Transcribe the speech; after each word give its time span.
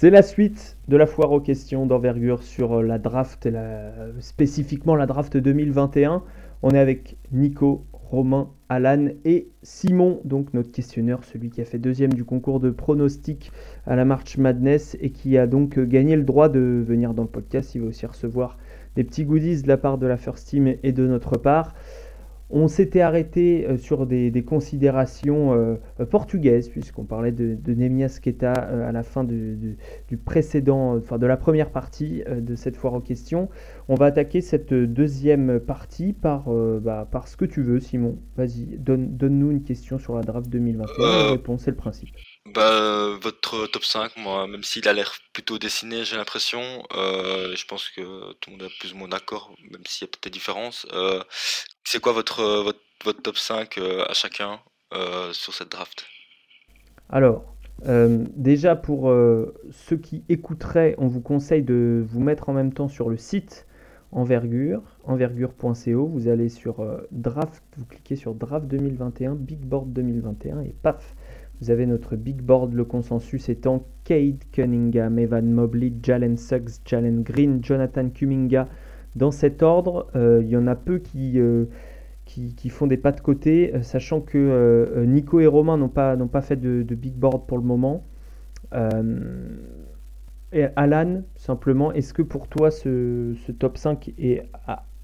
C'est 0.00 0.08
la 0.08 0.22
suite 0.22 0.78
de 0.88 0.96
la 0.96 1.04
foire 1.04 1.30
aux 1.30 1.42
questions 1.42 1.84
d'envergure 1.84 2.42
sur 2.42 2.82
la 2.82 2.98
draft, 2.98 3.46
spécifiquement 4.20 4.96
la 4.96 5.04
draft 5.04 5.36
2021. 5.36 6.22
On 6.62 6.70
est 6.70 6.78
avec 6.78 7.18
Nico, 7.32 7.84
Romain, 7.92 8.48
Alan 8.70 9.08
et 9.26 9.48
Simon, 9.62 10.22
donc 10.24 10.54
notre 10.54 10.72
questionneur, 10.72 11.22
celui 11.24 11.50
qui 11.50 11.60
a 11.60 11.66
fait 11.66 11.78
deuxième 11.78 12.14
du 12.14 12.24
concours 12.24 12.60
de 12.60 12.70
pronostic 12.70 13.52
à 13.86 13.94
la 13.94 14.06
March 14.06 14.38
Madness 14.38 14.96
et 15.02 15.10
qui 15.10 15.36
a 15.36 15.46
donc 15.46 15.78
gagné 15.78 16.16
le 16.16 16.24
droit 16.24 16.48
de 16.48 16.82
venir 16.82 17.12
dans 17.12 17.24
le 17.24 17.28
podcast. 17.28 17.74
Il 17.74 17.82
va 17.82 17.88
aussi 17.88 18.06
recevoir 18.06 18.56
des 18.96 19.04
petits 19.04 19.26
goodies 19.26 19.60
de 19.60 19.68
la 19.68 19.76
part 19.76 19.98
de 19.98 20.06
la 20.06 20.16
First 20.16 20.48
Team 20.48 20.76
et 20.82 20.92
de 20.92 21.06
notre 21.06 21.36
part. 21.36 21.74
On 22.52 22.66
s'était 22.66 23.00
arrêté 23.00 23.66
euh, 23.68 23.76
sur 23.76 24.06
des, 24.06 24.44
considérations 24.44 25.54
euh, 25.54 25.76
portugaises, 26.10 26.68
puisqu'on 26.68 27.04
parlait 27.04 27.30
de, 27.30 27.54
de 27.54 27.74
Nemias 27.74 28.18
Keita 28.20 28.52
euh, 28.70 28.88
à 28.88 28.92
la 28.92 29.04
fin 29.04 29.22
du 29.22 29.78
précédent, 30.24 30.96
enfin 30.96 31.18
de 31.18 31.26
la 31.26 31.36
première 31.36 31.70
partie 31.70 32.22
de 32.28 32.54
cette 32.56 32.76
foire 32.76 32.94
aux 32.94 33.00
questions. 33.00 33.48
On 33.88 33.94
va 33.94 34.06
attaquer 34.06 34.40
cette 34.40 34.74
deuxième 34.74 35.60
partie 35.60 36.12
par, 36.12 36.50
bah, 36.80 37.06
par 37.10 37.28
ce 37.28 37.36
que 37.36 37.44
tu 37.44 37.62
veux, 37.62 37.78
Simon. 37.78 38.18
Vas-y, 38.36 38.78
donne, 38.78 39.16
donne-nous 39.16 39.50
une 39.52 39.62
question 39.62 39.98
sur 39.98 40.14
la 40.14 40.22
draft 40.22 40.48
2021. 40.48 41.30
réponse, 41.32 41.62
c'est 41.62 41.70
le 41.70 41.76
principe. 41.76 42.10
Bah, 42.54 43.16
votre 43.20 43.66
top 43.68 43.84
5, 43.84 44.16
moi, 44.16 44.46
même 44.46 44.64
s'il 44.64 44.88
a 44.88 44.92
l'air 44.92 45.12
plutôt 45.32 45.58
dessiné, 45.58 46.04
j'ai 46.04 46.16
l'impression, 46.16 46.82
je 46.92 47.64
pense 47.66 47.88
que 47.90 48.32
tout 48.34 48.50
le 48.50 48.56
monde 48.56 48.62
est 48.64 48.78
plus 48.78 48.92
ou 48.92 48.96
moins 48.96 49.08
d'accord, 49.08 49.50
même 49.70 49.82
s'il 49.86 50.02
y 50.02 50.04
a 50.04 50.08
peut-être 50.08 50.24
des 50.24 50.30
différences. 50.30 50.86
C'est 51.92 52.00
quoi 52.00 52.12
votre, 52.12 52.62
votre, 52.62 52.78
votre, 53.04 53.20
top 53.20 53.36
5 53.36 53.78
euh, 53.78 54.04
à 54.08 54.12
chacun 54.12 54.60
euh, 54.94 55.32
sur 55.32 55.52
cette 55.52 55.72
draft? 55.72 56.04
Alors, 57.08 57.56
euh, 57.86 58.24
déjà 58.36 58.76
pour 58.76 59.12
ceux 59.72 59.96
qui 59.96 60.22
écouteraient, 60.28 60.94
on 60.98 61.08
vous 61.08 61.20
conseille 61.20 61.62
de 61.62 62.04
vous 62.06 62.20
mettre 62.20 62.48
en 62.48 62.52
même 62.52 62.72
temps 62.72 62.86
sur 62.86 63.08
le 63.08 63.16
site 63.16 63.66
Envergure, 64.12 64.82
envergure.co. 65.04 66.06
Vous 66.06 66.28
allez 66.28 66.48
sur 66.48 66.84
draft, 67.12 67.62
vous 67.76 67.86
cliquez 67.86 68.16
sur 68.16 68.34
draft 68.34 68.66
2021, 68.66 69.34
big 69.34 69.60
board 69.60 69.92
2021 69.92 70.60
et 70.62 70.74
paf, 70.82 71.14
vous 71.60 71.70
avez 71.70 71.84
notre 71.84 72.16
big 72.16 72.40
board, 72.40 72.72
le 72.72 72.84
consensus 72.84 73.48
étant 73.50 73.84
Cade 74.04 74.42
Cunningham, 74.50 75.18
Evan 75.18 75.50
Mobley, 75.52 75.92
Jalen 76.02 76.36
Suggs, 76.38 76.80
Jalen 76.86 77.22
Green, 77.22 77.62
Jonathan 77.62 78.08
Kuminga, 78.08 78.66
dans 79.16 79.30
cet 79.30 79.62
ordre. 79.62 80.06
Euh, 80.16 80.40
il 80.42 80.48
y 80.48 80.56
en 80.56 80.66
a 80.66 80.74
peu 80.74 80.98
qui, 80.98 81.38
euh, 81.38 81.66
qui, 82.24 82.68
font 82.70 82.86
des 82.86 82.96
pas 82.96 83.12
de 83.12 83.20
côté, 83.20 83.74
euh, 83.74 83.82
sachant 83.82 84.20
que 84.20 85.04
Nico 85.04 85.40
et 85.40 85.46
Romain 85.46 85.76
n'ont 85.76 85.88
pas, 85.88 86.16
pas 86.16 86.42
fait 86.42 86.56
de, 86.56 86.82
big 86.94 87.14
board 87.14 87.46
pour 87.46 87.58
le 87.58 87.64
moment. 87.64 88.04
et 90.52 90.64
Alan, 90.76 91.22
simplement, 91.36 91.92
est-ce 91.92 92.14
que 92.14 92.22
pour 92.22 92.48
toi 92.48 92.70
ce, 92.70 93.34
top 93.58 93.76
5 93.76 94.14
est 94.18 94.48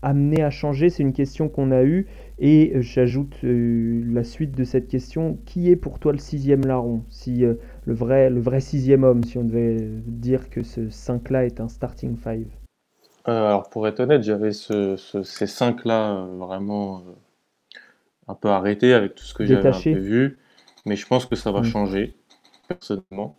amené 0.08 0.42
à 0.42 0.50
changer 0.50 0.90
C'est 0.90 1.02
une 1.02 1.12
question 1.12 1.48
qu'on 1.48 1.70
a 1.70 1.82
eue. 1.82 2.06
Et 2.38 2.72
j'ajoute 2.80 3.36
la 3.42 4.24
suite 4.24 4.52
de 4.52 4.64
cette 4.64 4.88
question. 4.88 5.38
Qui 5.46 5.70
est 5.70 5.76
pour 5.76 5.98
toi 5.98 6.12
le 6.12 6.18
sixième 6.18 6.66
larron? 6.66 7.02
Si, 7.08 7.38
le, 7.40 7.58
vrai, 7.94 8.30
le 8.30 8.40
vrai 8.40 8.60
sixième 8.60 9.04
homme, 9.04 9.24
si 9.24 9.38
on 9.38 9.44
devait 9.44 9.78
dire 9.80 10.50
que 10.50 10.62
ce 10.62 10.82
5-là 10.82 11.46
est 11.46 11.60
un 11.60 11.68
starting 11.68 12.16
5 12.16 12.46
euh, 13.28 13.46
alors 13.46 13.68
pour 13.68 13.88
être 13.88 14.00
honnête, 14.00 14.22
j'avais 14.22 14.52
ce, 14.52 14.96
ces 14.96 15.46
cinq 15.46 15.84
là 15.84 16.12
euh, 16.12 16.36
vraiment 16.36 17.00
euh, 17.00 17.12
un 18.28 18.34
peu 18.34 18.48
arrêtés 18.48 18.94
avec 18.94 19.16
tout 19.16 19.24
ce 19.24 19.34
que 19.34 19.44
j'avais 19.44 19.68
un 19.68 19.80
peu 19.80 19.98
vu, 19.98 20.38
mais 20.84 20.94
je 20.94 21.06
pense 21.06 21.26
que 21.26 21.34
ça 21.34 21.50
va 21.50 21.60
mm. 21.60 21.64
changer 21.64 22.14
personnellement. 22.68 23.36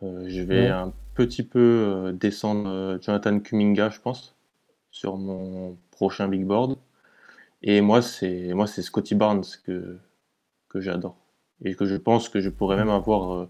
je 0.00 0.42
vais 0.42 0.68
un 0.68 0.92
petit 1.14 1.42
peu 1.42 2.16
descendre 2.18 2.98
Jonathan 3.00 3.40
Kuminga, 3.40 3.90
je 3.90 4.00
pense, 4.00 4.36
sur 4.90 5.16
mon 5.16 5.76
prochain 5.90 6.28
big 6.28 6.44
board. 6.44 6.76
Et 7.62 7.80
moi, 7.80 8.02
c'est 8.02 8.52
moi 8.54 8.66
c'est 8.66 8.82
Scotty 8.82 9.14
Barnes 9.14 9.44
que 9.64 9.98
que 10.68 10.80
j'adore 10.80 11.16
et 11.64 11.74
que 11.74 11.84
je 11.84 11.96
pense 11.96 12.28
que 12.28 12.40
je 12.40 12.48
pourrais 12.48 12.76
même 12.76 12.90
avoir 12.90 13.48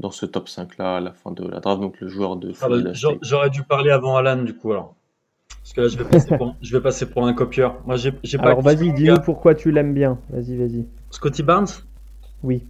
dans 0.00 0.10
ce 0.10 0.26
top 0.26 0.48
5 0.48 0.78
là 0.78 0.96
à 0.96 1.00
la 1.00 1.12
fin 1.12 1.32
de 1.32 1.46
la 1.46 1.60
draft, 1.60 1.80
donc 1.80 2.00
le 2.00 2.08
joueur 2.08 2.36
de 2.36 2.52
ah 2.60 2.68
bah, 2.68 2.92
J'aurais 3.22 3.50
dû 3.50 3.62
parler 3.62 3.90
avant 3.90 4.16
Alan 4.16 4.42
du 4.42 4.54
coup 4.54 4.72
alors. 4.72 4.94
Parce 5.62 5.72
que 5.72 5.80
là 5.82 5.88
je 5.88 5.98
vais 5.98 6.04
passer 6.04 6.36
pour, 6.36 6.56
je 6.62 6.76
vais 6.76 6.82
passer 6.82 7.06
pour 7.06 7.26
un 7.26 7.34
copieur. 7.34 7.80
Moi 7.86 7.96
j'ai 7.96 8.12
pas 8.12 8.44
Alors 8.44 8.60
vas-y, 8.60 8.92
dis-nous 8.92 9.20
pourquoi 9.20 9.54
tu 9.54 9.70
l'aimes 9.70 9.94
bien. 9.94 10.18
Vas-y, 10.30 10.56
vas-y. 10.56 10.86
Scotty 11.10 11.42
Barnes? 11.42 11.68
Oui. 12.42 12.64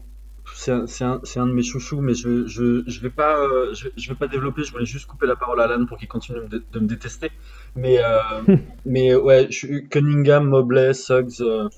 C'est 0.54 0.72
un, 0.72 0.86
un, 1.02 1.20
un, 1.36 1.46
de 1.46 1.52
mes 1.52 1.62
chouchous, 1.62 2.00
mais 2.00 2.14
je, 2.14 2.46
je, 2.46 2.82
je 2.86 3.00
vais 3.00 3.10
pas, 3.10 3.38
euh, 3.38 3.74
je, 3.74 3.88
je, 3.96 4.08
vais 4.08 4.14
pas 4.14 4.28
développer. 4.28 4.64
Je 4.64 4.72
voulais 4.72 4.86
juste 4.86 5.06
couper 5.06 5.26
la 5.26 5.36
parole 5.36 5.60
à 5.60 5.64
Alan 5.64 5.84
pour 5.84 5.98
qu'il 5.98 6.08
continue 6.08 6.40
de, 6.48 6.64
de, 6.72 6.80
me 6.80 6.86
détester. 6.86 7.30
Mais, 7.78 7.98
euh, 7.98 8.56
mais 8.84 9.14
ouais, 9.14 9.46
je 9.50 9.56
suis 9.56 9.88
Cunningham, 9.88 10.48
Mobley, 10.48 10.92
Suggs, 10.94 11.40
euh, 11.40 11.68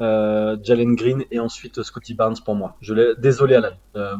euh, 0.00 0.56
Jalen 0.62 0.94
Green 0.94 1.24
et 1.30 1.38
ensuite 1.38 1.82
Scotty 1.82 2.14
Barnes 2.14 2.36
pour 2.44 2.54
moi. 2.54 2.76
Je 2.80 3.18
désolé 3.18 3.54
Alan, 3.56 3.70
euh, 3.96 4.14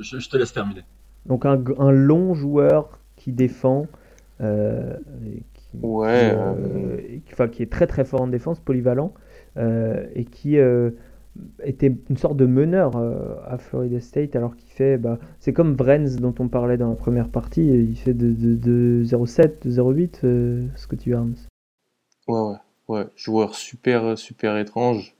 je, 0.00 0.28
te 0.28 0.36
laisse 0.36 0.52
terminer. 0.52 0.82
Donc 1.26 1.46
un, 1.46 1.62
un 1.78 1.90
long 1.90 2.34
joueur 2.34 2.98
qui 3.16 3.32
défend, 3.32 3.86
euh, 4.40 4.96
qui, 5.54 5.78
ouais, 5.82 6.36
qui, 7.26 7.50
qui, 7.50 7.62
est 7.62 7.70
très 7.70 7.86
très 7.86 8.04
fort 8.04 8.22
en 8.22 8.28
défense, 8.28 8.60
polyvalent, 8.60 9.14
et 9.56 10.24
qui 10.24 10.56
était 11.62 11.94
une 12.08 12.16
sorte 12.16 12.36
de 12.36 12.46
meneur 12.46 12.96
à 13.46 13.58
Florida 13.58 14.00
State 14.00 14.36
alors 14.36 14.56
qu'il 14.56 14.70
fait 14.70 14.98
bah, 14.98 15.18
c'est 15.40 15.52
comme 15.52 15.74
Vrenz 15.74 16.16
dont 16.16 16.34
on 16.38 16.48
parlait 16.48 16.76
dans 16.76 16.88
la 16.90 16.96
première 16.96 17.28
partie 17.28 17.66
il 17.66 17.96
fait 17.96 18.14
de, 18.14 18.32
de, 18.32 18.54
de 18.54 19.02
0,7 19.04 19.66
de 19.66 19.70
0,8 19.70 20.76
Scotty 20.76 21.10
Barnes 21.10 21.34
ouais 22.28 22.40
ouais 22.40 22.56
ouais 22.88 23.06
joueur 23.16 23.54
super 23.54 24.16
super 24.18 24.56
étrange 24.56 25.14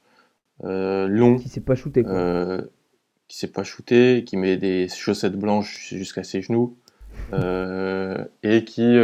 euh, 0.64 1.06
long. 1.06 1.36
Qui 1.36 1.48
s'est 1.48 1.60
pas 1.60 1.74
shooté, 1.74 2.02
quoi. 2.02 2.12
Euh, 2.12 2.62
qui 3.28 3.38
s'est 3.38 3.52
pas 3.52 3.64
shooté, 3.64 4.24
qui 4.24 4.36
met 4.36 4.56
des 4.56 4.88
chaussettes 4.88 5.36
blanches 5.36 5.88
jusqu'à 5.94 6.24
ses 6.24 6.42
genoux, 6.42 6.76
euh, 7.32 8.24
et 8.42 8.64
qui, 8.64 8.96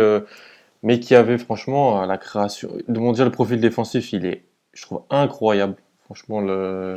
mais 0.83 1.01
qui 1.01 1.15
avait 1.15 1.39
franchement 1.39 2.05
la 2.07 2.19
création. 2.19 2.71
De 2.89 2.99
mon 2.99 3.13
dire, 3.13 3.25
le 3.25 3.31
profil 3.31 3.61
défensif, 3.61 4.13
il 4.13 4.27
est, 4.27 4.45
je 4.73 4.83
trouve, 4.83 5.03
incroyable. 5.11 5.77
Franchement, 6.05 6.41
le, 6.41 6.97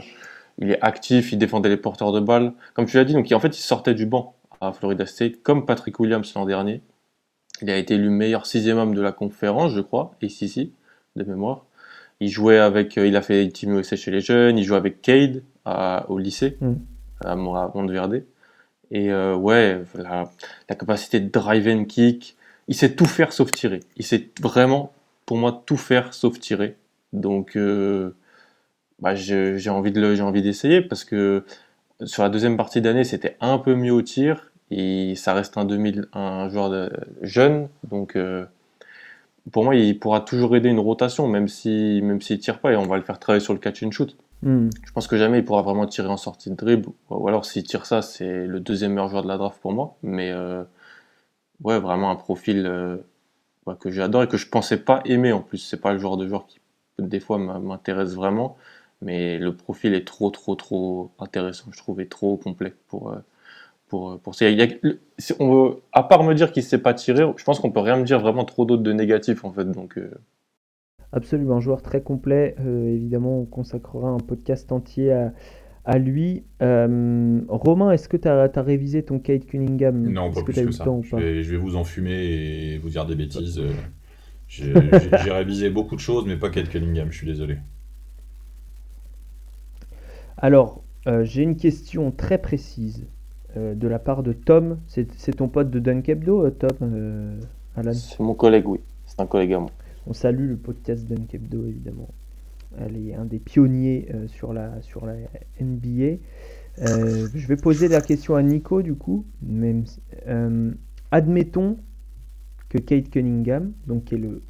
il 0.60 0.72
est 0.72 0.82
actif, 0.82 1.32
il 1.32 1.38
défendait 1.38 1.70
les 1.70 1.78
porteurs 1.78 2.12
de 2.12 2.20
balles. 2.20 2.54
Comme 2.74 2.86
tu 2.86 2.98
l'as 2.98 3.06
dit, 3.06 3.14
donc 3.14 3.32
en 3.32 3.40
fait, 3.40 3.58
il 3.58 3.62
sortait 3.62 3.94
du 3.94 4.06
banc 4.06 4.36
à 4.62 4.74
Florida 4.74 5.06
State, 5.06 5.44
comme 5.44 5.66
Patrick 5.66 6.00
Williams 6.00 6.34
l'an 6.36 6.46
dernier. 6.46 6.82
Il 7.62 7.70
a 7.70 7.78
été 7.78 7.96
élu 7.96 8.10
meilleur 8.10 8.46
sixième 8.46 8.78
homme 8.78 8.94
de 8.94 9.02
la 9.02 9.12
conférence, 9.12 9.74
je 9.74 9.82
crois, 9.82 10.16
ici, 10.22 10.74
de 11.16 11.24
mémoire. 11.24 11.66
Il 12.20 12.30
jouait 12.30 12.58
avec, 12.58 12.98
euh, 12.98 13.08
il 13.08 13.16
a 13.16 13.22
fait 13.22 13.48
Team 13.50 13.78
USA 13.78 13.96
chez 13.96 14.12
les 14.12 14.22
jeunes, 14.22 14.58
il 14.58 14.64
jouait 14.64 14.78
avec 14.78 15.02
Cade 15.02 15.44
au 16.08 16.18
lycée, 16.18 16.58
mm. 16.62 16.74
à, 17.26 17.36
Monteverde. 17.36 18.24
Et 18.90 19.12
euh, 19.12 19.36
ouais, 19.36 19.84
la, 19.96 20.30
capacité 20.70 21.20
de 21.20 21.30
drive 21.30 21.68
and 21.68 21.86
kick, 21.86 22.38
il 22.68 22.76
sait 22.76 22.96
tout 22.96 23.06
faire 23.06 23.34
sauf 23.34 23.52
tirer. 23.52 23.82
Il 23.98 24.06
sait 24.06 24.30
vraiment, 24.42 24.94
pour 25.26 25.38
moi, 25.38 25.64
tout 25.66 25.78
faire 25.78 26.14
sauf 26.14 26.40
tirer. 26.40 26.78
Donc, 27.14 27.58
euh, 27.58 28.16
bah, 29.00 29.16
j'ai 29.16 29.70
envie 29.70 29.92
de 29.92 30.16
j'ai 30.16 30.22
envie 30.22 30.42
d'essayer 30.42 30.82
parce 30.82 31.04
que 31.04 31.44
sur 32.06 32.24
la 32.24 32.30
deuxième 32.30 32.58
partie 32.58 32.82
d'année, 32.82 33.04
c'était 33.04 33.38
un 33.42 33.58
peu 33.58 33.76
mieux 33.76 33.92
au 33.92 34.02
tir 34.02 34.52
et 34.72 35.16
ça 35.16 35.34
reste 35.34 35.58
un 35.58 35.66
2000, 35.66 36.08
un 36.14 36.50
joueur 36.50 36.70
de, 36.70 36.92
jeune, 37.22 37.70
donc 37.90 38.18
pour 39.52 39.64
moi, 39.64 39.76
il 39.76 39.98
pourra 40.00 40.22
toujours 40.22 40.56
aider 40.56 40.70
une 40.70 40.80
rotation, 40.80 41.28
même 41.28 41.48
si 41.48 42.02
même 42.04 42.22
s'il 42.22 42.40
tire 42.40 42.60
pas, 42.60 42.74
et 42.74 42.76
on 42.76 42.86
va 42.86 42.98
le 42.98 43.04
faire 43.04 43.20
travailler 43.20 43.44
sur 43.44 43.54
le 43.54 43.60
catch 43.60 43.84
and 43.84 43.92
shoot. 43.92 44.16
Hmm. 44.44 44.70
Je 44.86 44.92
pense 44.92 45.08
que 45.08 45.18
jamais 45.18 45.40
il 45.40 45.46
pourra 45.46 45.62
vraiment 45.62 45.86
tirer 45.88 46.10
en 46.10 46.18
sortie 46.18 46.50
de 46.50 46.56
dribble, 46.56 46.90
ou 47.10 47.28
alors 47.28 47.46
s'il 47.46 47.64
tire 47.64 47.86
ça, 47.86 48.02
c'est 48.02 48.46
le 48.46 48.60
deuxième 48.60 48.94
meilleur 48.94 49.10
joueur 49.10 49.24
de 49.24 49.28
la 49.28 49.38
draft 49.38 49.60
pour 49.62 49.74
moi. 49.74 49.96
Mais 50.04 50.32
euh, 50.32 50.64
ouais, 51.64 51.80
vraiment 51.80 52.12
un 52.12 52.16
profil 52.16 52.66
euh, 52.68 52.98
que 53.80 53.90
j'adore 53.90 54.24
et 54.24 54.28
que 54.28 54.38
je 54.38 54.48
pensais 54.50 54.78
pas 54.78 55.02
aimer 55.06 55.32
en 55.32 55.42
plus. 55.42 55.60
C'est 55.60 55.82
pas 55.82 55.94
le 55.94 56.00
genre 56.00 56.18
de 56.18 56.28
joueur 56.28 56.46
qui 56.48 56.60
des 57.00 57.20
fois 57.20 57.38
m'intéresse 57.38 58.16
vraiment, 58.16 58.58
mais 59.02 59.38
le 59.38 59.56
profil 59.56 59.94
est 59.94 60.06
trop 60.06 60.30
trop 60.32 60.56
trop 60.56 61.12
intéressant, 61.20 61.70
je 61.72 61.78
trouve, 61.78 62.02
et 62.02 62.08
trop 62.08 62.38
complet 62.38 62.74
pour. 62.88 63.12
Euh, 63.12 63.18
pour, 63.90 64.20
pour 64.20 64.36
on 65.40 65.52
veut, 65.52 65.76
à 65.94 66.04
part 66.04 66.24
me 66.24 66.34
dire 66.34 66.52
qu'il 66.52 66.62
ne 66.62 66.68
sait 66.68 66.78
pas 66.78 66.94
tirer, 66.94 67.24
je 67.38 67.44
pense 67.44 67.60
qu'on 67.60 67.72
peut 67.72 67.80
rien 67.80 67.96
me 67.96 68.04
dire 68.04 68.20
vraiment 68.20 68.44
trop 68.44 68.66
d'autres 68.66 68.84
de 68.84 68.92
négatifs 68.92 69.46
en 69.46 69.52
fait. 69.52 69.66
Donc, 69.66 69.98
euh. 69.98 70.12
Absolument, 71.14 71.56
un 71.56 71.60
joueur 71.62 71.82
très 71.82 72.02
complet. 72.02 72.56
Euh, 72.60 72.94
évidemment, 72.94 73.40
on 73.40 73.46
consacrera 73.46 74.10
un 74.10 74.18
podcast 74.18 74.72
entier 74.74 75.14
à, 75.14 75.34
à 75.86 76.00
lui. 76.00 76.44
Euh, 76.62 77.40
Romain, 77.48 77.92
est-ce 77.92 78.10
que 78.10 78.18
tu 78.18 78.28
as, 78.28 78.52
as, 78.54 78.62
révisé 78.62 79.04
ton 79.04 79.20
Kate 79.20 79.46
Cunningham? 79.46 80.06
Non, 80.10 80.32
pas 80.32 80.44
plus 80.44 80.54
que, 80.54 80.72
ça. 80.72 80.84
je, 81.02 81.16
vais, 81.16 81.44
je, 81.44 81.52
vais, 81.52 81.58
vous 81.58 81.78
enfumer 81.78 82.26
et 82.26 82.78
vous 82.78 82.90
dire 82.90 83.06
des 83.06 83.16
bêtises. 83.16 83.62
J'ai 84.48 84.74
révisé 85.32 85.70
beaucoup 85.70 85.96
de 85.96 86.02
choses, 86.02 86.26
mais 86.26 86.36
pas 86.36 86.50
Kate 86.50 86.70
Cunningham, 86.70 87.10
je 87.12 87.18
suis 87.18 87.28
désolé. 87.28 87.58
Alors, 90.38 90.84
j'ai 91.24 91.42
une 91.42 91.56
question 91.56 92.12
très 92.12 92.38
précise 92.38 93.06
de 93.56 93.88
la 93.88 94.00
part 94.00 94.24
de 94.24 94.34
Tom. 94.34 94.80
C'est 94.88 95.36
ton 95.36 95.48
pote 95.48 95.70
de 95.70 95.80
Dunkebdo, 95.80 96.50
Tom, 96.52 97.40
Alan? 97.76 97.94
C'est 97.94 98.20
mon 98.20 98.36
collègue, 98.36 98.68
oui. 98.68 98.80
C'est 99.06 99.20
un 99.20 99.26
collègue 99.26 99.54
à 99.54 99.60
moi. 99.60 99.72
On 100.06 100.14
salue 100.14 100.50
le 100.50 100.58
podcast 100.58 101.06
Dunkebdo, 101.06 101.66
évidemment. 101.66 102.10
Elle 102.78 102.98
est 102.98 103.16
un 103.16 103.26
des 103.26 103.40
pionniers 103.40 104.10
sur, 104.28 104.54
la, 104.54 104.82
sur 104.82 105.06
la 105.06 105.16
NBA. 105.60 106.18
je 106.78 107.48
vais 107.48 107.56
poser 107.58 107.88
la 107.88 108.02
question 108.02 108.36
à 108.36 108.44
Nico, 108.44 108.82
du 108.82 108.96
coup. 108.96 109.26
Même, 109.42 109.86
admettons 111.12 111.78
que 112.70 112.78
Kate 112.78 113.10
Cunningham, 113.10 113.72
donc 113.86 114.06
qui 114.06 114.16
est 114.16 114.20
le 114.20 114.42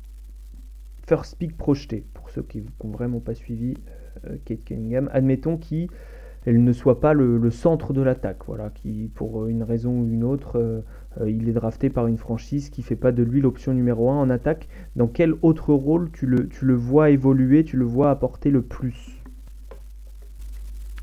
first 1.08 1.38
pick 1.38 1.58
projeté, 1.58 2.04
pour 2.14 2.30
ceux 2.30 2.44
qui 2.44 2.64
n'ont 2.84 2.92
vraiment 2.92 3.20
pas 3.20 3.36
suivi 3.36 3.76
euh, 3.88 3.97
Kate 4.46 4.64
Cunningham, 4.64 5.10
admettons 5.14 5.58
qu'elle 5.58 6.64
ne 6.64 6.74
soit 6.74 7.00
pas 7.00 7.14
le, 7.14 7.50
centre 7.52 7.94
de 7.94 8.02
l'attaque, 8.02 8.40
voilà, 8.48 8.70
qui 8.70 9.10
pour 9.14 9.48
une 9.48 9.64
raison 9.64 9.92
ou 9.92 10.08
une 10.08 10.24
autre, 10.24 10.58
euh, 10.58 10.82
euh, 11.22 11.30
il 11.30 11.50
est 11.50 11.54
drafté 11.54 11.90
par 11.90 12.08
une 12.08 12.18
franchise 12.18 12.70
qui 12.70 12.84
fait 12.84 12.96
pas 12.96 13.12
de 13.12 13.24
lui 13.24 13.42
l'option 13.42 13.74
numéro 13.74 14.10
1 14.10 14.18
en 14.18 14.30
attaque. 14.30 14.68
Dans 14.96 15.08
quel 15.08 15.34
autre 15.42 15.74
rôle 15.74 16.12
tu 16.12 16.26
le, 16.26 16.76
vois 16.76 17.10
évoluer, 17.10 17.64
tu 17.64 17.78
le 17.78 17.86
vois 17.86 18.10
apporter 18.12 18.50
le 18.50 18.62
plus? 18.62 19.22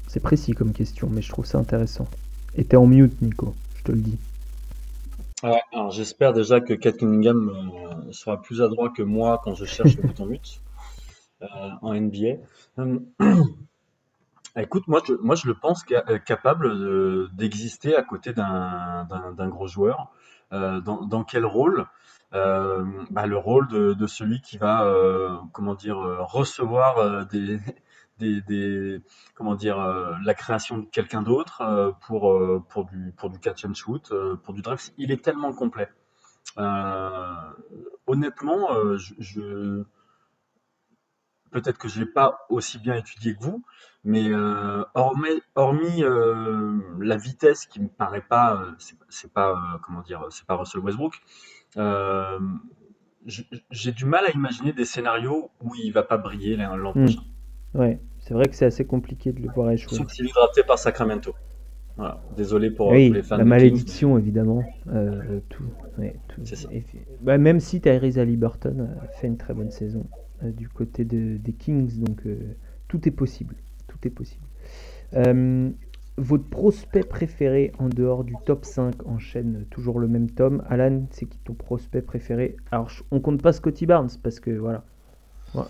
C'est 0.09 0.21
précis 0.21 0.53
comme 0.53 0.73
question, 0.73 1.09
mais 1.11 1.23
je 1.23 1.31
trouve 1.31 1.47
ça 1.47 1.59
intéressant. 1.59 2.07
Et 2.57 2.65
t'es 2.65 2.77
en 2.77 2.87
mute, 2.87 3.21
Nico, 3.21 3.55
je 3.77 3.83
te 3.83 3.93
le 3.93 3.99
dis 3.99 4.19
j'espère 5.91 6.33
déjà 6.33 6.61
que 6.61 6.75
Kate 6.75 6.99
Cunningham 6.99 7.51
euh, 7.51 8.13
sera 8.13 8.41
plus 8.41 8.63
adroit 8.63 8.91
que 8.91 9.03
moi 9.03 9.41
quand 9.43 9.55
je 9.55 9.65
cherche 9.65 9.97
le 9.97 10.03
bouton 10.05 10.27
mute 10.27 10.61
euh, 10.61 10.64
en 11.83 11.95
NBA. 11.95 12.39
Euh, 12.79 12.99
écoute, 14.57 14.87
moi 14.89 15.01
je, 15.07 15.15
moi 15.15 15.35
je 15.35 15.47
le 15.47 15.55
pense 15.55 15.85
capable 16.27 17.31
d'exister 17.35 17.97
à 17.97 18.03
côté 18.03 18.33
d'un 18.33 19.49
gros 19.49 19.67
joueur. 19.67 20.13
dans, 20.51 21.25
quel 21.25 21.45
rôle? 21.45 21.87
Bah, 22.33 23.27
Le 23.27 23.37
rôle 23.37 23.69
de, 23.69 24.07
celui 24.07 24.41
qui 24.41 24.59
va, 24.59 25.41
comment 25.53 25.75
dire, 25.75 25.97
recevoir 25.99 27.27
des, 27.27 27.61
des, 28.19 29.01
comment 29.35 29.55
dire, 29.55 29.79
euh, 29.79 30.15
la 30.25 30.35
création 30.35 30.79
de 30.79 30.87
quelqu'un 30.87 31.23
d'autre 31.23 31.61
euh, 31.63 31.93
pour, 32.07 32.33
euh, 32.33 32.63
pour, 32.69 32.85
du, 32.87 33.13
pour 33.17 33.31
du 33.31 33.39
catch 33.39 33.65
and 33.65 33.75
shoot, 33.75 34.13
pour 34.43 34.55
du 34.55 34.63
drive. 34.63 34.81
Il 34.99 35.11
est 35.11 35.23
tellement 35.23 35.53
complet. 35.53 35.89
honnêtement, 38.07 38.69
je, 38.97 39.85
peut-être 41.55 41.79
que 41.79 41.89
je 41.89 42.01
l'ai 42.01 42.07
pas 42.07 42.47
aussi 42.51 42.79
bien 42.79 42.97
étudié 42.97 43.35
que 43.35 43.43
vous, 43.43 43.63
mais 44.03 44.31
hormis, 44.95 45.41
hormis 45.55 46.03
la 47.01 47.17
vitesse 47.17 47.67
qui 47.67 47.81
me 47.81 47.89
paraît 47.89 48.25
pas, 48.29 48.63
c'est 49.09 49.33
pas 49.33 49.81
comment 49.83 50.03
dire, 50.03 50.27
c'est 50.31 50.45
pas 50.47 50.57
Russell 50.57 50.83
Westbrook. 50.83 51.15
j'ai 53.27 53.93
du 53.93 54.05
mal 54.05 54.27
à 54.27 54.31
imaginer 54.33 54.73
des 54.73 54.85
scénarios 54.85 55.51
où 55.63 55.75
il 55.77 55.93
va 55.93 56.03
pas 56.03 56.19
briller 56.19 56.57
l'an 56.57 56.93
hmm. 56.95 57.05
prochain. 57.05 57.23
Ouais, 57.75 58.01
c'est 58.21 58.35
vrai 58.35 58.45
que 58.47 58.55
c'est 58.55 58.67
assez 58.67 58.87
compliqué 58.87 59.33
de 59.33 59.41
le 59.41 59.51
voir 59.53 59.71
échouer. 59.71 59.97
Sauf 59.97 60.07
qu'il 60.07 60.27
est 60.27 60.33
drafté 60.33 60.63
par 60.63 60.79
Sacramento. 60.79 61.35
Voilà. 61.97 62.21
Désolé 62.37 62.71
pour 62.71 62.89
oui, 62.89 63.11
les 63.11 63.23
fans. 63.23 63.37
La 63.37 63.45
malédiction, 63.45 64.19
évidemment. 64.19 64.65
Euh, 64.89 65.41
tout, 65.49 65.65
Ça. 66.45 66.69
Bah, 67.21 67.39
même 67.39 67.61
si 67.61 67.81
Tyrese 67.81 68.19
Halliburton 68.19 68.89
a 69.03 69.07
fait 69.09 69.29
une 69.29 69.37
très 69.37 69.55
bonne 69.55 69.71
saison 69.71 70.01
euh, 70.01 70.24
du 70.51 70.69
côté 70.69 71.05
de, 71.05 71.37
des 71.37 71.53
Kings, 71.53 72.01
donc 72.01 72.27
euh, 72.27 72.37
tout 72.89 73.09
est 73.09 73.13
possible. 73.13 73.57
Tout 73.89 73.99
est 74.07 74.11
possible. 74.11 74.45
votre 76.17 76.49
prospect 76.49 77.03
préféré 77.03 77.73
en 77.79 77.89
dehors 77.89 78.25
du 78.25 78.35
top 78.47 78.65
5 78.65 79.07
enchaîne 79.07 79.65
toujours 79.71 79.99
le 79.99 80.09
même 80.09 80.31
tome. 80.31 80.63
Alan, 80.69 81.07
c'est 81.11 81.27
qui 81.27 81.39
ton 81.39 81.55
prospect 81.55 82.03
préféré? 82.03 82.57
Alors, 82.71 82.91
on 83.11 83.21
compte 83.21 83.43
pas 83.43 83.53
Scotty 83.53 83.87
Barnes 83.87 84.11
parce 84.23 84.39
que 84.39 84.51
voilà, 84.51 84.85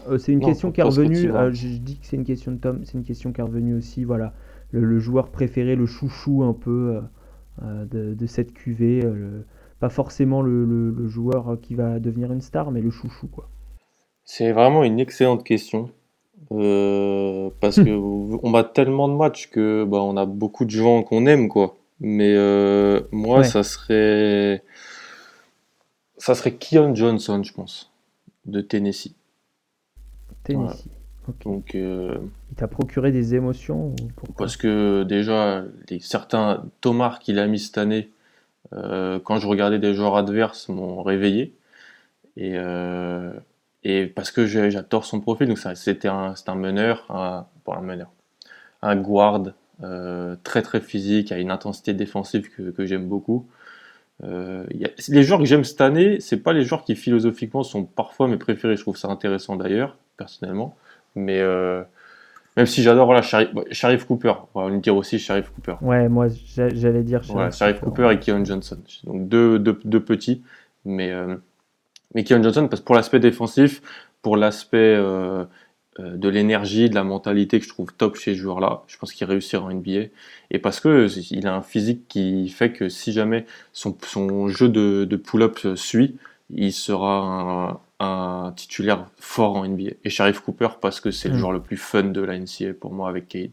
euh, 0.08 0.18
c'est 0.18 0.32
une 0.32 0.40
question 0.40 0.72
qui 0.72 0.80
est 0.80 0.84
revenue. 0.84 1.30
Euh, 1.30 1.52
je, 1.52 1.68
dis 1.68 1.98
que 1.98 2.06
c'est 2.06 2.16
une 2.16 2.24
question 2.24 2.52
de 2.52 2.58
Tom. 2.58 2.80
C'est 2.84 2.94
une 2.94 3.04
question 3.04 3.32
qui 3.32 3.40
est 3.40 3.44
revenue 3.44 3.74
aussi. 3.74 4.04
Voilà, 4.04 4.32
le, 4.70 4.98
joueur 4.98 5.30
préféré, 5.30 5.76
le 5.76 5.86
chouchou 5.86 6.42
un 6.42 6.52
peu 6.52 7.00
euh, 7.62 7.84
de, 7.86 8.26
cette 8.26 8.52
cuvée. 8.52 9.02
pas 9.80 9.88
forcément 9.88 10.42
le, 10.42 11.06
joueur 11.08 11.58
qui 11.60 11.74
va 11.74 12.00
devenir 12.00 12.32
une 12.32 12.40
star, 12.40 12.70
mais 12.70 12.80
le 12.80 12.90
chouchou 12.90 13.28
quoi. 13.28 13.48
C'est 14.24 14.52
vraiment 14.52 14.84
une 14.84 15.00
excellente 15.00 15.44
question. 15.44 15.90
parce 16.48 17.76
que 17.76 17.90
on 18.42 18.50
bat 18.50 18.64
tellement 18.64 19.08
de 19.08 19.14
matchs 19.14 19.48
que 19.48 19.84
bah, 19.84 19.98
on 20.02 20.16
a 20.16 20.26
beaucoup 20.26 20.64
de 20.64 20.70
gens 20.70 21.02
qu'on 21.02 21.26
aime 21.26 21.48
quoi. 21.48 21.76
Mais 22.00 22.34
moi, 23.12 23.44
ça 23.44 23.62
serait 23.62 24.62
ça 26.24 26.34
serait 26.34 26.54
Keon 26.54 26.94
Johnson, 26.94 27.42
je 27.42 27.52
pense, 27.52 27.92
de 28.46 28.62
Tennessee. 28.62 29.14
Tennessee. 30.42 30.88
Donc, 31.44 31.74
euh, 31.74 32.16
il 32.50 32.56
t'a 32.56 32.68
procuré 32.68 33.12
des 33.12 33.34
émotions 33.34 33.94
Parce 34.36 34.56
que 34.56 35.04
déjà, 35.04 35.64
les, 35.88 36.00
certains 36.00 36.64
tomards 36.80 37.18
qu'il 37.18 37.38
a 37.38 37.46
mis 37.46 37.58
cette 37.58 37.78
année, 37.78 38.10
euh, 38.72 39.18
quand 39.22 39.38
je 39.38 39.46
regardais 39.46 39.78
des 39.78 39.94
joueurs 39.94 40.16
adverses, 40.16 40.68
m'ont 40.68 41.02
réveillé. 41.02 41.54
Et, 42.36 42.52
euh, 42.54 43.32
et 43.84 44.06
parce 44.06 44.30
que 44.30 44.46
j'adore 44.46 45.04
son 45.04 45.20
profil, 45.20 45.48
donc 45.48 45.58
c'était 45.74 46.08
un, 46.08 46.34
un, 46.46 46.54
meneur, 46.54 47.06
un, 47.10 47.46
un 47.66 47.80
meneur, 47.80 48.10
un 48.82 48.96
guard 48.96 49.52
très 50.42 50.62
très 50.62 50.80
physique, 50.80 51.32
à 51.32 51.38
une 51.38 51.50
intensité 51.50 51.92
défensive 51.92 52.50
que, 52.54 52.70
que 52.70 52.86
j'aime 52.86 53.06
beaucoup. 53.08 53.46
Y 54.22 54.84
a, 54.84 54.88
les 55.08 55.22
joueurs 55.22 55.40
que 55.40 55.46
j'aime 55.46 55.64
cette 55.64 55.80
année, 55.80 56.20
c'est 56.20 56.38
pas 56.38 56.52
les 56.52 56.64
joueurs 56.64 56.84
qui 56.84 56.96
philosophiquement 56.96 57.62
sont 57.62 57.84
parfois 57.84 58.28
mes 58.28 58.36
préférés. 58.38 58.76
Je 58.76 58.82
trouve 58.82 58.96
ça 58.96 59.08
intéressant 59.08 59.56
d'ailleurs 59.56 59.98
personnellement. 60.16 60.76
Mais 61.16 61.40
euh, 61.40 61.82
même 62.56 62.66
si 62.66 62.82
j'adore 62.82 63.06
voilà, 63.06 63.22
Sharif, 63.22 64.04
Cooper, 64.04 64.32
on 64.54 64.62
va 64.64 64.70
le 64.70 64.78
dire 64.78 64.96
aussi 64.96 65.18
Sharif 65.18 65.50
Cooper. 65.50 65.76
Ouais, 65.82 66.08
moi 66.08 66.26
j'allais 66.56 67.02
dire 67.02 67.22
Sharif, 67.22 67.80
Cooper, 67.80 68.10
et 68.12 68.18
Keon 68.18 68.44
Johnson. 68.44 68.78
Donc 69.04 69.28
deux, 69.28 69.58
deux, 69.58 69.78
deux 69.84 70.00
petits, 70.00 70.42
mais, 70.84 71.12
euh, 71.12 71.36
mais 72.14 72.24
Keon 72.24 72.42
Johnson, 72.42 72.68
parce 72.68 72.80
que 72.80 72.86
pour 72.86 72.94
l'aspect 72.94 73.20
défensif, 73.20 73.82
pour 74.22 74.36
l'aspect 74.36 74.94
euh, 74.96 75.44
de 75.98 76.28
l'énergie, 76.28 76.88
de 76.88 76.94
la 76.94 77.04
mentalité 77.04 77.58
que 77.58 77.64
je 77.64 77.70
trouve 77.70 77.92
top 77.92 78.16
chez 78.16 78.34
ce 78.34 78.40
joueur-là, 78.40 78.82
je 78.86 78.96
pense 78.98 79.12
qu'il 79.12 79.26
réussira 79.26 79.64
en 79.64 79.72
NBA. 79.72 80.06
Et 80.50 80.58
parce 80.58 80.80
que 80.80 81.08
il 81.32 81.46
a 81.46 81.54
un 81.54 81.62
physique 81.62 82.08
qui 82.08 82.48
fait 82.48 82.72
que 82.72 82.88
si 82.88 83.12
jamais 83.12 83.46
son, 83.72 83.96
son 84.02 84.48
jeu 84.48 84.68
de, 84.68 85.04
de 85.04 85.16
pull-up 85.16 85.58
suit, 85.76 86.16
il 86.50 86.72
sera 86.72 87.20
un, 87.20 87.80
un 88.00 88.52
titulaire 88.52 89.06
fort 89.16 89.56
en 89.56 89.66
NBA. 89.66 89.92
Et 90.04 90.10
Sharif 90.10 90.40
Cooper 90.40 90.68
parce 90.80 91.00
que 91.00 91.10
c'est 91.10 91.28
le 91.28 91.34
hmm. 91.34 91.38
joueur 91.38 91.52
le 91.52 91.62
plus 91.62 91.76
fun 91.76 92.04
de 92.04 92.20
la 92.20 92.38
NCA 92.38 92.74
pour 92.78 92.92
moi 92.92 93.08
avec 93.08 93.28
Cade. 93.28 93.50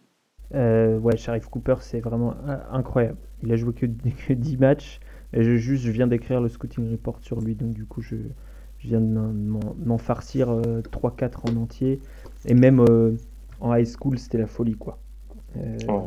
Euh, 0.53 0.97
ouais, 0.97 1.17
Sharif 1.17 1.45
Cooper, 1.45 1.75
c'est 1.79 1.99
vraiment 1.99 2.35
euh, 2.47 2.57
incroyable. 2.71 3.17
Il 3.43 3.51
a 3.51 3.55
joué 3.55 3.73
que, 3.73 3.85
10 4.33 4.57
matchs. 4.57 4.99
Et 5.33 5.43
je, 5.43 5.55
juste, 5.55 5.85
je 5.85 5.91
viens 5.91 6.07
d'écrire 6.07 6.41
le 6.41 6.49
scouting 6.49 6.91
report 6.91 7.19
sur 7.21 7.39
lui, 7.39 7.55
donc 7.55 7.73
du 7.73 7.85
coup, 7.85 8.01
je, 8.01 8.17
viens 8.83 9.01
de 9.01 9.07
m'en 9.85 9.97
farcir 9.97 10.47
3-4 10.49 11.23
euh, 11.23 11.51
en 11.51 11.55
entier. 11.57 11.99
Et 12.45 12.53
même 12.53 12.83
en 13.59 13.75
high 13.75 13.87
school, 13.87 14.17
c'était 14.17 14.37
la 14.37 14.47
folie, 14.47 14.75
quoi. 14.75 14.99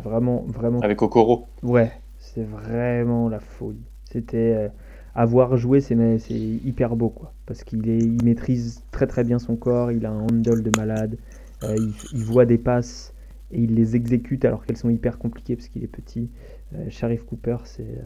Vraiment, 0.02 0.44
vraiment. 0.48 0.80
Avec 0.80 1.02
Okoro 1.02 1.46
Ouais, 1.62 1.92
c'est 2.18 2.44
vraiment 2.44 3.28
la 3.28 3.40
folie. 3.40 3.84
C'était 4.10 4.70
avoir 5.14 5.56
joué, 5.56 5.80
c'est 5.80 5.94
hyper 5.94 6.96
beau, 6.96 7.08
quoi. 7.08 7.32
Parce 7.46 7.62
qu'il 7.62 7.86
il 7.86 8.24
maîtrise 8.24 8.82
très 8.90 9.06
très 9.06 9.24
bien 9.24 9.38
son 9.38 9.56
corps, 9.56 9.92
il 9.92 10.06
a 10.06 10.10
un 10.10 10.22
handle 10.22 10.62
de 10.62 10.70
malade, 10.76 11.16
euh, 11.62 11.76
il, 12.12 12.24
voit 12.24 12.46
des 12.46 12.58
passes 12.58 13.14
et 13.52 13.60
il 13.60 13.74
les 13.74 13.96
exécute 13.96 14.44
alors 14.44 14.64
qu'elles 14.64 14.76
sont 14.76 14.90
hyper 14.90 15.18
compliquées 15.18 15.56
parce 15.56 15.68
qu'il 15.68 15.84
est 15.84 15.88
petit. 15.88 16.30
Euh, 16.74 16.86
Sharif 16.90 17.24
Cooper, 17.24 17.58
c'est 17.64 17.82
euh, 17.82 18.02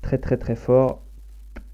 très 0.00 0.18
très 0.18 0.36
très 0.36 0.54
fort. 0.54 1.02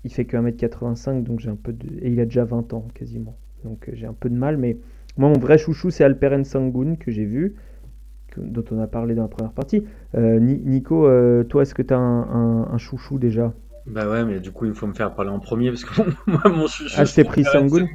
Il 0.05 0.13
fait 0.13 0.25
que 0.25 0.37
1m85, 0.37 1.23
donc 1.23 1.41
j'ai 1.41 1.51
un 1.51 1.57
peu 1.57 1.73
de... 1.73 1.87
Et 2.01 2.11
il 2.11 2.21
a 2.21 2.25
déjà 2.25 2.45
20 2.45 2.73
ans 2.73 2.87
quasiment. 2.95 3.37
Donc 3.65 3.91
j'ai 3.93 4.07
un 4.07 4.13
peu 4.13 4.29
de 4.31 4.37
mal, 4.37 4.57
mais 4.57 4.79
moi 5.17 5.29
mon 5.29 5.39
vrai 5.39 5.59
chouchou 5.59 5.91
c'est 5.91 6.05
Alperen 6.05 6.45
Sangoon 6.45 6.97
que 6.97 7.11
j'ai 7.11 7.25
vu, 7.25 7.57
dont 8.37 8.65
on 8.71 8.81
a 8.81 8.87
parlé 8.87 9.15
dans 9.17 9.23
la 9.23 9.29
première 9.29 9.53
partie. 9.53 9.85
Nico, 10.15 11.09
toi 11.49 11.63
est-ce 11.63 11.75
que 11.75 11.83
tu 11.83 11.93
as 11.93 11.99
un 11.99 12.79
chouchou 12.79 13.19
déjà? 13.19 13.53
Bah 13.89 14.09
ouais, 14.09 14.25
mais 14.25 14.39
du 14.41 14.53
coup, 14.53 14.67
il 14.67 14.75
faut 14.75 14.87
me 14.87 14.93
faire 14.93 15.15
parler 15.15 15.31
en 15.31 15.41
premier 15.41 15.71
parce 15.71 15.85
que 15.85 16.03
moi, 16.27 16.43
mon 16.45 16.67
chouchou. 16.67 16.95
Ah, 16.99 17.05
je 17.05 17.15
t'ai 17.15 17.25
pris 17.25 17.45
Sangoon 17.45 17.89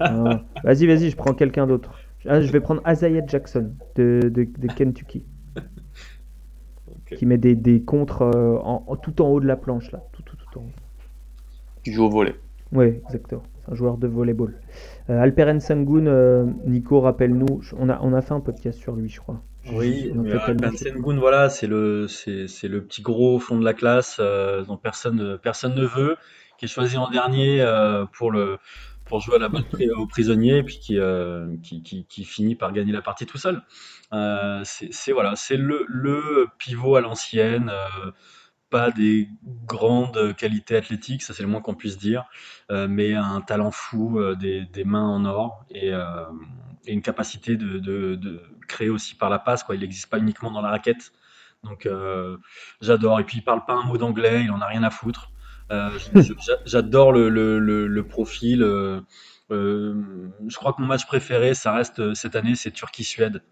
ah. 0.00 0.42
Vas-y, 0.64 0.86
vas-y, 0.86 1.10
je 1.10 1.16
prends 1.16 1.34
quelqu'un 1.34 1.66
d'autre. 1.66 1.92
Ah, 2.26 2.40
je 2.40 2.50
vais 2.52 2.60
prendre 2.60 2.80
Azaya 2.84 3.24
Jackson 3.26 3.72
de, 3.96 4.30
de, 4.32 4.66
Kentucky. 4.74 5.26
Qui 7.16 7.26
met 7.26 7.36
des, 7.36 7.54
des 7.54 7.82
contres 7.82 8.22
euh, 8.22 8.56
en, 8.58 8.96
tout 8.96 9.20
en 9.20 9.28
haut 9.28 9.40
de 9.40 9.46
la 9.46 9.56
planche, 9.56 9.90
là. 9.92 10.02
Tout, 10.12 10.22
tout, 10.22 10.36
tout 10.36 10.58
en 10.58 10.62
haut. 10.62 10.70
Qui 11.84 11.92
joue 11.92 12.04
au 12.04 12.10
volet. 12.10 12.34
Oui, 12.72 13.00
exactement. 13.04 13.42
C'est 13.64 13.72
un 13.72 13.74
joueur 13.74 13.96
de 13.98 14.06
volleyball. 14.06 14.58
Euh, 15.10 15.20
Alperen 15.20 15.60
Sangoon, 15.60 16.06
euh, 16.06 16.46
Nico, 16.64 17.00
rappelle-nous, 17.00 17.60
on 17.78 17.88
a, 17.88 18.00
on 18.00 18.14
a 18.14 18.22
fait 18.22 18.32
un 18.32 18.40
podcast 18.40 18.78
sur 18.78 18.94
lui, 18.94 19.08
je 19.08 19.20
crois. 19.20 19.42
Oui, 19.70 20.10
Ben 20.14 20.76
Sengun, 20.76 21.18
voilà, 21.18 21.48
c'est 21.48 21.68
le, 21.68 22.08
c'est, 22.08 22.68
le 22.68 22.84
petit 22.84 23.02
gros 23.02 23.36
au 23.36 23.38
fond 23.38 23.58
de 23.58 23.64
la 23.64 23.74
classe 23.74 24.16
euh, 24.18 24.64
dont 24.64 24.76
personne, 24.76 25.38
personne 25.40 25.74
ne 25.74 25.84
veut, 25.84 26.16
qui 26.58 26.64
est 26.64 26.68
choisi 26.68 26.96
en 26.96 27.08
dernier 27.10 27.60
euh, 27.60 28.04
pour, 28.06 28.32
le, 28.32 28.58
pour 29.04 29.20
jouer 29.20 29.36
à 29.36 29.38
la 29.38 29.48
balle 29.48 29.64
aux 29.96 30.06
prisonniers, 30.06 30.58
et 30.58 30.62
puis 30.64 30.78
qui, 30.80 30.98
euh, 30.98 31.46
qui, 31.62 31.82
qui, 31.82 32.24
finit 32.24 32.56
par 32.56 32.72
gagner 32.72 32.92
la 32.92 33.02
partie 33.02 33.24
tout 33.24 33.38
seul. 33.38 33.62
c'est, 34.64 35.12
voilà, 35.12 35.36
c'est 35.36 35.56
le, 35.56 35.84
le 35.88 36.48
pivot 36.58 36.96
à 36.96 37.00
l'ancienne, 37.00 37.70
pas 38.72 38.90
des 38.90 39.28
grandes 39.66 40.34
qualités 40.36 40.76
athlétiques, 40.76 41.22
ça 41.22 41.34
c'est 41.34 41.44
le 41.44 41.48
moins 41.48 41.60
qu'on 41.60 41.74
puisse 41.74 41.98
dire, 41.98 42.24
mais 42.70 43.14
un 43.14 43.40
talent 43.42 43.70
fou, 43.70 44.20
des, 44.34 44.64
des, 44.64 44.84
mains 44.84 45.06
en 45.06 45.24
or 45.24 45.64
et, 45.70 45.92
et 46.86 46.92
une 46.92 47.02
capacité 47.02 47.56
de, 47.56 47.78
de, 47.78 48.42
créer 48.68 48.88
aussi 48.88 49.14
par 49.14 49.30
la 49.30 49.38
passe. 49.38 49.62
Quoi. 49.62 49.74
Il 49.74 49.80
n'existe 49.80 50.08
pas 50.10 50.18
uniquement 50.18 50.50
dans 50.50 50.62
la 50.62 50.70
raquette. 50.70 51.12
Donc 51.62 51.86
euh, 51.86 52.36
j'adore. 52.80 53.20
Et 53.20 53.24
puis 53.24 53.38
il 53.38 53.42
parle 53.42 53.64
pas 53.64 53.74
un 53.74 53.84
mot 53.84 53.98
d'anglais, 53.98 54.42
il 54.44 54.50
en 54.50 54.60
a 54.60 54.66
rien 54.66 54.82
à 54.82 54.90
foutre. 54.90 55.30
Euh, 55.70 55.90
j'adore 56.66 57.12
le, 57.12 57.28
le, 57.28 57.58
le, 57.58 58.02
profil. 58.02 58.62
Euh, 58.62 59.00
je 59.50 60.56
crois 60.56 60.72
que 60.72 60.80
mon 60.80 60.88
match 60.88 61.06
préféré, 61.06 61.54
ça 61.54 61.72
reste 61.72 62.14
cette 62.14 62.36
année, 62.36 62.54
c'est 62.54 62.70
Turquie-Suède 62.70 63.42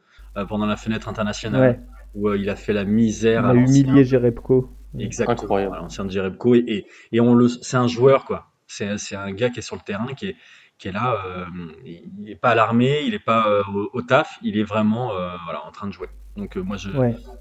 pendant 0.49 0.67
la 0.67 0.77
fenêtre 0.77 1.09
internationale 1.09 1.83
où 2.15 2.33
il 2.33 2.49
a 2.51 2.57
fait 2.57 2.73
la 2.73 2.85
misère. 2.85 3.43
Il 3.45 3.51
a 3.51 3.55
humilié 3.55 4.05
Jerebko. 4.05 4.71
Exactement. 4.99 5.43
Incroyable. 5.43 5.77
L'ancien 5.77 6.05
de 6.05 6.11
Jerebko 6.11 6.55
et, 6.55 6.65
et, 6.67 6.87
et 7.13 7.21
on 7.21 7.35
le, 7.35 7.49
c'est 7.49 7.77
un 7.77 7.87
joueur 7.87 8.25
quoi. 8.25 8.47
C'est 8.67 9.17
un 9.17 9.33
gars 9.33 9.51
qui 9.51 9.59
est 9.59 9.63
sur 9.63 9.75
le 9.75 9.83
terrain, 9.83 10.07
qui 10.15 10.29
est, 10.29 10.37
qui 10.81 10.89
est 10.89 10.93
là. 10.93 11.17
Euh, 11.27 11.45
il 11.85 12.11
n'est 12.19 12.35
pas 12.35 12.51
alarmé, 12.51 13.03
il 13.05 13.13
n'est 13.13 13.19
pas 13.19 13.49
euh, 13.49 13.63
au, 13.93 14.03
taf, 14.03 14.39
il 14.43 14.59
est 14.59 14.65
vraiment 14.65 15.13
euh, 15.13 15.29
voilà, 15.45 15.65
en 15.67 15.71
train 15.71 15.87
de 15.87 15.93
jouer. 15.93 16.09
Donc 16.37 16.57
moi, 16.57 16.77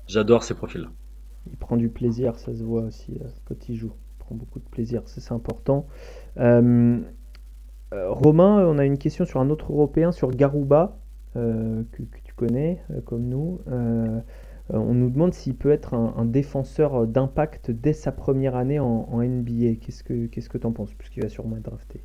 j'adore 0.08 0.44
ces 0.44 0.54
profils-là. 0.54 0.90
Il 1.50 1.58
prend 1.58 1.78
du 1.78 1.90
plaisir, 1.90 2.38
ça 2.38 2.54
se 2.54 2.64
voit 2.64 2.84
aussi 2.84 3.20
quand 3.46 3.70
il 3.70 3.76
joue. 3.76 3.94
Il 4.18 4.20
prend 4.20 4.36
beaucoup 4.36 4.60
de 4.60 4.68
plaisir, 4.70 5.04
c'est 5.06 5.32
important. 5.32 5.88
Romain, 7.92 8.66
on 8.68 8.78
a 8.78 8.86
une 8.86 8.98
question 8.98 9.26
sur 9.26 9.40
un 9.40 9.50
autre 9.50 9.72
Européen, 9.72 10.12
sur 10.12 10.30
Garouba, 10.32 11.00
que, 11.34 11.86
tu 12.24 12.34
connais 12.36 12.84
comme 13.06 13.28
nous. 13.28 13.62
On 14.70 14.94
nous 14.94 15.10
demande 15.10 15.34
s'il 15.34 15.56
peut 15.56 15.72
être 15.72 15.94
un, 15.94 16.26
défenseur 16.26 17.08
d'impact 17.08 17.72
dès 17.72 17.94
sa 17.94 18.12
première 18.12 18.56
année 18.56 18.80
en, 18.80 19.22
NBA. 19.22 19.76
Qu'est-ce 19.82 20.04
que 20.04 20.58
tu 20.58 20.66
en 20.66 20.72
penses, 20.72 20.94
puisqu'il 20.94 21.24
va 21.24 21.30
sûrement 21.30 21.58
être 21.58 21.64
drafté? 21.64 22.04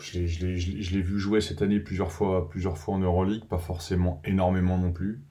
Je 0.00 0.94
l'ai 0.94 1.02
vu 1.02 1.18
jouer 1.18 1.40
cette 1.40 1.62
année 1.62 1.80
plusieurs 1.80 2.12
fois, 2.12 2.48
plusieurs 2.48 2.78
fois 2.78 2.94
en 2.94 2.98
Euroleague, 2.98 3.44
pas 3.44 3.58
forcément 3.58 4.20
énormément 4.24 4.78
non 4.78 4.92
plus. 4.92 5.22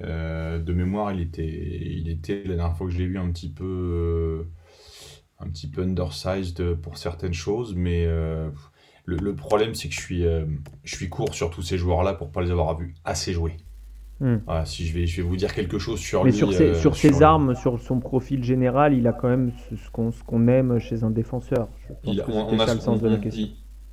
Euh, 0.00 0.58
de 0.58 0.72
mémoire, 0.72 1.12
il 1.12 1.20
était, 1.20 1.46
il 1.46 2.08
était 2.08 2.42
la 2.44 2.56
dernière 2.56 2.76
fois 2.76 2.86
que 2.86 2.92
je 2.92 2.98
l'ai 2.98 3.06
vu 3.06 3.18
un 3.18 3.30
petit 3.30 3.50
peu, 3.50 3.64
euh, 3.64 4.48
un 5.38 5.48
petit 5.48 5.68
peu 5.68 5.82
undersized 5.82 6.74
pour 6.74 6.98
certaines 6.98 7.34
choses, 7.34 7.74
mais 7.74 8.04
euh, 8.06 8.50
le, 9.04 9.34
problème 9.34 9.74
c'est 9.74 9.88
que 9.88 9.94
je 9.94 10.00
suis, 10.00 10.22
je 10.22 10.94
suis 10.94 11.08
court 11.08 11.34
sur 11.34 11.50
tous 11.50 11.62
ces 11.62 11.78
joueurs-là 11.78 12.14
pour 12.14 12.30
pas 12.30 12.42
les 12.42 12.50
avoir 12.50 12.76
vus 12.76 12.94
assez 13.04 13.32
jouer. 13.32 13.56
Hmm. 14.18 14.38
si 14.64 14.86
je 14.86 14.94
vais, 14.94 15.06
je 15.06 15.20
vais 15.20 15.28
vous 15.28 15.36
dire 15.36 15.52
quelque 15.52 15.78
chose 15.78 16.00
sur 16.00 16.24
mais 16.24 16.32
sur 16.32 16.50
ses, 16.52 16.74
sur 16.74 16.96
ses 16.96 17.22
armes, 17.22 17.54
sur 17.54 17.78
son 17.78 18.00
profil 18.00 18.42
général, 18.42 18.94
il 18.94 19.06
a 19.06 19.12
quand 19.12 19.28
même 19.28 19.52
ce, 19.68 19.90
qu'on 19.90 20.48
aime 20.48 20.78
chez 20.78 21.04
un 21.04 21.10
défenseur. 21.10 21.68
Je 21.88 22.22
pense 22.22 22.28
on, 22.28 22.58
a, 22.58 22.74
le 22.74 22.80
sens 22.80 23.02
de 23.02 23.08
la 23.08 23.18
question 23.18 23.48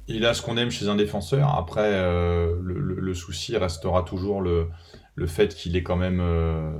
il 0.08 0.26
a 0.26 0.34
ce 0.34 0.42
qu'on 0.42 0.58
aime 0.58 0.72
chez 0.72 0.88
un 0.88 0.96
défenseur. 0.96 1.56
Après, 1.58 1.92
euh, 1.94 2.56
le, 2.62 3.14
souci 3.14 3.56
restera 3.58 4.04
toujours 4.04 4.42
le, 4.42 4.68
le 5.16 5.28
fait 5.28 5.56
qu'il 5.56 5.76
est 5.76 5.84
quand 5.84 5.96
même, 5.96 6.20
euh, 6.20 6.72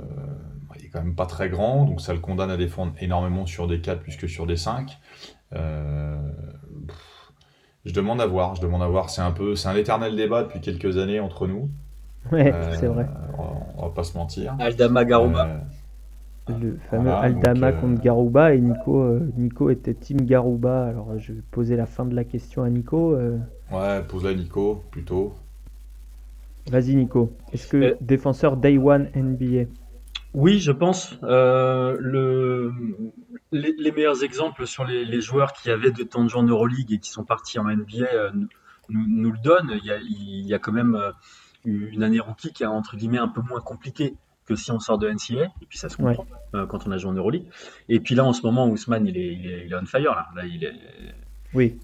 il 0.78 0.86
est 0.86 0.88
quand 0.88 1.02
même 1.02 1.14
pas 1.14 1.26
très 1.26 1.48
grand, 1.48 1.84
donc 1.84 2.00
ça 2.00 2.12
le 2.12 2.20
condamne 2.20 2.50
à 2.50 2.56
défendre 2.56 2.92
énormément 3.00 3.46
sur 3.46 3.66
des 3.66 3.80
4 3.80 4.00
plus 4.00 4.16
que 4.16 4.26
sur 4.26 4.46
des 4.46 4.56
5. 4.56 4.98
Euh, 5.54 6.16
je 7.84 7.92
demande 7.92 8.20
à 8.20 8.26
voir, 8.26 8.54
je 8.54 8.62
demande 8.62 8.82
à 8.82 8.88
voir. 8.88 9.10
C'est 9.10 9.22
un 9.22 9.32
peu, 9.32 9.56
c'est 9.56 9.68
un 9.68 9.76
éternel 9.76 10.16
débat 10.16 10.42
depuis 10.42 10.60
quelques 10.60 10.98
années 10.98 11.20
entre 11.20 11.46
nous. 11.46 11.70
Ouais, 12.32 12.52
c'est 12.78 12.86
vrai. 12.86 13.06
On, 13.76 13.82
va 13.82 13.90
pas 13.90 14.04
se 14.04 14.16
mentir. 14.16 14.56
Aldama 14.58 15.04
Garouba. 15.04 15.60
Le 16.48 16.76
fameux 16.90 17.10
Aldama 17.10 17.68
euh, 17.68 17.72
contre 17.72 18.02
Garouba 18.02 18.54
et 18.54 18.60
Nico, 18.60 19.00
euh, 19.00 19.20
Nico 19.38 19.70
était 19.70 19.94
team 19.94 20.20
Garouba. 20.22 20.86
Alors 20.86 21.18
je 21.18 21.32
vais 21.32 21.42
poser 21.50 21.74
la 21.74 21.86
fin 21.86 22.04
de 22.04 22.14
la 22.14 22.24
question 22.24 22.62
à 22.62 22.68
Nico. 22.68 23.14
Euh. 23.14 23.38
Ouais, 23.72 24.02
pose-la 24.02 24.30
à 24.30 24.34
Nico 24.34 24.82
plutôt. 24.90 25.34
Vas-y 26.70 26.96
Nico. 26.96 27.32
Est-ce 27.52 27.66
que 27.66 27.96
défenseur 28.00 28.58
Day 28.58 28.76
One 28.76 29.08
NBA 29.14 29.70
Oui, 30.34 30.58
je 30.58 30.72
pense. 30.72 31.18
le... 31.22 32.72
Les, 33.52 33.92
meilleurs 33.92 34.24
exemples 34.24 34.66
sur 34.66 34.84
les, 34.84 35.20
joueurs 35.20 35.52
qui 35.52 35.70
avaient 35.70 35.92
de 35.92 36.02
temps 36.02 36.24
de 36.24 36.28
jeu 36.28 36.38
en 36.38 36.42
Euroleague 36.42 36.92
et 36.92 36.98
qui 36.98 37.10
sont 37.10 37.24
partis 37.24 37.58
en 37.58 37.64
NBA 37.64 38.32
nous, 38.88 39.06
nous, 39.08 39.30
le 39.30 39.38
donnent. 39.38 39.78
Il 39.80 39.86
y, 39.86 39.92
a, 39.92 39.98
il 39.98 40.46
y 40.46 40.52
a 40.52 40.58
quand 40.58 40.72
même 40.72 40.98
une 41.64 42.02
année 42.02 42.20
rookie 42.20 42.52
qui 42.52 42.62
est 42.62 42.66
entre 42.66 42.96
guillemets 42.96 43.18
un 43.18 43.28
peu 43.28 43.40
moins 43.40 43.60
compliquée 43.60 44.16
que 44.46 44.56
si 44.56 44.70
on 44.70 44.78
sort 44.78 44.98
de 44.98 45.08
NCA, 45.08 45.44
et 45.62 45.66
puis 45.68 45.78
ça 45.78 45.88
se 45.88 45.96
comprend 45.96 46.26
euh, 46.54 46.66
quand 46.66 46.86
on 46.86 46.90
a 46.90 46.98
joué 46.98 47.10
en 47.10 47.14
Euroleague. 47.14 47.46
Et 47.88 48.00
puis 48.00 48.14
là, 48.14 48.24
en 48.24 48.32
ce 48.32 48.42
moment, 48.42 48.68
Ousmane, 48.68 49.06
il 49.06 49.16
est, 49.16 49.32
il 49.32 49.72
est, 49.72 49.74
on 49.74 49.86
fire. 49.86 50.14
Là. 50.14 50.28
là 50.36 50.44
il 50.44 50.64
est, 50.64 50.74
oui. 51.54 51.78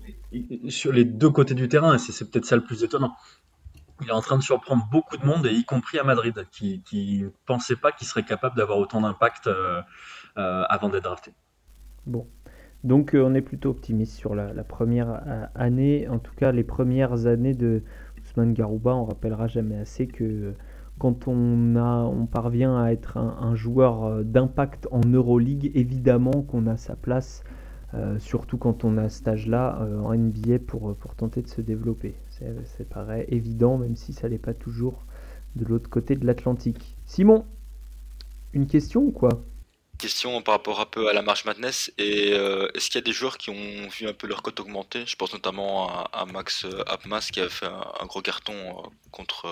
sur 0.68 0.92
les 0.92 1.04
deux 1.04 1.30
côtés 1.30 1.54
du 1.54 1.68
terrain, 1.68 1.94
et 1.94 1.98
c'est 1.98 2.30
peut-être 2.30 2.44
ça 2.44 2.56
le 2.56 2.64
plus 2.64 2.84
étonnant. 2.84 3.14
Il 4.02 4.08
est 4.08 4.12
en 4.12 4.20
train 4.20 4.38
de 4.38 4.42
surprendre 4.42 4.86
beaucoup 4.90 5.16
de 5.16 5.24
monde, 5.24 5.46
et 5.46 5.52
y 5.52 5.64
compris 5.64 5.98
à 5.98 6.04
Madrid, 6.04 6.46
qui 6.50 6.82
ne 7.22 7.28
pensait 7.46 7.76
pas 7.76 7.92
qu'il 7.92 8.06
serait 8.06 8.24
capable 8.24 8.56
d'avoir 8.56 8.78
autant 8.78 9.00
d'impact 9.00 9.46
euh, 9.46 9.80
euh, 10.36 10.64
avant 10.68 10.88
d'être 10.88 11.04
drafté. 11.04 11.32
Bon. 12.06 12.26
Donc 12.82 13.14
on 13.14 13.34
est 13.34 13.42
plutôt 13.42 13.68
optimiste 13.68 14.14
sur 14.16 14.34
la, 14.34 14.54
la, 14.54 14.64
première 14.64 15.20
année, 15.54 16.08
en 16.08 16.18
tout 16.18 16.32
cas 16.34 16.50
les 16.50 16.64
premières 16.64 17.26
années 17.26 17.52
de 17.52 17.82
Garouba. 18.36 18.94
On 18.94 19.04
rappellera 19.04 19.46
jamais 19.46 19.76
assez 19.76 20.06
que 20.06 20.54
quand 20.98 21.28
on, 21.28 21.76
a, 21.76 22.04
on 22.04 22.26
parvient 22.26 22.76
à 22.76 22.92
être 22.92 23.16
un, 23.16 23.54
joueur 23.54 24.04
euh, 24.04 24.22
d'impact 24.22 24.86
en 24.90 25.00
Euroleague, 25.00 25.70
évidemment 25.74 26.42
qu'on 26.42 26.66
a 26.66 26.76
sa 26.76 26.94
place, 26.94 27.42
euh, 27.94 28.18
surtout 28.18 28.58
quand 28.58 28.84
on 28.84 28.98
a 28.98 29.08
cet 29.08 29.26
âge-là 29.26 29.80
euh, 29.80 30.00
en 30.00 30.14
NBA 30.14 30.58
pour, 30.66 30.94
pour 30.96 31.14
tenter 31.14 31.42
de 31.42 31.48
se 31.48 31.60
développer. 31.60 32.14
C'est 32.28 32.88
paraît 32.88 33.26
évident, 33.28 33.78
même 33.78 33.96
si 33.96 34.12
ça 34.12 34.28
n'est 34.28 34.38
pas 34.38 34.54
toujours 34.54 35.04
de 35.56 35.64
l'autre 35.64 35.90
côté 35.90 36.16
de 36.16 36.26
l'Atlantique. 36.26 36.96
Simon, 37.04 37.44
une 38.52 38.66
question 38.66 39.02
ou 39.02 39.10
quoi? 39.10 39.42
Question 40.00 40.42
par 40.42 40.54
rapport 40.54 40.80
un 40.80 40.86
peu 40.86 41.08
à 41.08 41.12
la 41.12 41.22
marche 41.22 41.44
Madness. 41.44 41.92
Et 41.98 42.32
euh, 42.32 42.68
est-ce 42.74 42.86
qu'il 42.86 42.96
y 42.96 42.98
a 42.98 43.04
des 43.04 43.12
joueurs 43.12 43.38
qui 43.38 43.50
ont 43.50 43.88
vu 43.88 44.08
un 44.08 44.12
peu 44.12 44.26
leur 44.26 44.42
cote 44.42 44.58
augmenter? 44.58 45.04
Je 45.06 45.16
pense 45.16 45.32
notamment 45.32 45.88
à, 46.12 46.26
Max 46.26 46.64
euh, 46.64 46.82
Abmas 46.86 47.28
qui 47.32 47.40
a 47.40 47.48
fait 47.48 47.66
un, 47.66 48.06
gros 48.06 48.22
carton 48.22 48.54
euh, 48.54 48.88
contre 49.10 49.46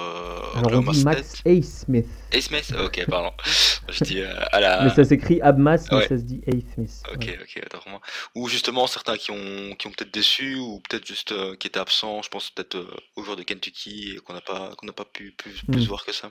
Alors 0.56 0.82
Max 0.82 1.42
A. 1.44 1.62
Smith. 1.62 2.06
A. 2.32 2.40
Smith 2.40 2.74
Ok, 2.82 3.04
pardon. 3.08 3.30
Je 3.88 4.04
dis 4.04 4.22
à 4.22 4.60
la... 4.60 4.84
Mais 4.84 4.90
ça 4.90 5.04
s'écrit 5.04 5.40
Abmas, 5.40 5.86
mais 5.92 6.02
ça 6.02 6.16
se 6.16 6.22
dit 6.22 6.40
A. 6.46 6.74
Smith. 6.74 7.02
Ok, 7.12 7.38
ok, 7.42 7.62
d'accord. 7.70 8.00
Ou 8.34 8.48
justement 8.48 8.86
certains 8.86 9.16
qui 9.16 9.30
ont, 9.30 9.74
qui 9.78 9.86
ont 9.86 9.90
peut-être 9.90 10.12
déçu 10.12 10.56
ou 10.56 10.80
peut-être 10.88 11.06
juste 11.06 11.34
qui 11.58 11.66
étaient 11.66 11.80
absents. 11.80 12.22
Je 12.22 12.28
pense 12.28 12.50
peut-être 12.50 12.78
aux 13.16 13.22
joueurs 13.22 13.36
de 13.36 13.42
Kentucky 13.42 14.14
et 14.16 14.18
qu'on 14.18 14.34
n'a 14.34 14.40
pas, 14.40 14.74
qu'on 14.76 14.86
n'a 14.86 14.92
pas 14.92 15.04
pu 15.04 15.32
plus, 15.32 15.62
plus 15.70 15.84
hmm. 15.84 15.88
voir 15.88 16.04
que 16.04 16.12
ça. 16.12 16.30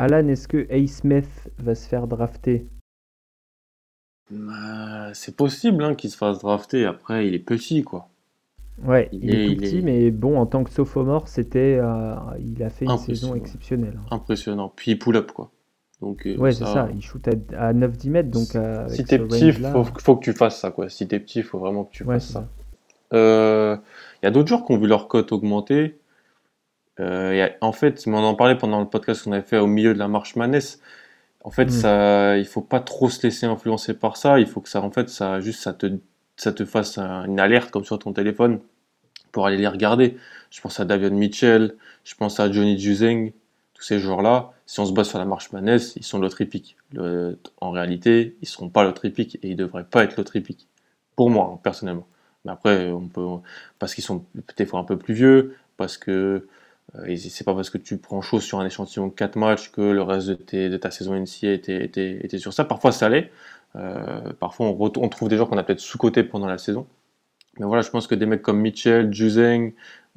Alan, 0.00 0.26
est-ce 0.28 0.48
que 0.48 0.66
A. 0.72 0.86
Smith 0.86 1.50
va 1.58 1.74
se 1.74 1.86
faire 1.86 2.06
drafter? 2.06 2.66
Bah, 4.30 5.12
C'est 5.12 5.36
possible 5.36 5.84
hein, 5.84 5.94
qu'il 5.94 6.08
se 6.08 6.16
fasse 6.16 6.38
drafter. 6.38 6.86
Après, 6.86 7.28
il 7.28 7.34
est 7.34 7.38
petit, 7.38 7.82
quoi. 7.82 8.08
Ouais, 8.82 9.10
il, 9.12 9.30
est, 9.30 9.48
tout 9.48 9.60
petit, 9.60 9.82
mais 9.82 10.10
bon, 10.10 10.38
en 10.38 10.46
tant 10.46 10.64
que 10.64 10.70
sophomore, 10.70 11.28
c'était, 11.28 11.78
euh, 11.78 12.14
il 12.38 12.62
a 12.62 12.70
fait 12.70 12.86
une 12.86 12.96
saison 12.96 13.34
exceptionnelle. 13.34 13.98
Hein. 13.98 14.16
Impressionnant. 14.16 14.72
Puis 14.74 14.92
il 14.92 14.98
pull-up, 14.98 15.32
quoi. 15.32 15.50
Donc, 16.00 16.26
euh, 16.26 16.34
ouais, 16.38 16.52
c'est 16.52 16.64
ça. 16.64 16.88
Il 16.94 17.02
shoot 17.02 17.28
à, 17.54 17.74
9-10 17.74 18.08
mètres. 18.08 18.30
Donc, 18.30 18.56
euh, 18.56 18.88
si 18.88 19.04
t'es 19.04 19.18
petit, 19.18 19.48
il 19.48 19.52
faut, 19.98 20.16
que 20.16 20.24
tu 20.24 20.32
fasses 20.32 20.58
ça, 20.58 20.70
quoi. 20.70 20.88
Si 20.88 21.06
t'es 21.08 21.20
petit, 21.20 21.40
il 21.40 21.44
faut 21.44 21.58
vraiment 21.58 21.84
que 21.84 21.92
tu 21.92 22.04
fasses 22.04 22.26
ça. 22.32 22.48
Il 23.12 24.24
y 24.24 24.26
a 24.26 24.30
d'autres 24.30 24.48
joueurs 24.48 24.64
qui 24.64 24.72
ont 24.72 24.78
vu 24.78 24.86
leur 24.86 25.08
cote 25.08 25.30
augmenter. 25.30 25.99
Euh, 27.00 27.48
en 27.60 27.72
fait, 27.72 28.04
on 28.06 28.14
en 28.14 28.34
parlait 28.34 28.56
pendant 28.56 28.80
le 28.80 28.86
podcast 28.86 29.24
qu'on 29.24 29.32
avait 29.32 29.42
fait 29.42 29.58
au 29.58 29.66
milieu 29.66 29.94
de 29.94 29.98
la 29.98 30.08
marche 30.08 30.36
Manès. 30.36 30.80
En 31.42 31.50
fait, 31.50 31.66
mm. 31.66 31.70
ça, 31.70 32.38
il 32.38 32.46
faut 32.46 32.60
pas 32.60 32.80
trop 32.80 33.08
se 33.08 33.22
laisser 33.22 33.46
influencer 33.46 33.94
par 33.94 34.16
ça. 34.16 34.38
Il 34.38 34.46
faut 34.46 34.60
que 34.60 34.68
ça, 34.68 34.82
en 34.82 34.90
fait, 34.90 35.08
ça, 35.08 35.40
juste, 35.40 35.62
ça 35.62 35.72
te, 35.72 35.86
ça 36.36 36.52
te 36.52 36.64
fasse 36.64 36.98
une 36.98 37.40
alerte 37.40 37.70
comme 37.70 37.84
sur 37.84 37.98
ton 37.98 38.12
téléphone 38.12 38.60
pour 39.32 39.46
aller 39.46 39.56
les 39.56 39.68
regarder. 39.68 40.16
Je 40.50 40.60
pense 40.60 40.80
à 40.80 40.84
David 40.84 41.12
Mitchell, 41.12 41.76
je 42.04 42.14
pense 42.14 42.40
à 42.40 42.50
Johnny 42.50 42.78
Juzeng, 42.78 43.32
tous 43.74 43.82
ces 43.82 43.98
joueurs-là. 43.98 44.52
Si 44.66 44.80
on 44.80 44.86
se 44.86 44.92
base 44.92 45.08
sur 45.08 45.18
la 45.18 45.24
marche 45.24 45.52
Manès, 45.52 45.94
ils 45.96 46.04
sont 46.04 46.18
l'autre 46.18 46.40
épique. 46.40 46.76
en 46.96 47.70
réalité, 47.70 48.36
ils 48.42 48.48
seront 48.48 48.68
pas 48.68 48.84
l'autre 48.84 49.04
épique 49.04 49.38
et 49.42 49.50
ils 49.50 49.56
devraient 49.56 49.84
pas 49.84 50.04
être 50.04 50.16
l'autre 50.16 50.36
épique. 50.36 50.68
Pour 51.16 51.30
moi, 51.30 51.52
hein, 51.54 51.60
personnellement. 51.62 52.06
Mais 52.44 52.52
après, 52.52 52.90
on 52.90 53.08
peut, 53.08 53.26
parce 53.78 53.94
qu'ils 53.94 54.04
sont 54.04 54.24
peut-être 54.34 54.74
un 54.74 54.84
peu 54.84 54.96
plus 54.96 55.14
vieux, 55.14 55.56
parce 55.76 55.98
que 55.98 56.46
et 57.06 57.16
c'est 57.16 57.44
pas 57.44 57.54
parce 57.54 57.70
que 57.70 57.78
tu 57.78 57.98
prends 57.98 58.20
chaud 58.20 58.40
sur 58.40 58.58
un 58.60 58.66
échantillon 58.66 59.06
de 59.06 59.12
4 59.12 59.36
matchs 59.36 59.70
que 59.70 59.80
le 59.80 60.02
reste 60.02 60.28
de, 60.28 60.34
tes, 60.34 60.68
de 60.68 60.76
ta 60.76 60.90
saison 60.90 61.14
NCA 61.14 61.52
était, 61.52 61.84
était, 61.84 62.18
était, 62.24 62.38
sur 62.38 62.52
ça. 62.52 62.64
Parfois 62.64 62.92
ça 62.92 63.08
l'est. 63.08 63.30
Euh, 63.76 64.32
parfois 64.40 64.66
on, 64.66 64.76
on, 64.80 65.08
trouve 65.08 65.28
des 65.28 65.36
gens 65.36 65.46
qu'on 65.46 65.58
a 65.58 65.62
peut-être 65.62 65.80
sous-cotés 65.80 66.24
pendant 66.24 66.46
la 66.46 66.58
saison. 66.58 66.86
Mais 67.58 67.66
voilà, 67.66 67.82
je 67.82 67.90
pense 67.90 68.06
que 68.06 68.14
des 68.14 68.26
mecs 68.26 68.42
comme 68.42 68.60
Mitchell, 68.60 69.12
Juzeng, 69.12 69.72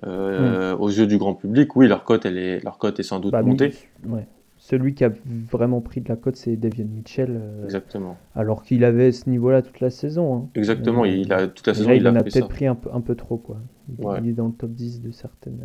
euh, 0.06 0.76
mm. 0.76 0.82
aux 0.82 0.90
yeux 0.90 1.08
du 1.08 1.18
grand 1.18 1.36
public, 1.36 1.76
oui, 1.76 1.88
leur 1.88 2.04
cote, 2.04 2.26
elle 2.26 2.38
est, 2.38 2.64
leur 2.64 2.78
cote 2.78 3.00
est 3.00 3.04
sans 3.04 3.20
doute 3.20 3.32
bah, 3.32 3.44
montée. 3.44 3.74
Ouais. 4.06 4.28
Celui 4.58 4.94
qui 4.94 5.04
a 5.04 5.12
vraiment 5.52 5.82
pris 5.82 6.00
de 6.00 6.08
la 6.08 6.16
cote, 6.16 6.38
c'est 6.38 6.56
Davian 6.56 6.86
Mitchell. 6.86 7.32
Euh, 7.32 7.66
Exactement. 7.66 8.18
Alors 8.34 8.64
qu'il 8.64 8.86
avait 8.86 9.12
ce 9.12 9.30
niveau-là 9.30 9.62
toute 9.62 9.82
la 9.82 9.90
saison. 9.90 10.36
Hein. 10.38 10.50
Exactement, 10.56 11.04
il 11.04 11.34
a 11.34 11.48
toute 11.48 11.68
la 11.68 11.74
saison. 11.74 11.92
il, 11.92 12.08
en 12.08 12.16
a 12.16 12.24
peut-être 12.24 12.48
pris 12.48 12.66
un 12.66 12.76
peu, 12.76 12.90
un 12.94 13.02
peu 13.02 13.16
trop. 13.16 13.38
Quoi. 13.38 13.58
Il, 14.22 14.30
est 14.30 14.34
dans 14.34 14.48
le 14.48 14.54
top 14.54 14.72
10 14.72 15.02
de 15.02 15.12
certaines. 15.12 15.60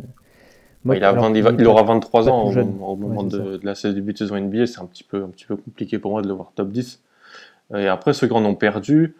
Il, 0.85 1.03
a 1.03 1.31
il, 1.57 1.67
aura 1.67 1.83
23 1.83 2.29
ans 2.29 2.51
au, 2.51 2.95
moment 2.95 3.23
de, 3.23 3.59
la 3.63 3.73
début 3.91 4.13
de 4.13 4.17
saison 4.17 4.39
NBA. 4.39 4.67
C'est 4.67 4.79
un 4.79 4.85
petit, 4.85 5.03
peu, 5.03 5.23
un 5.23 5.29
petit 5.29 5.45
peu 5.45 5.55
compliqué 5.55 5.99
pour 5.99 6.11
moi 6.11 6.21
de 6.21 6.27
le 6.27 6.33
voir 6.33 6.51
top 6.55 6.69
10. 6.69 7.01
Et 7.75 7.87
après, 7.87 8.13
ceux 8.13 8.27
qui 8.27 8.33
en 8.33 8.45
ont 8.45 8.55
perdu, 8.55 9.15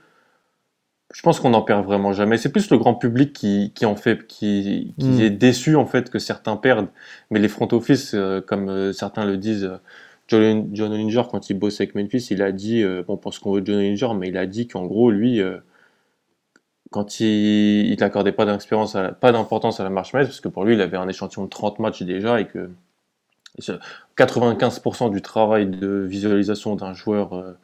je 1.13 1.21
pense 1.21 1.39
qu'on 1.39 1.49
n'en 1.49 1.61
perd 1.61 1.85
vraiment 1.85 2.13
jamais. 2.13 2.37
C'est 2.37 2.51
plus 2.51 2.69
le 2.69 2.77
grand 2.77 2.93
public 2.93 3.33
qui, 3.33 3.71
qui 3.75 3.85
en 3.85 3.95
fait, 3.95 4.27
qui, 4.27 4.93
qui 4.99 5.07
hmm. 5.07 5.21
est 5.21 5.29
déçu 5.29 5.75
en 5.75 5.85
fait 5.85 6.09
que 6.09 6.19
certains 6.19 6.55
perdent. 6.55 6.89
Mais 7.31 7.39
les 7.39 7.47
front 7.47 7.67
office, 7.71 8.13
euh, 8.13 8.41
comme 8.41 8.69
euh, 8.69 8.93
certains 8.93 9.25
le 9.25 9.37
disent, 9.37 9.65
euh, 9.65 9.77
John, 10.27 10.69
John 10.73 10.93
Olinger, 10.93 11.23
quand 11.29 11.49
il 11.49 11.55
bosse 11.55 11.81
avec 11.81 11.95
Memphis, 11.95 12.27
il 12.29 12.43
a 12.43 12.51
dit, 12.51 12.83
bon, 13.07 13.17
pense 13.17 13.39
qu'on 13.39 13.53
veut 13.53 13.63
John 13.65 13.77
Olinger, 13.77 14.09
mais 14.15 14.27
il 14.27 14.37
a 14.37 14.45
dit 14.45 14.67
qu'en 14.67 14.85
gros, 14.85 15.09
lui, 15.09 15.41
quand 16.89 17.19
il 17.19 17.95
n'accordait 17.99 18.31
pas 18.31 18.45
d'expérience, 18.45 18.97
pas 19.19 19.31
d'importance 19.31 19.79
à 19.79 19.83
la 19.83 19.89
marche 19.89 20.11
parce 20.11 20.41
que 20.41 20.47
pour 20.47 20.65
lui, 20.65 20.73
il 20.73 20.81
avait 20.81 20.97
un 20.97 21.07
échantillon 21.07 21.45
de 21.45 21.49
30 21.49 21.79
matchs 21.79 22.03
déjà 22.03 22.41
et 22.41 22.47
que 22.47 22.69
95% 24.17 25.11
du 25.11 25.21
travail 25.21 25.67
de 25.67 26.05
visualisation 26.07 26.75
d'un 26.75 26.93
joueur 26.93 27.57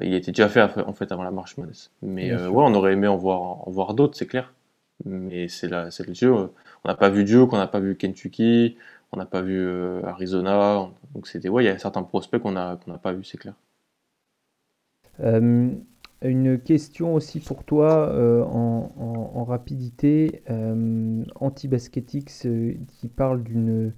il 0.00 0.14
était 0.14 0.32
déjà 0.32 0.48
fait 0.48 0.62
en 0.62 0.92
fait 0.92 1.10
avant 1.12 1.22
la 1.22 1.30
marche 1.30 1.56
Mais 2.02 2.30
euh, 2.30 2.48
ouais, 2.48 2.64
on 2.66 2.74
aurait 2.74 2.92
aimé 2.92 3.08
en 3.08 3.16
voir, 3.16 3.66
en 3.66 3.70
voir 3.70 3.94
d'autres, 3.94 4.16
c'est 4.16 4.26
clair. 4.26 4.52
Mais 5.04 5.48
c'est 5.48 5.68
le 5.68 6.14
jeu. 6.14 6.32
On 6.32 6.88
n'a 6.88 6.94
pas 6.94 7.08
vu 7.08 7.24
Duke, 7.24 7.52
on 7.52 7.56
n'a 7.56 7.66
pas 7.66 7.80
vu 7.80 7.96
Kentucky, 7.96 8.76
on 9.12 9.16
n'a 9.16 9.26
pas 9.26 9.42
vu 9.42 9.58
euh, 9.58 10.04
Arizona. 10.04 10.88
Donc 11.14 11.26
c'était 11.26 11.48
ouais, 11.48 11.64
il 11.64 11.66
y 11.66 11.70
a 11.70 11.78
certains 11.78 12.02
prospects 12.02 12.40
qu'on 12.40 12.52
n'a 12.52 12.76
pas 13.02 13.12
vu, 13.12 13.24
c'est 13.24 13.38
clair. 13.38 13.54
Euh, 16.24 16.28
une 16.28 16.58
question 16.58 17.14
aussi 17.14 17.40
pour 17.40 17.64
toi 17.64 18.12
en, 18.46 18.92
en, 18.96 19.44
rapidité. 19.44 20.42
Anti-Basketix 21.40 22.46
qui 22.88 23.08
parle 23.08 23.42
d'une 23.42 23.92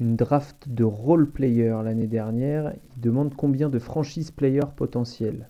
une 0.00 0.16
draft 0.16 0.68
de 0.68 0.84
role 0.84 1.30
player 1.30 1.74
l'année 1.84 2.06
dernière. 2.06 2.74
Il 2.96 3.00
demande 3.00 3.34
combien 3.34 3.68
de 3.68 3.78
franchise 3.78 4.30
players 4.30 4.72
potentiels. 4.76 5.48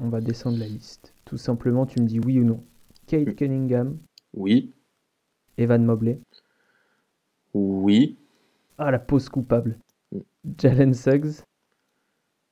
On 0.00 0.08
va 0.08 0.20
descendre 0.20 0.58
la 0.58 0.66
liste. 0.66 1.14
Tout 1.24 1.38
simplement, 1.38 1.86
tu 1.86 2.00
me 2.00 2.06
dis 2.06 2.20
oui 2.20 2.38
ou 2.38 2.44
non. 2.44 2.62
Kate 3.06 3.34
Cunningham. 3.34 3.98
Oui. 4.34 4.74
Evan 5.56 5.84
Mobley. 5.84 6.20
Oui. 7.54 8.18
Ah, 8.76 8.90
la 8.90 8.98
pause 8.98 9.28
coupable. 9.28 9.78
Jalen 10.58 10.94
Suggs. 10.94 11.42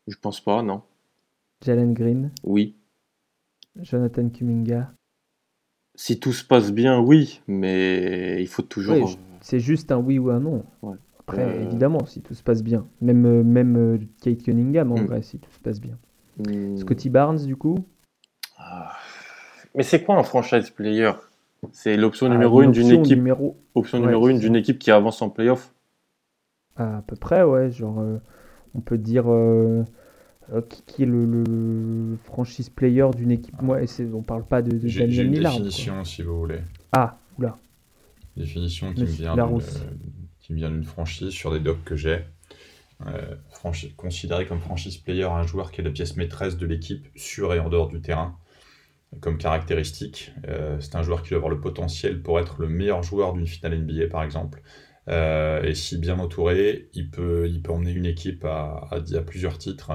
Je 0.08 0.16
pense 0.16 0.40
pas, 0.40 0.62
non. 0.62 0.82
Jalen 1.62 1.92
Green. 1.92 2.32
Oui. 2.42 2.76
Jonathan 3.82 4.28
Kuminga. 4.28 4.92
Si 5.94 6.20
tout 6.20 6.32
se 6.32 6.44
passe 6.44 6.72
bien, 6.72 7.00
oui, 7.00 7.40
mais 7.48 8.42
il 8.42 8.48
faut 8.48 8.62
toujours. 8.62 9.16
c'est 9.40 9.60
juste 9.60 9.90
un 9.92 9.96
oui 9.98 10.18
ou 10.18 10.30
un 10.30 10.40
non. 10.40 10.64
Après, 11.20 11.42
euh, 11.42 11.62
évidemment, 11.64 12.04
si 12.04 12.20
tout 12.20 12.34
se 12.34 12.42
passe 12.42 12.62
bien. 12.62 12.86
Même, 13.00 13.24
euh, 13.26 13.42
même 13.42 13.76
euh, 13.76 13.98
Kate 14.22 14.42
Cunningham, 14.42 14.92
en 14.92 15.00
mm. 15.00 15.06
vrai, 15.06 15.22
si 15.22 15.38
tout 15.38 15.50
se 15.50 15.58
passe 15.58 15.80
bien. 15.80 15.98
Mm. 16.38 16.76
Scotty 16.76 17.10
Barnes, 17.10 17.44
du 17.44 17.56
coup? 17.56 17.78
Ah. 18.58 18.92
Mais 19.74 19.82
c'est 19.82 20.04
quoi 20.04 20.16
un 20.16 20.22
franchise 20.22 20.70
player? 20.70 21.12
C'est 21.72 21.96
l'option 21.96 22.26
ah, 22.26 22.30
numéro 22.30 22.62
une 22.62 22.70
d'une 22.70 22.90
équipe. 22.90 23.16
Numéro... 23.16 23.56
Option 23.74 23.98
numéro 23.98 24.28
une 24.28 24.38
d'une 24.38 24.54
équipe 24.54 24.78
qui 24.78 24.90
avance 24.90 25.20
en 25.22 25.30
playoff 25.30 25.74
À 26.76 27.02
peu 27.06 27.16
près, 27.16 27.42
ouais. 27.42 27.70
Genre, 27.70 28.04
on 28.74 28.80
peut 28.80 28.98
dire 28.98 29.26
qui, 30.86 31.02
est 31.02 31.06
le, 31.06 32.16
franchise 32.24 32.68
player 32.68 33.06
d'une 33.16 33.30
équipe. 33.30 33.60
Moi, 33.62 33.78
on 34.12 34.22
parle 34.22 34.44
pas 34.44 34.62
de, 34.62 34.76
de 34.76 34.88
J'ai 34.88 35.04
une 35.04 35.32
définition, 35.32 36.04
si 36.04 36.22
vous 36.22 36.38
voulez. 36.38 36.60
Ah, 36.92 37.18
oula. 37.38 37.56
Définition 38.36 38.92
qui 38.92 39.00
me 39.00 39.06
vient 39.06 39.34
qui 40.46 40.54
vient 40.54 40.70
d'une 40.70 40.84
franchise 40.84 41.30
sur 41.30 41.52
des 41.52 41.58
docs 41.58 41.82
que 41.84 41.96
j'ai. 41.96 42.20
Euh, 43.06 43.34
considéré 43.96 44.46
comme 44.46 44.60
franchise 44.60 44.96
player 44.96 45.24
un 45.24 45.42
joueur 45.42 45.70
qui 45.70 45.82
est 45.82 45.84
la 45.84 45.90
pièce 45.90 46.16
maîtresse 46.16 46.56
de 46.56 46.64
l'équipe 46.64 47.06
sur 47.14 47.52
et 47.52 47.58
en 47.60 47.68
dehors 47.68 47.88
du 47.88 48.00
terrain 48.00 48.38
comme 49.20 49.38
caractéristique. 49.38 50.32
Euh, 50.48 50.78
c'est 50.80 50.94
un 50.94 51.02
joueur 51.02 51.22
qui 51.22 51.30
doit 51.30 51.38
avoir 51.38 51.50
le 51.50 51.60
potentiel 51.60 52.22
pour 52.22 52.40
être 52.40 52.60
le 52.60 52.68
meilleur 52.68 53.02
joueur 53.02 53.34
d'une 53.34 53.46
finale 53.46 53.78
NBA 53.80 54.06
par 54.10 54.22
exemple. 54.22 54.62
Euh, 55.08 55.62
et 55.62 55.74
si 55.74 55.98
bien 55.98 56.18
entouré, 56.18 56.88
il 56.94 57.10
peut, 57.10 57.48
il 57.48 57.62
peut 57.62 57.72
emmener 57.72 57.92
une 57.92 58.06
équipe 58.06 58.44
à, 58.44 58.88
à, 58.90 58.96
à 58.96 59.22
plusieurs 59.22 59.58
titres. 59.58 59.92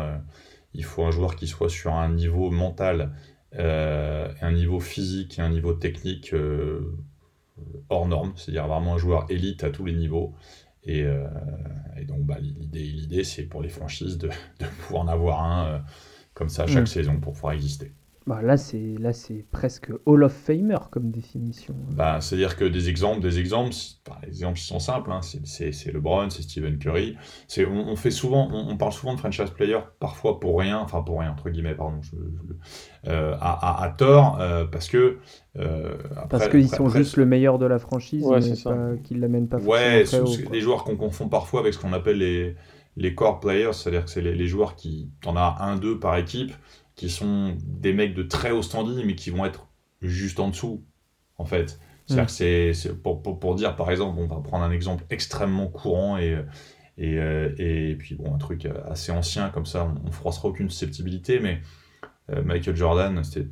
il 0.73 0.85
faut 0.85 1.03
un 1.03 1.11
joueur 1.11 1.35
qui 1.35 1.47
soit 1.47 1.69
sur 1.69 1.93
un 1.93 2.13
niveau 2.13 2.49
mental, 2.51 3.11
un 3.53 4.51
niveau 4.51 4.79
physique 4.79 5.39
et 5.39 5.41
un 5.41 5.49
niveau 5.49 5.73
technique 5.73 6.33
hors 7.89 8.07
norme, 8.07 8.33
c'est-à-dire 8.35 8.67
vraiment 8.67 8.95
un 8.95 8.97
joueur 8.97 9.25
élite 9.29 9.63
à 9.63 9.69
tous 9.69 9.85
les 9.85 9.93
niveaux. 9.93 10.33
Et, 10.83 11.03
euh, 11.03 11.27
donc 12.07 12.25
bah, 12.25 12.37
l'idée, 12.39 13.23
c'est 13.23 13.43
pour 13.43 13.61
les 13.61 13.69
franchises 13.69 14.17
de, 14.17 14.29
pouvoir 14.81 15.03
en 15.03 15.07
avoir 15.07 15.43
un 15.43 15.67
euh, 15.67 15.79
comme 16.33 16.49
ça 16.49 16.67
chaque 16.67 16.83
mm. 16.83 16.87
saison 16.87 17.19
pour 17.19 17.33
pouvoir 17.33 17.53
exister. 17.53 17.91
Bah 18.27 18.39
là, 18.43 18.55
c'est 18.55 18.95
là, 18.99 19.13
c'est 19.13 19.43
presque 19.51 19.91
Hall 20.05 20.23
of 20.23 20.31
Famer 20.31 20.77
comme 20.91 21.09
définition. 21.09 21.73
Bah, 21.89 22.21
c'est-à-dire 22.21 22.55
que 22.55 22.65
des 22.65 22.87
exemples, 22.87 23.19
des 23.19 23.39
exemples, 23.39 23.71
les 24.21 24.29
exemples 24.29 24.59
sont 24.59 24.77
simples. 24.77 25.11
Hein, 25.11 25.21
c'est 25.23 25.91
LeBron, 25.91 26.29
c'est 26.29 26.43
Stephen 26.43 26.77
Curry. 26.77 27.17
C'est 27.47 27.65
on, 27.65 27.89
on, 27.89 27.95
fait 27.95 28.11
souvent, 28.11 28.47
on, 28.51 28.77
parle 28.77 28.91
souvent 28.91 29.15
de 29.15 29.19
franchise 29.19 29.49
player, 29.49 29.79
parfois 29.99 30.39
pour 30.39 30.59
rien, 30.59 30.77
enfin 30.77 31.01
pour 31.01 31.19
rien 31.19 31.31
entre 31.31 31.49
guillemets, 31.49 31.73
pardon, 31.73 31.99
je, 32.03 32.11
euh, 33.09 33.35
à, 33.41 33.83
à, 33.83 33.89
tort, 33.89 34.39
euh, 34.39 34.65
parce 34.65 34.87
que 34.87 35.17
euh, 35.57 35.97
parce 36.29 36.47
qu'ils 36.47 36.69
sont 36.69 36.89
juste 36.89 37.17
le 37.17 37.25
meilleur 37.25 37.57
de 37.57 37.65
la 37.65 37.79
franchise, 37.79 38.23
ouais, 38.23 38.39
mais 38.39 39.01
qu'ils 39.01 39.19
l'amènent 39.19 39.49
pas. 39.49 39.57
Ouais, 39.57 40.03
les 40.51 40.61
joueurs 40.61 40.83
qu'on 40.83 40.95
confond 40.95 41.27
parfois 41.27 41.61
avec 41.61 41.73
ce 41.73 41.79
qu'on 41.79 41.93
appelle 41.93 42.19
les 42.19 42.55
les 42.97 43.15
core 43.15 43.39
players, 43.39 43.73
c'est-à-dire 43.73 44.05
que 44.05 44.11
c'est 44.11 44.21
les, 44.21 44.35
les, 44.35 44.47
joueurs 44.47 44.75
qui, 44.75 45.09
t'en 45.21 45.37
as 45.37 45.57
un, 45.61 45.77
deux 45.77 45.97
par 45.97 46.17
équipe 46.17 46.51
qui 47.01 47.09
sont 47.09 47.57
des 47.65 47.93
mecs 47.93 48.13
de 48.13 48.21
très 48.21 48.51
haut 48.51 48.61
standing, 48.61 49.03
mais 49.03 49.15
qui 49.15 49.31
vont 49.31 49.43
être 49.43 49.67
juste 50.03 50.39
en 50.39 50.49
dessous, 50.49 50.85
en 51.39 51.45
fait. 51.45 51.79
C'est-à-dire 52.05 52.27
que 52.27 52.73
c'est, 52.73 53.01
pour, 53.01 53.23
pour, 53.23 53.39
pour, 53.39 53.55
dire, 53.55 53.75
par 53.75 53.89
exemple, 53.89 54.19
on 54.19 54.27
va 54.27 54.39
prendre 54.39 54.63
un 54.63 54.69
exemple 54.69 55.03
extrêmement 55.09 55.65
courant 55.65 56.19
et, 56.19 56.37
et, 56.99 57.17
euh, 57.17 57.55
et 57.57 57.95
puis 57.95 58.13
bon, 58.13 58.35
un 58.35 58.37
truc 58.37 58.67
assez 58.87 59.11
ancien, 59.11 59.49
comme 59.49 59.65
ça, 59.65 59.91
on 60.03 60.05
ne 60.05 60.11
froissera 60.11 60.49
aucune 60.49 60.69
susceptibilité, 60.69 61.39
mais 61.39 61.61
euh, 62.29 62.43
Michael 62.43 62.75
Jordan, 62.75 63.23
c'était 63.23 63.47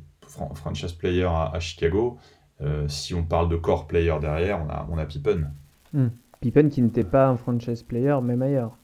franchise 0.54 0.92
player 0.92 1.24
à, 1.24 1.58
Chicago. 1.58 2.18
Euh, 2.60 2.86
si 2.86 3.14
on 3.14 3.24
parle 3.24 3.48
de 3.48 3.56
core 3.56 3.88
player 3.88 4.14
derrière, 4.20 4.64
on 4.64 4.70
a, 4.70 4.86
on 4.92 4.96
a 4.96 5.06
Pippen. 5.06 5.50
Hmm. 5.92 6.10
Pippen 6.40 6.68
qui 6.68 6.82
n'était 6.82 7.02
pas 7.02 7.26
un 7.26 7.36
franchise 7.36 7.82
player, 7.82 8.16
même 8.22 8.42
ailleurs. 8.42 8.78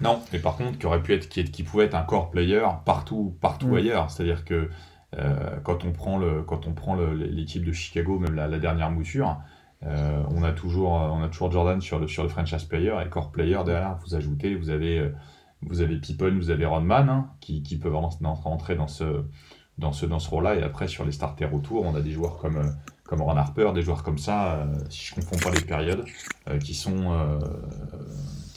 Non, 0.00 0.20
mais 0.32 0.38
par 0.38 0.56
contre, 0.56 0.78
qui 0.78 0.86
aurait 0.86 1.02
pu 1.02 1.14
être, 1.14 1.28
qui, 1.28 1.44
qui 1.44 1.62
pouvait 1.62 1.84
être 1.84 1.94
un 1.94 2.02
core 2.02 2.30
player 2.30 2.66
partout, 2.84 3.36
partout 3.40 3.68
mm. 3.68 3.76
ailleurs. 3.76 4.10
C'est-à-dire 4.10 4.44
que 4.44 4.70
euh, 5.16 5.56
quand 5.64 5.84
on 5.84 5.92
prend 5.92 6.18
le, 6.18 6.42
quand 6.42 6.66
on 6.66 6.72
prend 6.72 6.96
l'équipe 6.96 7.64
de 7.64 7.72
Chicago, 7.72 8.18
même 8.18 8.34
la, 8.34 8.58
dernière 8.58 8.90
mouture, 8.90 9.38
euh, 9.84 10.22
on 10.30 10.42
a 10.42 10.52
toujours, 10.52 10.92
on 10.92 11.22
a 11.22 11.28
toujours 11.28 11.50
Jordan 11.50 11.80
sur 11.80 11.98
le 11.98 12.08
sur 12.08 12.22
le 12.22 12.28
franchise 12.28 12.64
player 12.64 12.94
et 13.04 13.08
core 13.08 13.32
player 13.32 13.58
derrière. 13.64 13.98
Vous 14.04 14.14
ajoutez, 14.14 14.54
vous 14.54 14.70
avez, 14.70 14.98
euh, 14.98 15.14
vous 15.62 15.80
avez 15.80 15.96
Pippen, 15.96 16.36
vous 16.36 16.50
avez 16.50 16.66
Rodman 16.66 17.08
hein, 17.08 17.30
qui, 17.40 17.62
qui 17.62 17.78
peuvent 17.78 17.96
rentrer 17.96 18.76
dans 18.76 18.88
ce 18.88 19.24
dans 19.78 19.92
ce 19.92 20.06
dans 20.06 20.18
ce 20.18 20.28
rôle-là. 20.30 20.56
Et 20.56 20.62
après 20.62 20.88
sur 20.88 21.04
les 21.04 21.12
starters 21.12 21.52
autour, 21.54 21.84
on 21.86 21.94
a 21.94 22.00
des 22.00 22.10
joueurs 22.10 22.36
comme 22.36 22.74
comme 23.04 23.22
Ron 23.22 23.36
Harper, 23.36 23.72
des 23.74 23.80
joueurs 23.80 24.02
comme 24.02 24.18
ça, 24.18 24.66
si 24.90 25.06
je 25.06 25.14
confonds 25.14 25.38
pas 25.38 25.50
les 25.50 25.64
périodes, 25.64 26.04
qui 26.62 26.74
sont 26.74 27.38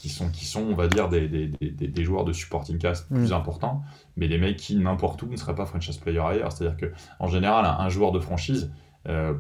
qui 0.02 0.10
sont, 0.10 0.32
qui 0.32 0.46
sont, 0.46 0.64
on 0.64 0.74
va 0.74 0.88
dire, 0.88 1.10
des, 1.10 1.28
des, 1.28 1.48
des, 1.48 1.70
des 1.70 2.04
joueurs 2.04 2.26
de 2.26 2.34
supporting 2.34 2.80
cast 2.80 3.08
plus 3.08 3.30
mm. 3.30 3.34
importants, 3.34 3.84
mais 4.18 4.28
des 4.28 4.40
mecs 4.40 4.58
qui, 4.58 4.76
n'importe 4.76 5.22
où, 5.22 5.28
ne 5.28 5.36
seraient 5.36 5.54
pas 5.54 5.68
franchise 5.68 5.98
player 5.98 6.18
ailleurs. 6.18 6.52
C'est-à-dire 6.52 6.90
qu'en 7.20 7.28
général, 7.28 7.66
un, 7.66 7.90
joueur 7.90 8.12
de 8.12 8.20
franchise, 8.20 8.72
euh, 9.08 9.36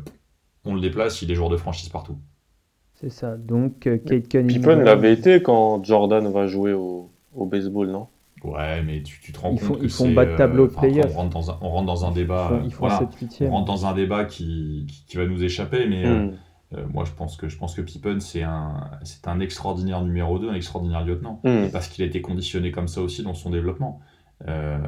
on 0.63 0.75
le 0.75 0.81
déplace, 0.81 1.23
il 1.23 1.31
est 1.31 1.35
joueur 1.35 1.49
de 1.49 1.57
franchise 1.57 1.89
partout. 1.89 2.19
C'est 2.93 3.09
ça. 3.09 3.37
Donc, 3.37 3.87
euh, 3.87 3.97
Kate 3.97 4.27
Cunningham. 4.27 4.61
Pippen 4.61 4.83
l'avait 4.83 5.13
été 5.13 5.41
quand 5.41 5.83
Jordan 5.83 6.31
va 6.31 6.45
jouer 6.45 6.73
au, 6.73 7.11
au 7.33 7.47
baseball, 7.47 7.89
non? 7.89 8.07
Ouais, 8.43 8.83
mais 8.83 9.01
tu, 9.01 9.19
tu 9.19 9.31
te 9.31 9.39
rends 9.39 9.55
compte 9.55 9.79
que 9.79 9.83
ils 9.83 9.89
font 9.89 10.13
bas 10.13 10.25
de 10.27 10.35
tableau 10.35 10.65
euh, 10.65 11.03
on, 11.07 11.07
rentre 11.07 11.29
dans 11.31 11.49
un, 11.49 11.57
on 11.61 11.69
rentre 11.69 11.87
dans 11.87 12.05
un 12.05 12.11
débat. 12.11 12.51
Ils 12.63 12.71
font, 12.71 12.87
on 13.41 13.49
rentre 13.49 13.65
dans 13.65 13.87
un 13.87 13.93
débat 13.93 14.25
qui, 14.25 14.85
qui, 15.07 15.17
va 15.17 15.25
nous 15.25 15.43
échapper, 15.43 15.87
mais. 15.87 16.05
Mm. 16.05 16.37
Euh, 16.73 16.85
moi, 16.87 17.03
je 17.05 17.11
pense 17.11 17.35
que, 17.37 17.49
je 17.49 17.57
pense 17.57 17.75
que 17.75 17.81
Pippen, 17.81 18.19
c'est 18.19 18.43
un, 18.43 18.89
c'est 19.03 19.27
un 19.27 19.39
extraordinaire 19.41 20.01
numéro 20.01 20.39
2, 20.39 20.49
un 20.49 20.53
extraordinaire 20.53 21.03
lieutenant. 21.05 21.41
Hmm. 21.43 21.67
Parce 21.71 21.87
qu'il 21.89 22.03
a 22.03 22.07
été 22.07 22.21
conditionné 22.21 22.71
comme 22.71 22.87
ça 22.87 23.01
aussi 23.01 23.23
dans 23.23 23.33
son 23.33 23.49
développement. 23.49 23.99
Euh, 24.47 24.79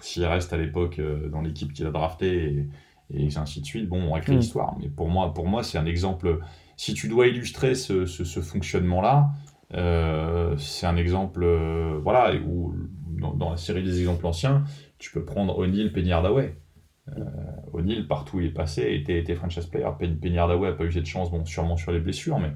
S'il 0.00 0.24
reste 0.26 0.52
à 0.52 0.56
l'époque 0.58 0.98
euh, 0.98 1.28
dans 1.30 1.40
l'équipe 1.40 1.72
qu'il 1.72 1.86
a 1.86 1.90
drafté 1.90 2.66
et, 3.10 3.24
et 3.24 3.36
ainsi 3.38 3.60
de 3.60 3.66
suite, 3.66 3.88
bon, 3.88 4.02
on 4.10 4.16
écrit 4.16 4.32
Mm. 4.34 4.38
l'histoire. 4.38 4.76
Mais 4.80 4.88
pour 4.88 5.08
moi, 5.08 5.32
pour 5.32 5.46
moi 5.46 5.62
c'est 5.62 5.78
un 5.78 5.86
exemple. 5.86 6.40
Si 6.76 6.92
tu 6.94 7.08
dois 7.08 7.26
illustrer 7.28 7.74
ce, 7.74 8.04
ce- 8.06 8.24
ce 8.24 8.40
fonctionnement-là, 8.40 9.30
euh, 9.74 10.54
c'est 10.58 10.86
un 10.86 10.96
exemple, 10.96 11.46
voilà, 12.02 12.34
où 12.46 12.74
dans, 13.18 13.32
dans 13.34 13.50
la 13.50 13.56
série 13.56 13.82
des 13.82 14.00
exemples 14.00 14.26
anciens, 14.26 14.64
tu 14.98 15.10
peux 15.12 15.24
prendre 15.24 15.56
O'Neill, 15.58 15.92
Penny 15.92 16.12
Hardaway. 16.12 16.56
Euh, 17.08 17.24
O'Neill, 17.72 18.06
partout 18.06 18.36
où 18.36 18.40
il 18.40 18.46
est 18.46 18.50
passé, 18.50 18.94
était, 18.94 19.18
était 19.18 19.34
franchise 19.34 19.66
player. 19.66 19.86
Hardaway 19.86 20.70
n'a 20.70 20.76
pas 20.76 20.84
eu 20.84 20.92
cette 20.92 21.06
chance, 21.06 21.30
bon, 21.30 21.44
sûrement 21.44 21.76
sur 21.76 21.92
les 21.92 22.00
blessures, 22.00 22.38
mais 22.38 22.52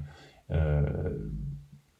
euh, 0.51 0.83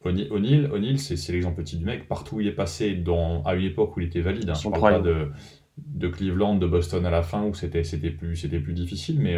O'Neill, 0.05 0.69
O'Neill, 0.71 0.99
c'est 0.99 1.17
c'est 1.17 1.33
l'exemple 1.33 1.62
petit 1.62 1.77
du 1.77 1.83
mec. 1.83 2.07
Partout 2.07 2.38
où 2.38 2.41
il 2.41 2.47
est 2.47 2.55
passé, 2.55 2.95
dans, 2.95 3.43
à 3.43 3.55
une 3.55 3.65
époque 3.65 3.97
où 3.97 3.99
il 3.99 4.07
était 4.07 4.21
valide, 4.21 4.49
hein, 4.49 4.53
je 4.53 4.69
parle 4.69 4.81
pas 4.81 4.99
de, 4.99 5.31
de 5.77 6.07
Cleveland, 6.07 6.55
de 6.55 6.67
Boston 6.67 7.05
à 7.05 7.10
la 7.10 7.21
fin, 7.21 7.43
où 7.43 7.53
c'était 7.53 7.83
c'était 7.83 8.12
plus, 8.12 8.38
c'était 8.38 8.60
plus 8.60 8.73
difficile, 8.73 9.19
mais 9.19 9.38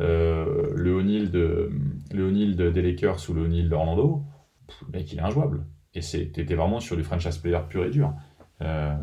euh, 0.00 0.72
le 0.74 0.92
O'Neill 0.92 1.30
de, 1.30 1.70
le 2.12 2.54
de, 2.54 2.70
des 2.70 2.82
Lakers 2.82 3.18
ou 3.28 3.34
le 3.34 3.42
O'Neill 3.42 3.68
d'Orlando, 3.68 4.24
le 4.88 4.98
mec, 4.98 5.12
il 5.12 5.18
est 5.18 5.22
injouable. 5.22 5.64
Et 5.94 6.00
t'étais 6.00 6.54
vraiment 6.54 6.80
sur 6.80 6.96
du 6.96 7.02
franchise 7.02 7.38
player 7.38 7.58
pur 7.68 7.84
et 7.84 7.90
dur. 7.90 8.12
Euh, 8.62 8.96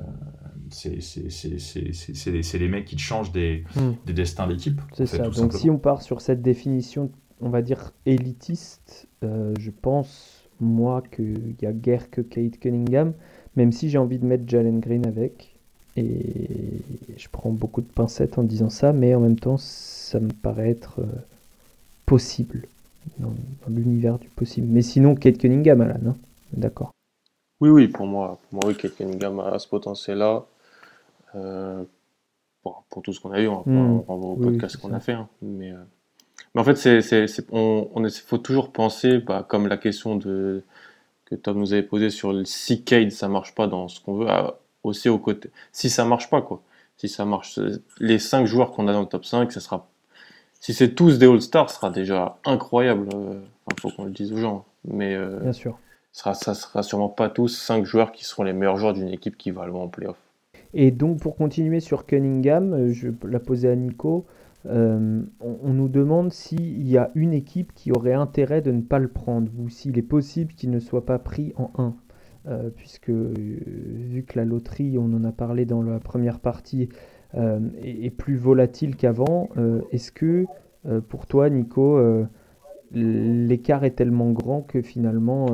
c'est 0.71 1.01
c'est- 1.01 1.29
c'est- 1.29 1.59
c'est- 1.59 1.93
c'est- 1.93 2.43
c'est 2.43 2.57
les, 2.57 2.67
mecs 2.67 2.85
qui 2.85 2.95
te 2.95 3.01
changent 3.01 3.31
des, 3.31 3.63
Hmm. 3.75 3.91
des 4.05 4.13
destins 4.13 4.47
d'équipe. 4.47 4.81
C'est 4.93 5.05
ça. 5.05 5.17
Donc 5.19 5.33
simplement. 5.35 5.59
si 5.59 5.69
on 5.69 5.77
part 5.77 6.01
sur 6.01 6.21
cette 6.21 6.41
définition, 6.41 7.09
on 7.41 7.49
va 7.49 7.61
dire 7.61 7.91
élitiste, 8.05 9.07
euh, 9.23 9.53
je 9.59 9.71
pense, 9.71 10.43
moi, 10.59 11.03
qu'il 11.15 11.55
y 11.61 11.65
a 11.65 11.71
guère 11.71 12.09
que 12.09 12.21
Kate 12.21 12.57
Cunningham, 12.59 13.13
même 13.55 13.71
si 13.71 13.89
j'ai 13.89 13.97
envie 13.97 14.19
de 14.19 14.25
mettre 14.25 14.43
Jalen 14.47 14.79
Green 14.79 15.05
avec. 15.05 15.53
Et 15.95 16.81
je 17.17 17.27
prends 17.31 17.49
beaucoup 17.49 17.81
de 17.81 17.87
pincettes 17.87 18.37
en 18.37 18.43
disant 18.43 18.69
ça, 18.69 18.93
mais 18.93 19.15
en 19.15 19.19
même 19.19 19.39
temps, 19.39 19.57
ça 19.57 20.19
me 20.19 20.29
paraît 20.29 20.69
être 20.69 20.99
euh, 20.99 21.05
possible, 22.05 22.67
dans, 23.19 23.29
dans 23.29 23.75
l'univers 23.75 24.19
du 24.19 24.29
possible. 24.29 24.67
Mais 24.69 24.81
sinon, 24.83 25.15
Kate 25.15 25.37
Cunningham, 25.37 25.81
Alan, 25.81 25.99
hein 26.09 26.15
d'accord. 26.53 26.91
Oui, 27.59 27.69
oui, 27.69 27.87
pour 27.87 28.05
moi, 28.05 28.39
pour 28.49 28.59
moi 28.59 28.63
oui, 28.67 28.75
Kate 28.77 28.95
Cunningham 28.95 29.39
a 29.39 29.57
ce 29.57 29.67
potentiel-là. 29.67 30.45
Euh, 31.35 31.83
pour, 32.63 32.83
pour 32.89 33.01
tout 33.01 33.13
ce 33.13 33.19
qu'on 33.19 33.31
a 33.31 33.39
eu, 33.41 33.47
on 33.47 33.57
va 33.57 33.63
pas 33.63 33.69
renvoie 34.07 34.29
au 34.31 34.35
podcast 34.35 34.77
qu'on 34.77 34.93
a 34.93 34.99
fait. 34.99 35.13
hein. 35.13 35.27
Mais, 35.41 35.71
euh, 35.71 35.77
mais 36.53 36.61
en 36.61 36.63
fait, 36.63 36.75
c'est, 36.75 37.27
on, 37.51 37.89
on 37.93 38.03
est- 38.05 38.19
faut 38.25 38.37
toujours 38.37 38.71
penser, 38.71 39.19
bah, 39.19 39.45
comme 39.47 39.67
la 39.67 39.77
question 39.77 40.15
de, 40.15 40.63
que 41.25 41.35
Tom 41.35 41.59
nous 41.59 41.73
avait 41.73 41.83
posée 41.83 42.09
sur 42.09 42.33
le 42.33 42.45
si 42.45 42.83
Cade 42.83 43.11
ça 43.11 43.27
marche 43.27 43.53
pas 43.55 43.67
dans 43.67 43.87
ce 43.87 43.99
qu'on 44.01 44.15
veut, 44.15 44.29
à- 44.29 44.59
aussi 44.83 45.09
au 45.09 45.17
côté. 45.19 45.49
Si 45.71 45.89
ça 45.89 46.05
marche 46.05 46.29
pas, 46.29 46.41
quoi. 46.41 46.61
Si 46.97 47.07
ça 47.09 47.25
marche, 47.25 47.59
les 47.99 48.17
cinq 48.19 48.45
joueurs 48.45 48.71
qu'on 48.71 48.87
a 48.87 48.93
dans 48.93 49.01
le 49.01 49.07
top 49.07 49.23
5, 49.25 49.51
ça 49.51 49.59
sera. 49.59 49.87
Si 50.59 50.73
c'est 50.73 50.95
tous 50.95 51.19
des 51.19 51.27
All-Stars, 51.27 51.69
ce 51.69 51.75
sera 51.75 51.89
déjà 51.91 52.39
incroyable. 52.45 53.07
Il 53.71 53.79
faut 53.79 53.91
qu'on 53.91 54.05
le 54.05 54.11
dise 54.11 54.33
aux 54.33 54.37
gens. 54.37 54.65
Mais 54.85 55.13
euh, 55.13 55.39
Bien 55.41 55.53
sûr. 55.53 55.77
sera, 56.11 56.33
ça 56.33 56.55
sera 56.55 56.81
sûrement 56.81 57.09
pas 57.09 57.29
tous 57.29 57.49
cinq 57.49 57.85
joueurs 57.85 58.11
qui 58.11 58.23
seront 58.25 58.43
les 58.43 58.53
meilleurs 58.53 58.77
joueurs 58.77 58.93
d'une 58.93 59.09
équipe 59.09 59.37
qui 59.37 59.51
va 59.51 59.65
loin 59.67 59.83
en 59.83 59.87
playoff. 59.87 60.17
Et 60.73 60.91
donc, 60.91 61.19
pour 61.19 61.35
continuer 61.35 61.79
sur 61.79 62.05
Cunningham, 62.05 62.73
euh, 62.73 62.91
je 62.91 63.09
la 63.27 63.39
poser 63.39 63.69
à 63.69 63.75
Nico. 63.75 64.25
euh, 64.65 65.21
on, 65.39 65.73
nous 65.73 65.87
demande 65.87 66.33
s'il 66.33 66.87
y 66.87 66.97
a 66.97 67.11
une 67.15 67.33
équipe 67.33 67.73
qui 67.73 67.91
aurait 67.91 68.13
intérêt 68.13 68.61
de 68.61 68.71
ne 68.71 68.81
pas 68.81 68.99
le 68.99 69.07
prendre, 69.07 69.49
ou 69.57 69.69
s'il 69.69 69.97
est 69.97 70.03
possible 70.03 70.53
qu'il 70.53 70.71
ne 70.71 70.79
soit 70.79 71.05
pas 71.05 71.19
pris 71.19 71.53
en 71.55 71.71
1. 71.77 71.95
Euh, 72.47 72.69
puisque, 72.69 73.09
vu 73.09 74.23
que 74.23 74.39
la 74.39 74.45
loterie, 74.45 74.97
on 74.97 75.13
en 75.13 75.23
a 75.23 75.31
parlé 75.31 75.65
dans 75.65 75.81
la 75.81 75.99
première 75.99 76.39
partie, 76.39 76.89
est, 77.33 78.09
plus 78.09 78.37
volatile 78.37 78.95
qu'avant, 78.95 79.49
est-ce 79.91 80.11
que, 80.13 80.45
pour 81.09 81.27
toi, 81.27 81.49
Nico, 81.49 81.99
l'écart 82.93 83.83
est 83.83 83.91
tellement 83.91 84.31
grand 84.31 84.61
que 84.61 84.81
finalement, 84.81 85.45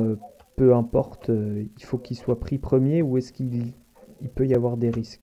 peu 0.56 0.74
importe, 0.74 1.30
il 1.30 1.84
faut 1.84 1.98
qu'il 1.98 2.16
soit 2.16 2.38
pris 2.38 2.58
premier, 2.58 3.02
ou 3.02 3.18
est-ce 3.18 3.32
qu'il 3.32 3.74
il 4.24 4.30
peut 4.30 4.46
y 4.46 4.54
avoir 4.54 4.76
des 4.76 4.90
risques. 4.90 5.22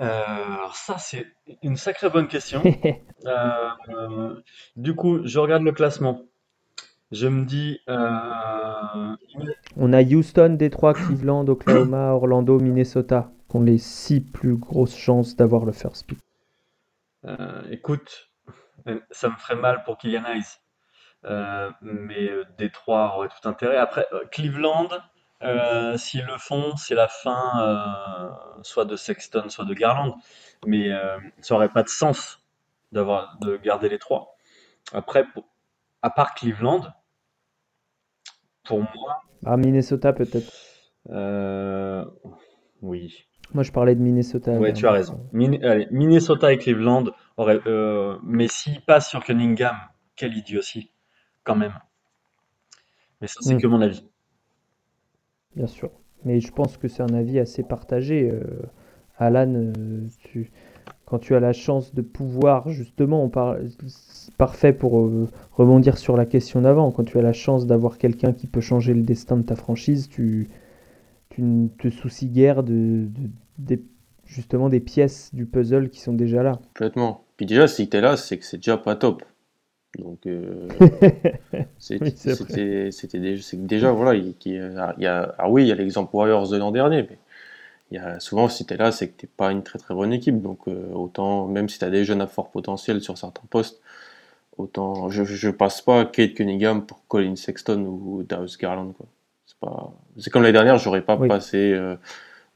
Euh, 0.00 0.04
alors 0.04 0.76
ça, 0.76 0.98
c'est 0.98 1.26
une 1.62 1.76
sacrée 1.76 2.10
bonne 2.10 2.28
question. 2.28 2.70
Euh, 3.26 3.70
euh, 3.88 4.40
du 4.76 4.94
coup, 4.94 5.20
je 5.26 5.38
regarde 5.38 5.62
le 5.62 5.72
classement. 5.72 6.22
Je 7.12 7.28
me 7.28 7.44
dis, 7.46 7.80
euh, 7.88 9.16
On 9.76 9.94
a 9.94 10.02
Houston, 10.02 10.56
Détroit, 10.58 10.92
Cleveland, 10.94 11.48
Oklahoma, 11.48 12.12
Orlando, 12.14 12.60
Minnesota, 12.60 13.32
qui 13.48 13.56
ont 13.56 13.62
les 13.62 13.78
six 13.78 14.20
plus 14.20 14.56
grosses 14.56 14.94
chances 14.96 15.36
d'avoir 15.36 15.64
le 15.64 15.72
first 15.72 16.06
pick. 16.06 16.18
euh, 17.24 17.62
écoute, 17.70 18.30
ça 19.10 19.28
me 19.28 19.36
ferait 19.36 19.56
mal 19.56 19.84
pour 19.84 19.98
Kylian 19.98 20.24
Hayes. 20.24 20.58
Euh, 21.24 21.70
mais 21.82 22.30
euh, 22.30 22.44
Détroit 22.58 23.14
aurait 23.16 23.28
tout 23.28 23.48
intérêt. 23.48 23.76
Après, 23.76 24.06
euh, 24.12 24.20
Cleveland, 24.30 24.88
euh, 25.42 25.96
s'ils 25.96 26.24
le 26.24 26.38
font, 26.38 26.76
c'est 26.76 26.94
la 26.94 27.08
fin 27.08 27.60
euh, 27.60 28.62
soit 28.62 28.84
de 28.84 28.96
Sexton, 28.96 29.48
soit 29.48 29.64
de 29.64 29.74
Garland. 29.74 30.16
Mais 30.66 30.92
euh, 30.92 31.18
ça 31.40 31.54
aurait 31.54 31.68
pas 31.70 31.82
de 31.82 31.88
sens 31.88 32.40
d'avoir 32.92 33.36
de 33.40 33.56
garder 33.56 33.88
les 33.88 33.98
trois. 33.98 34.36
Après, 34.92 35.24
pour- 35.24 35.44
à 36.02 36.10
part 36.10 36.34
Cleveland, 36.34 36.82
pour 38.64 38.80
moi, 38.80 39.22
Ah, 39.44 39.56
Minnesota 39.56 40.12
peut-être. 40.12 40.52
oui. 42.82 43.24
Moi, 43.54 43.62
je 43.62 43.72
parlais 43.72 43.94
de 43.94 44.00
Minnesota. 44.00 44.52
Ouais, 44.52 44.72
tu 44.72 44.86
as 44.86 44.92
raison. 44.92 45.26
Min- 45.32 45.62
allez, 45.62 45.88
Minnesota 45.90 46.52
et 46.52 46.58
Cleveland 46.58 47.04
auraient. 47.36 47.60
mais 48.22 48.48
s'ils 48.48 48.80
passent 48.82 49.08
sur 49.08 49.24
Cunningham, 49.24 49.76
quelle 50.16 50.36
idiotie, 50.36 50.92
quand 51.48 51.56
même. 51.56 51.72
Mais 53.20 53.26
ça, 53.26 53.40
c'est 53.42 53.54
Mm. 53.54 53.60
que 53.60 53.66
mon 53.66 53.80
avis. 53.80 54.04
Bien 55.56 55.66
sûr. 55.66 55.90
Mais 56.24 56.40
je 56.40 56.52
pense 56.52 56.76
que 56.76 56.88
c'est 56.88 57.02
un 57.02 57.14
avis 57.14 57.38
assez 57.38 57.62
partagé. 57.62 58.30
euh, 58.30 58.42
Alan, 59.18 59.52
euh, 59.54 59.72
tu- 60.24 60.50
quand 61.06 61.18
tu 61.18 61.34
as 61.34 61.40
la 61.40 61.52
chance 61.52 61.94
de 61.94 62.02
pouvoir, 62.02 62.68
justement, 62.68 63.24
on 63.24 63.28
parle, 63.30 63.68
c'est 63.88 64.34
parfait 64.34 64.72
pour 64.72 65.00
euh, 65.00 65.28
rebondir 65.52 65.96
sur 65.98 66.16
la 66.16 66.26
question 66.26 66.60
d'avant, 66.60 66.92
quand 66.92 67.04
tu 67.04 67.18
as 67.18 67.22
la 67.22 67.32
chance 67.32 67.66
d'avoir 67.66 67.98
quelqu'un 67.98 68.32
qui 68.32 68.46
peut 68.46 68.60
changer 68.60 68.94
le 68.94 69.02
destin 69.02 69.36
de 69.38 69.42
ta 69.42 69.56
franchise, 69.56 70.08
tu, 70.08 70.48
tu 71.30 71.42
ne 71.42 71.68
te 71.68 71.88
soucies 71.88 72.28
guère 72.28 72.62
de, 72.62 73.06
de- 73.06 73.30
des, 73.58 73.82
justement 74.26 74.68
des 74.68 74.80
pièces 74.80 75.34
du 75.34 75.46
puzzle 75.46 75.88
qui 75.88 76.00
sont 76.00 76.12
déjà 76.12 76.42
là. 76.42 76.52
Complètement. 76.74 77.24
Puis 77.36 77.46
déjà, 77.46 77.66
si 77.66 77.88
t'es 77.88 78.00
là, 78.00 78.16
c'est 78.16 78.38
que 78.38 78.44
c'est 78.44 78.58
déjà 78.58 78.76
pas 78.76 78.94
top. 78.96 79.24
Donc, 79.96 80.26
euh, 80.26 80.68
Oui, 82.00 82.12
c'était, 82.90 83.18
déjà, 83.20 83.56
déjà, 83.56 83.92
voilà, 83.92 84.14
il, 84.14 84.34
il 84.44 84.52
y 84.54 84.58
a, 84.58 84.94
il 84.98 85.02
y 85.04 85.06
a- 85.06 85.34
ah 85.38 85.50
oui, 85.50 85.64
il 85.64 85.68
y 85.68 85.72
a 85.72 85.74
l'exemple 85.74 86.14
Warriors 86.16 86.48
de 86.48 86.56
l'an 86.56 86.70
dernier, 86.72 87.02
mais 87.08 87.18
il 87.90 87.96
y 87.96 87.98
a, 87.98 88.20
souvent, 88.20 88.48
si 88.48 88.66
t'es 88.66 88.76
là, 88.76 88.92
c'est 88.92 89.08
que 89.10 89.20
t'es 89.20 89.26
pas 89.28 89.52
une 89.52 89.62
très 89.64 89.78
très 89.80 89.94
bonne 89.94 90.12
équipe. 90.12 90.42
Donc, 90.42 90.68
euh, 90.68 90.90
autant, 90.92 91.46
même 91.48 91.68
si 91.68 91.78
t'as 91.78 91.90
des 91.90 92.04
jeunes 92.04 92.22
à 92.22 92.28
fort 92.28 92.50
potentiel 92.50 93.02
sur 93.02 93.18
certains 93.18 93.46
postes, 93.50 93.80
autant, 94.58 95.10
je, 95.10 95.24
je 95.24 95.50
passe 95.50 95.82
pas 95.82 96.04
Kate 96.06 96.34
Cunningham 96.34 96.86
pour 96.86 97.06
Colin 97.08 97.36
Sexton 97.36 97.82
ou 97.86 98.24
Darius 98.24 98.58
Garland. 98.58 98.94
C'est 100.16 100.30
comme 100.30 100.42
l'année 100.42 100.52
dernière, 100.52 100.78
j'aurais 100.78 101.02
pas 101.04 101.16
Oui. 101.16 101.28
passé, 101.28 101.72
euh, 101.72 101.96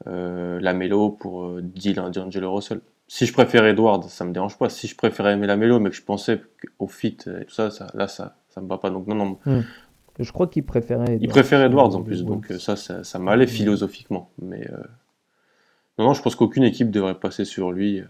euh, 0.07 0.59
Lamelo 0.61 1.11
pour 1.11 1.45
euh, 1.45 1.61
Dylan 1.63 2.11
D'Angelo 2.11 2.53
Russell. 2.55 2.81
Si 3.07 3.25
je 3.25 3.33
préfère 3.33 3.65
Edward, 3.65 4.03
ça 4.05 4.25
me 4.25 4.31
dérange 4.31 4.57
pas. 4.57 4.69
Si 4.69 4.87
je 4.87 4.95
préférais 4.95 5.33
aimer 5.33 5.47
mais 5.79 5.89
que 5.89 5.95
je 5.95 6.01
pensais 6.03 6.41
au 6.79 6.87
fit 6.87 7.17
et 7.27 7.45
tout 7.45 7.53
ça, 7.53 7.69
ça 7.69 7.87
là, 7.93 8.07
ça, 8.07 8.37
ça 8.49 8.61
me 8.61 8.67
va 8.67 8.77
pas. 8.77 8.89
Donc, 8.89 9.07
non, 9.07 9.15
non. 9.45 9.63
Je 10.19 10.31
crois 10.31 10.47
qu'il 10.47 10.63
préférait 10.65 11.17
Il 11.19 11.27
préfère 11.27 11.61
Edwards 11.61 11.95
en 11.95 12.01
Euh, 12.01 12.03
plus, 12.03 12.23
donc 12.23 12.47
ça, 12.59 12.75
ça, 12.75 13.03
ça 13.03 13.19
m'allait 13.19 13.47
philosophiquement. 13.47 14.29
Mais 14.41 14.67
euh, 14.71 14.77
non, 15.97 16.05
non, 16.05 16.13
je 16.13 16.21
pense 16.21 16.35
qu'aucune 16.35 16.63
équipe 16.63 16.91
devrait 16.91 17.19
passer 17.19 17.45
sur 17.45 17.71
lui. 17.71 17.99
euh, 17.99 18.05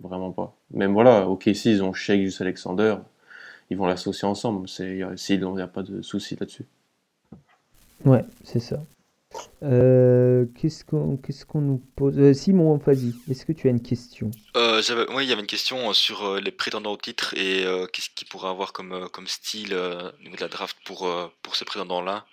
vraiment 0.00 0.32
pas. 0.32 0.56
Même 0.70 0.92
voilà, 0.92 1.28
ok, 1.28 1.50
si 1.54 1.70
ils 1.72 1.82
ont 1.82 1.92
Shea 1.92 2.16
Jus 2.16 2.34
Alexander, 2.40 2.96
ils 3.70 3.76
vont 3.76 3.86
l'associer 3.86 4.26
ensemble. 4.26 4.68
C'est, 4.68 5.00
s'il 5.16 5.44
n'y 5.44 5.60
a 5.62 5.66
pas 5.66 5.82
de 5.82 6.00
souci 6.02 6.36
là-dessus. 6.38 6.64
Ouais, 8.04 8.24
c'est 8.44 8.60
ça. 8.60 8.82
Euh, 9.62 10.44
qu'est-ce 10.60 10.84
qu'on 10.84 11.16
qu'est-ce 11.16 11.46
qu'on 11.46 11.60
nous 11.60 11.80
pose 11.96 12.18
Euh, 12.18 12.34
Simon, 12.34 12.76
vas-y, 12.78 13.14
est-ce 13.30 13.46
que 13.46 13.52
tu 13.52 13.68
as 13.68 13.70
une 13.70 13.80
question? 13.82 14.30
Euh, 14.56 14.82
j'avais, 14.82 15.06
oui, 15.14 15.24
il 15.24 15.28
y 15.28 15.32
avait 15.32 15.40
une 15.40 15.46
question 15.46 15.88
euh, 15.90 15.92
sur 15.92 16.24
euh, 16.24 16.40
les 16.40 16.50
prétendants 16.50 16.92
au 16.92 16.96
titre 16.96 17.34
et 17.36 17.64
euh, 17.64 17.86
qu'est-ce 17.86 18.08
qu'ils 18.14 18.28
pourraient 18.28 18.50
avoir 18.50 18.72
comme, 18.72 18.92
euh, 18.92 19.06
comme 19.12 19.26
style 19.28 19.72
euh, 19.72 20.10
au 20.20 20.22
niveau 20.24 20.36
de 20.36 20.40
la 20.40 20.48
draft 20.48 20.76
pour, 20.84 21.06
euh, 21.06 21.26
pour 21.42 21.54
ces 21.56 21.64
prétendants-là, 21.64 22.24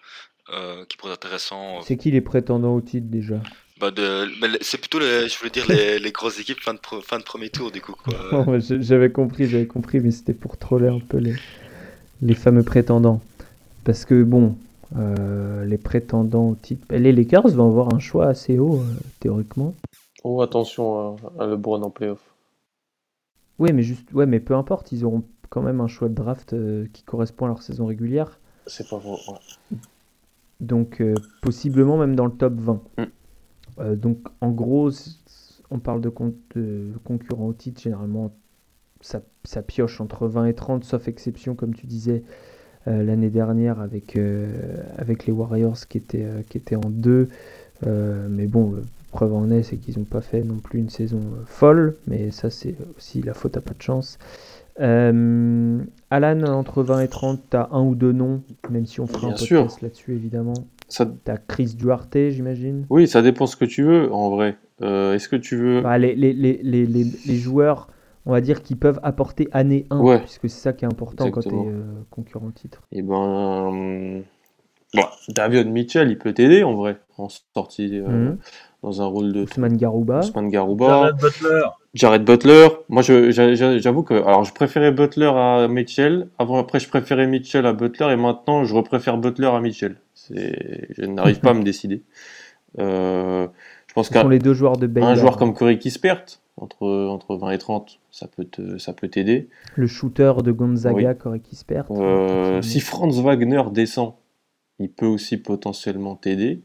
euh, 0.54 0.84
qui 0.90 0.98
pourrait 0.98 1.14
être 1.14 1.26
intéressant. 1.26 1.78
euh. 1.78 1.82
C'est 1.86 1.98
qui 1.98 2.10
les 2.12 2.22
prétendants 2.22 2.74
au 2.76 2.82
titre 2.82 3.08
déjà? 3.10 3.42
Bah 3.80 3.92
de, 3.92 4.28
c'est 4.60 4.78
plutôt, 4.78 5.00
les, 5.00 5.30
je 5.30 5.38
voulais 5.38 5.52
dire, 5.52 5.66
les, 5.70 6.00
les 6.06 6.12
grosses 6.12 6.40
équipes 6.40 6.60
fin 6.60 6.74
de, 6.74 6.80
fin 7.02 7.18
de 7.20 7.24
premier 7.24 7.50
tour, 7.50 7.72
du 7.72 7.80
coup. 7.80 7.94
Quoi. 8.04 8.58
j'avais 8.60 9.12
compris, 9.12 9.48
j'avais 9.48 9.68
compris, 9.68 10.00
mais 10.02 10.12
c'était 10.12 10.34
pour 10.34 10.58
troller 10.58 10.90
un 10.90 11.00
peu 11.00 11.18
les, 11.18 11.36
les 12.22 12.36
fameux 12.36 12.64
prétendants. 12.64 13.22
Parce 13.86 14.04
que, 14.04 14.22
bon, 14.24 14.58
euh, 14.98 15.66
les 15.66 15.78
prétendants 15.78 16.50
au 16.50 16.56
titre. 16.56 16.86
Les 16.90 17.12
Lakers 17.12 17.48
vont 17.50 17.68
avoir 17.68 17.94
un 17.94 18.00
choix 18.00 18.28
assez 18.28 18.58
haut, 18.58 18.80
euh, 18.80 19.00
théoriquement. 19.20 19.74
Oh, 20.24 20.42
attention 20.42 21.16
à, 21.40 21.46
LeBron 21.46 21.82
en 21.82 21.90
playoff. 21.90 22.36
Oui, 23.60 23.72
mais 23.74 23.84
juste, 23.84 24.12
ouais, 24.14 24.26
mais 24.26 24.40
peu 24.40 24.56
importe, 24.56 24.92
ils 24.92 25.06
auront 25.06 25.24
quand 25.50 25.62
même 25.62 25.82
un 25.82 25.88
choix 25.88 26.10
de 26.10 26.14
draft 26.14 26.54
euh, 26.54 26.88
qui 26.94 27.04
correspond 27.04 27.46
à 27.46 27.48
leur 27.50 27.62
saison 27.62 27.86
régulière. 27.86 28.40
C'est 28.68 28.88
pas 28.88 28.98
vrai. 28.98 29.18
Donc, 30.60 31.02
possiblement 31.42 31.98
même 31.98 32.16
dans 32.16 32.26
le 32.26 32.32
top 32.32 32.54
20. 32.54 32.82
Euh, 33.80 33.96
donc 33.96 34.28
en 34.42 34.52
gros, 34.52 34.90
on 35.72 35.80
parle 35.80 36.02
de, 36.02 36.10
concurrents 36.10 37.48
au 37.48 37.54
titre, 37.54 37.82
généralement 37.82 38.32
ça, 39.02 39.22
pioche 39.66 40.02
entre 40.02 40.28
20 40.28 40.46
et 40.46 40.54
30, 40.54 40.84
sauf 40.84 41.08
exception, 41.08 41.56
comme 41.56 41.74
tu 41.74 41.88
disais, 41.88 42.24
euh, 42.28 42.34
l'année 42.86 43.30
dernière 43.30 43.80
avec, 43.80 44.16
euh, 44.16 44.48
avec 44.98 45.26
les 45.26 45.34
Warriors 45.34 45.88
qui 45.88 45.98
étaient, 45.98 46.28
qui 46.50 46.58
étaient 46.58 46.76
en 46.76 46.90
2. 46.90 47.30
mais 47.86 48.48
bon, 48.48 48.76
preuve 49.12 49.34
en 49.34 49.50
est, 49.52 49.64
c'est 49.64 49.78
qu'ils 49.78 50.00
n'ont 50.00 50.06
pas 50.06 50.22
fait 50.22 50.44
non 50.44 50.56
plus 50.56 50.80
une 50.80 50.90
saison 50.90 51.22
folle, 51.46 51.96
mais 52.08 52.32
ça 52.32 52.50
c'est 52.50 52.76
aussi 52.98 53.22
la 53.22 53.34
faute 53.34 53.58
à 53.58 53.62
pas 53.62 53.74
de 53.74 53.82
chance. 53.82 54.18
Alan, 54.78 56.44
entre 56.44 56.84
20 56.84 57.02
et 57.02 57.08
30, 57.08 57.40
tu 57.52 57.58
as 57.58 57.70
un 57.72 57.84
ou 57.84 57.96
deux 57.96 58.14
noms, 58.14 58.42
même 58.70 58.86
si 58.86 59.00
on 59.00 59.08
fera 59.08 59.28
un 59.28 59.32
podcast 59.32 59.82
là-dessus 59.82 60.14
évidemment. 60.14 60.54
Ça... 60.90 61.08
T'as 61.24 61.38
Chris 61.38 61.76
Duarte, 61.78 62.18
j'imagine 62.30 62.86
Oui, 62.90 63.08
ça 63.08 63.22
dépend 63.22 63.46
ce 63.46 63.56
que 63.56 63.66
tu 63.66 63.84
veux, 63.84 64.12
en 64.12 64.30
vrai. 64.32 64.58
Euh, 64.82 65.14
est-ce 65.14 65.30
que 65.30 65.36
tu 65.36 65.56
veux... 65.56 65.82
Bah, 65.82 65.98
les, 65.98 66.16
les, 66.16 66.34
les, 66.34 66.86
les, 66.86 67.36
joueurs, 67.36 67.90
on 68.26 68.32
va 68.32 68.42
dire, 68.42 68.62
qui 68.62 68.76
peuvent 68.76 69.00
apporter 69.04 69.48
année 69.52 69.86
1, 69.90 70.20
puisque 70.20 70.50
c'est 70.50 70.62
ça 70.62 70.74
qui 70.74 70.86
est 70.86 70.88
important 70.88 71.30
quand 71.32 71.42
tu 71.42 71.50
es 71.50 71.54
euh, 71.54 71.82
concurrent 72.10 72.52
titre. 72.52 72.82
Et 72.92 73.00
eh 73.00 73.02
ben... 73.02 74.22
Bon, 74.96 75.04
David 75.28 75.68
Mitchell, 75.68 76.10
il 76.10 76.18
peut 76.18 76.34
t'aider, 76.34 76.64
en 76.64 76.74
vrai, 76.74 76.98
en 77.20 77.28
sortie, 77.30 78.00
euh, 78.00 78.08
mhm. 78.08 78.38
dans 78.82 79.04
un 79.04 79.06
rôle 79.06 79.34
de... 79.34 79.44
Ousmane 79.44 79.78
Garouba. 79.78 80.20
Ousmane 80.20 80.50
Garouba. 80.50 80.88
Jared 80.88 81.16
Butler. 81.18 81.62
Jared 81.94 82.24
Butler. 82.24 82.68
Moi, 82.90 83.04
j'avoue 83.04 84.02
que... 84.02 84.16
Alors, 84.16 84.46
je 84.46 84.54
préférais 84.54 84.92
Butler 84.92 85.32
à 85.32 85.68
Mitchell. 85.68 86.30
Avant, 86.40 86.58
après, 86.58 86.80
je 86.80 86.90
préférais 86.90 87.28
Mitchell 87.28 87.68
à 87.68 87.74
Butler, 87.74 88.14
et 88.14 88.16
maintenant, 88.16 88.64
je 88.64 88.74
repréfère 88.74 89.20
Butler 89.20 89.48
à 89.48 89.60
Mitchell 89.60 89.98
je 90.36 91.06
n'arrive 91.06 91.40
pas 91.40 91.52
à 91.52 91.54
me 91.54 91.64
décider. 91.64 92.04
Euh, 92.78 93.48
je 93.88 93.94
pense 93.94 94.10
qu'un 94.10 94.28
les 94.30 94.40
deux 94.40 94.54
joueurs 94.54 94.78
de 94.78 94.90
un 95.02 95.16
joueur 95.16 95.38
comme 95.38 95.54
Corey 95.54 95.80
Kispert, 95.80 96.26
entre, 96.60 97.08
entre 97.08 97.36
20 97.36 97.52
et 97.52 97.58
30, 97.58 98.00
ça 98.12 98.28
peut 98.28 98.48
ça 98.78 98.94
peut 98.94 99.08
t'aider. 99.08 99.50
Le 99.76 99.88
shooter 99.88 100.34
de 100.44 100.52
Gonzaga, 100.52 101.14
Corey 101.14 101.40
Kispert. 101.40 101.88
Euh, 101.92 102.62
si 102.62 102.80
Franz 102.80 103.22
Wagner 103.22 103.64
descend, 103.72 104.14
il 104.80 104.92
peut 104.92 105.06
aussi 105.06 105.38
potentiellement 105.38 106.16
t'aider. 106.16 106.62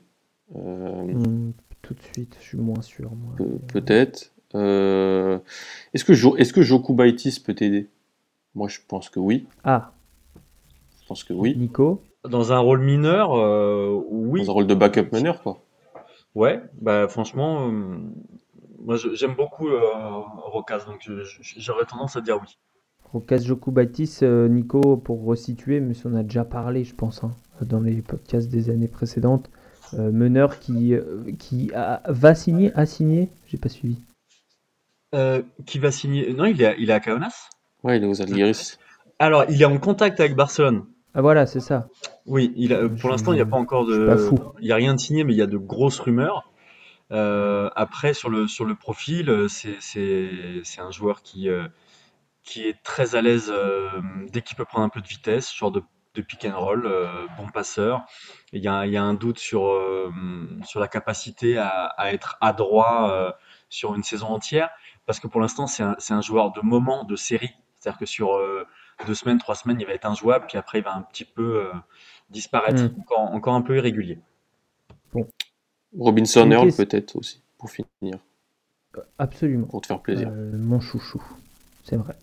Euh, 0.57 1.02
hmm, 1.02 1.52
tout 1.83 1.94
de 1.94 2.02
suite, 2.12 2.37
je 2.40 2.44
suis 2.44 2.59
moins 2.59 2.83
sûr. 2.83 3.11
Peut-être. 3.72 4.33
est-ce 4.52 6.04
que, 6.04 6.38
est-ce 6.38 6.52
que 6.52 6.62
Joku 6.62 6.94
Baitis 6.94 7.40
peut 7.40 7.54
t'aider? 7.54 7.88
Moi, 8.54 8.68
je 8.68 8.78
pense 8.87 9.09
que 9.09 9.18
oui. 9.18 9.46
Ah. 9.64 9.92
Je 11.02 11.07
pense 11.09 11.24
que 11.24 11.33
oui. 11.33 11.57
Nico? 11.57 12.02
Dans 12.28 12.52
un 12.52 12.59
rôle 12.59 12.80
mineur, 12.80 13.35
euh, 13.35 14.00
oui. 14.09 14.40
Dans 14.40 14.50
un 14.50 14.54
rôle 14.54 14.66
de 14.66 14.74
backup 14.74 15.12
meneur, 15.12 15.42
quoi. 15.42 15.59
Ouais, 16.35 16.61
bah 16.80 17.07
franchement, 17.09 17.68
euh, 17.68 17.98
moi 18.85 18.97
j'aime 19.14 19.35
beaucoup 19.35 19.68
euh, 19.68 19.81
Rocas, 20.53 20.85
donc 20.87 21.09
j'aurais 21.57 21.85
tendance 21.85 22.16
à 22.16 22.20
dire 22.20 22.38
oui. 22.40 22.59
Rocas 23.12 23.38
Jokubaitis, 23.38 24.18
euh, 24.23 24.49
Nico, 24.49 24.97
pour 24.97 25.25
resituer, 25.25 25.81
mais 25.81 25.94
on 26.05 26.14
a 26.14 26.23
déjà 26.23 26.44
parlé, 26.44 26.85
je 26.85 26.94
pense, 26.94 27.23
hein, 27.23 27.31
dans 27.61 27.81
les 27.81 28.03
podcasts 28.03 28.49
des 28.49 28.70
années 28.70 28.88
précédentes. 28.88 29.51
meneur 29.92 30.59
qui, 30.59 30.94
qui 31.38 31.73
a, 31.75 32.03
va 32.09 32.35
signer, 32.35 32.73
a 32.75 32.87
signé, 32.87 33.31
j'ai 33.47 33.59
pas 33.59 33.68
suivi. 33.68 33.99
qui 35.66 35.79
va 35.79 35.90
signer 35.92 36.33
Non, 36.33 36.44
il 36.47 36.61
est, 36.61 36.75
il 36.79 36.90
est 36.90 36.92
à 36.92 37.01
Kaunas? 37.01 37.51
Ouais, 37.85 37.99
il 37.99 38.05
est 38.05 38.07
aux 38.07 38.20
Algiris. 38.20 38.79
Alors, 39.20 39.44
il 39.49 39.62
est 39.62 39.66
en 39.66 39.79
contact 39.79 40.18
avec 40.18 40.35
Barcelone. 40.35 40.85
Ah 41.14 41.23
voilà, 41.23 41.47
c'est 41.47 41.61
ça. 41.61 41.88
Oui, 42.27 42.53
il 42.57 42.73
a, 42.73 42.88
pour 42.88 43.11
l'instant, 43.11 43.33
il 43.33 43.37
n'y 43.37 43.42
a 43.42 43.47
pas 43.47 43.57
encore 43.57 43.87
de. 43.87 44.12
Il 44.61 44.64
n'y 44.66 44.73
a 44.73 44.77
rien 44.77 44.94
de 44.94 44.99
signé, 44.99 45.23
mais 45.23 45.33
il 45.33 45.37
y 45.37 45.42
a 45.42 45.47
de 45.47 45.57
grosses 45.59 46.01
rumeurs. 46.01 46.51
Euh, 47.14 47.70
après, 47.77 48.12
sur 48.12 48.29
le, 48.29 48.46
sur 48.48 48.64
le 48.64 48.74
profil, 48.74 49.46
c'est 49.48 49.79
un 50.79 50.90
joueur 50.90 51.22
qui, 51.22 51.48
euh, 51.48 51.68
qui 52.42 52.66
est 52.66 52.83
très 52.83 53.14
à 53.14 53.22
l'aise 53.22 53.50
euh, 53.55 53.88
dès 54.31 54.42
qu'il 54.42 54.57
peut 54.57 54.64
prendre 54.64 54.85
un 54.85 54.88
peu 54.88 55.00
de 55.00 55.07
vitesse, 55.07 55.55
genre 55.55 55.70
de, 55.70 55.83
de 56.14 56.22
pick 56.22 56.44
and 56.44 56.59
roll, 56.59 56.90
bon 57.38 57.48
passeur. 57.48 58.05
Il 58.53 58.62
y 58.62 58.68
a, 58.68 58.87
il 58.87 58.92
y 58.92 58.96
a 58.96 59.03
un 59.03 59.14
doute 59.14 59.38
sur, 59.38 59.72
sur 60.64 60.81
la 60.81 60.88
capacité 60.88 61.57
à, 61.57 61.68
à 61.68 62.12
être 62.12 62.37
adroit 62.40 63.37
sur 63.68 63.94
une 63.94 64.03
saison 64.03 64.29
entière, 64.29 64.70
parce 65.07 65.18
que 65.18 65.27
pour 65.27 65.40
l'instant, 65.40 65.66
c'est 65.66 65.83
un, 65.83 65.96
un, 66.11 66.20
joueur 66.20 66.53
de 66.53 66.61
moment, 66.61 67.05
de 67.05 67.16
série. 67.16 67.55
C'est-à-dire 67.74 67.98
que 67.98 68.07
sur 68.07 68.38
deux 69.07 69.14
semaines, 69.14 69.38
trois 69.38 69.55
semaines, 69.55 69.81
il 69.81 69.87
va 69.87 69.92
être 69.92 70.07
injouable, 70.07 70.46
puis 70.46 70.59
après, 70.59 70.79
il 70.79 70.85
va 70.85 70.94
un 70.94 71.03
petit 71.03 71.24
peu 71.24 71.66
euh, 71.66 71.72
disparaître, 72.31 72.83
hmm. 72.83 73.35
encore, 73.35 73.55
un 73.55 73.62
peu 73.62 73.77
irrégulier. 73.77 74.18
Robinson 75.98 76.50
Earl, 76.50 76.72
peut-être 76.72 77.16
aussi, 77.16 77.40
pour 77.59 77.70
finir. 77.70 78.18
Absolument. 79.18 79.66
Pour 79.66 79.80
te 79.80 79.88
faire 79.88 80.00
plaisir. 80.00 80.28
Euh, 80.30 80.52
mon 80.54 80.80
chouchou, 80.80 81.22
c'est 81.85 81.96
vrai. 81.96 82.14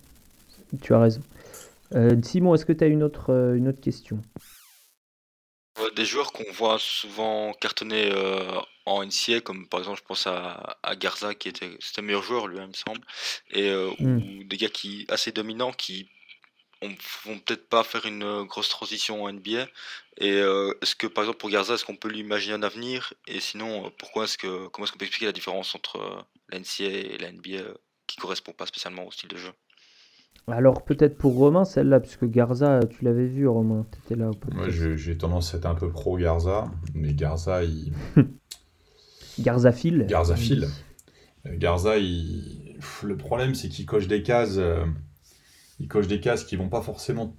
Tu 0.81 0.93
as 0.93 0.99
raison. 0.99 1.21
Euh, 1.93 2.15
Simon, 2.23 2.55
est-ce 2.55 2.65
que 2.65 2.73
tu 2.73 2.83
as 2.83 2.87
une 2.87 3.03
autre, 3.03 3.55
une 3.55 3.67
autre 3.67 3.81
question? 3.81 4.21
Des 5.95 6.05
joueurs 6.05 6.31
qu'on 6.31 6.49
voit 6.53 6.77
souvent 6.79 7.51
cartonner 7.59 8.13
en 8.85 9.03
NCA, 9.03 9.41
comme 9.41 9.67
par 9.67 9.81
exemple, 9.81 9.99
je 9.99 10.05
pense 10.05 10.27
à, 10.27 10.77
Garza, 10.97 11.33
qui 11.35 11.49
était, 11.49 11.71
c'était 11.79 12.01
meilleur 12.01 12.23
joueur, 12.23 12.47
lui, 12.47 12.59
il 12.59 12.67
me 12.67 12.73
semble, 12.73 13.01
et, 13.51 13.69
hmm. 13.99 14.39
ou 14.39 14.43
des 14.45 14.57
gars 14.57 14.69
qui 14.69 15.05
assez 15.09 15.31
dominants 15.31 15.71
qui 15.71 16.07
on 16.81 16.87
vont 17.25 17.39
peut-être 17.39 17.69
pas 17.69 17.83
faire 17.83 18.05
une 18.05 18.23
euh, 18.23 18.43
grosse 18.43 18.69
transition 18.69 19.23
en 19.23 19.31
NBA. 19.31 19.67
Et 20.17 20.33
euh, 20.33 20.73
est-ce 20.81 20.95
que 20.95 21.07
par 21.07 21.23
exemple 21.23 21.39
pour 21.39 21.49
Garza, 21.49 21.75
est-ce 21.75 21.85
qu'on 21.85 21.95
peut 21.95 22.09
lui 22.09 22.19
imaginer 22.19 22.55
un 22.55 22.63
avenir? 22.63 23.13
Et 23.27 23.39
sinon, 23.39 23.85
euh, 23.85 23.89
pourquoi 23.97 24.25
est-ce 24.25 24.37
que 24.37 24.67
comment 24.67 24.85
est-ce 24.85 24.91
qu'on 24.91 24.99
peut 24.99 25.05
expliquer 25.05 25.27
la 25.27 25.31
différence 25.31 25.75
entre 25.75 26.25
la 26.49 26.59
NCA 26.59 26.83
et 26.83 27.17
la 27.19 27.31
NBA 27.31 27.63
qui 28.07 28.17
correspond 28.17 28.51
pas 28.51 28.65
spécialement 28.65 29.05
au 29.05 29.11
style 29.11 29.29
de 29.29 29.37
jeu? 29.37 29.51
Alors 30.47 30.83
peut-être 30.83 31.17
pour 31.17 31.35
Romain 31.35 31.65
celle-là, 31.65 31.99
puisque 31.99 32.25
Garza, 32.25 32.79
tu 32.89 33.05
l'avais 33.05 33.27
vu 33.27 33.47
Romain, 33.47 33.85
tu 33.91 33.99
étais 33.99 34.15
là. 34.15 34.31
Moi 34.51 34.69
j'ai 34.69 35.17
tendance 35.17 35.53
à 35.53 35.57
être 35.57 35.67
un 35.67 35.75
peu 35.75 35.91
pro 35.91 36.17
Garza, 36.17 36.71
mais 36.95 37.13
Garza 37.13 37.63
il... 37.63 37.93
Garza 39.39 39.71
file. 39.71 40.07
Garza 41.45 41.97
il... 41.99 42.75
le 43.03 43.17
problème 43.17 43.53
c'est 43.53 43.69
qu'il 43.69 43.85
coche 43.85 44.07
des 44.07 44.23
cases 44.23 44.59
il 45.81 45.87
coche 45.87 46.07
des 46.07 46.19
cases 46.19 46.43
qui 46.43 46.55
vont 46.55 46.69
pas 46.69 46.81
forcément 46.81 47.35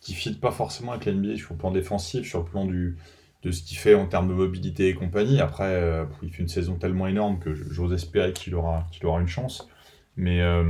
qui 0.00 0.14
filent 0.14 0.40
pas 0.40 0.50
forcément 0.50 0.92
avec 0.92 1.06
l'NBA 1.06 1.36
sur 1.36 1.52
le 1.52 1.58
plan 1.58 1.70
défensif, 1.70 2.26
sur 2.26 2.40
le 2.40 2.44
plan 2.44 2.66
du, 2.66 2.96
de 3.42 3.52
ce 3.52 3.62
qu'il 3.62 3.78
fait 3.78 3.94
en 3.94 4.06
termes 4.06 4.28
de 4.28 4.34
mobilité 4.34 4.88
et 4.88 4.94
compagnie. 4.94 5.38
Après, 5.40 5.74
euh, 5.76 6.04
il 6.22 6.32
fait 6.32 6.42
une 6.42 6.48
saison 6.48 6.74
tellement 6.74 7.06
énorme 7.06 7.38
que 7.38 7.54
j'ose 7.54 7.92
espérer 7.92 8.32
qu'il 8.32 8.56
aura, 8.56 8.88
qu'il 8.90 9.06
aura 9.06 9.20
une 9.20 9.28
chance. 9.28 9.68
Mais 10.16 10.40
euh, 10.40 10.64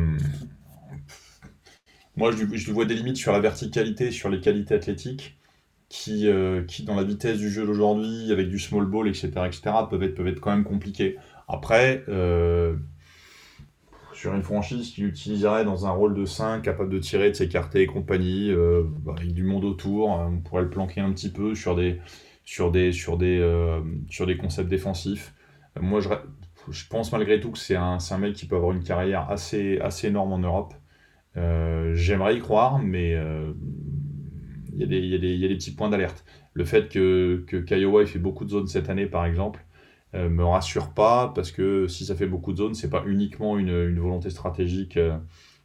moi, 2.16 2.30
je, 2.32 2.44
je, 2.54 2.72
vois 2.72 2.84
des 2.84 2.94
limites 2.94 3.16
sur 3.16 3.32
la 3.32 3.40
verticalité, 3.40 4.10
sur 4.10 4.28
les 4.28 4.40
qualités 4.40 4.74
athlétiques, 4.74 5.38
qui, 5.88 6.28
euh, 6.28 6.62
qui 6.64 6.82
dans 6.82 6.94
la 6.94 7.04
vitesse 7.04 7.38
du 7.38 7.50
jeu 7.50 7.64
d'aujourd'hui, 7.64 8.32
avec 8.32 8.50
du 8.50 8.58
small 8.58 8.84
ball, 8.84 9.08
etc., 9.08 9.30
etc., 9.46 9.62
peuvent 9.88 10.02
être, 10.02 10.14
peuvent 10.14 10.28
être 10.28 10.40
quand 10.40 10.50
même 10.50 10.64
compliquées. 10.64 11.16
Après, 11.48 12.04
sur 14.22 14.36
une 14.36 14.44
franchise 14.44 14.92
qui 14.92 15.00
l'utiliserait 15.00 15.64
dans 15.64 15.84
un 15.84 15.90
rôle 15.90 16.14
de 16.14 16.24
5, 16.24 16.62
capable 16.62 16.90
de 16.90 17.00
tirer, 17.00 17.30
de 17.30 17.34
s'écarter 17.34 17.80
et 17.82 17.86
compagnie, 17.86 18.52
euh, 18.52 18.84
bah, 19.04 19.14
avec 19.16 19.34
du 19.34 19.42
monde 19.42 19.64
autour, 19.64 20.12
euh, 20.12 20.26
on 20.26 20.38
pourrait 20.38 20.62
le 20.62 20.70
planquer 20.70 21.00
un 21.00 21.10
petit 21.10 21.28
peu 21.28 21.56
sur 21.56 21.74
des, 21.74 21.98
sur 22.44 22.70
des, 22.70 22.92
sur 22.92 23.18
des, 23.18 23.40
euh, 23.40 23.80
sur 24.08 24.24
des 24.26 24.36
concepts 24.36 24.68
défensifs. 24.68 25.34
moi, 25.80 25.98
je, 25.98 26.08
pense 26.88 27.10
malgré 27.10 27.40
tout 27.40 27.50
que 27.50 27.58
c'est 27.58 27.74
un, 27.74 27.98
un, 28.08 28.18
mec 28.18 28.34
qui 28.34 28.46
peut 28.46 28.54
avoir 28.54 28.70
une 28.70 28.84
carrière 28.84 29.28
assez, 29.28 29.80
assez 29.80 30.06
énorme 30.06 30.32
en 30.32 30.38
Europe. 30.38 30.74
J'aimerais 31.34 32.36
y 32.36 32.38
croire, 32.38 32.78
mais 32.78 33.18
il 34.72 34.82
y, 34.82 34.96
y, 34.96 35.36
y, 35.36 35.44
a 35.44 35.48
des 35.48 35.54
petits 35.56 35.74
points 35.74 35.88
d'alerte. 35.88 36.24
Le 36.54 36.64
fait 36.64 36.88
que, 36.88 37.42
que 37.48 37.56
Kiowa 37.56 38.02
ait 38.02 38.06
fait 38.06 38.20
beaucoup 38.20 38.44
de 38.44 38.50
zones 38.50 38.68
cette 38.68 38.88
année, 38.88 39.06
par 39.06 39.26
exemple, 39.26 39.64
euh, 39.64 39.71
me 40.14 40.44
rassure 40.44 40.90
pas 40.90 41.32
parce 41.34 41.50
que 41.52 41.86
si 41.88 42.04
ça 42.04 42.14
fait 42.14 42.26
beaucoup 42.26 42.52
de 42.52 42.58
zones, 42.58 42.74
c'est 42.74 42.90
pas 42.90 43.02
uniquement 43.06 43.56
une, 43.58 43.68
une 43.68 43.98
volonté 43.98 44.28
stratégique 44.30 44.96
euh, 44.96 45.16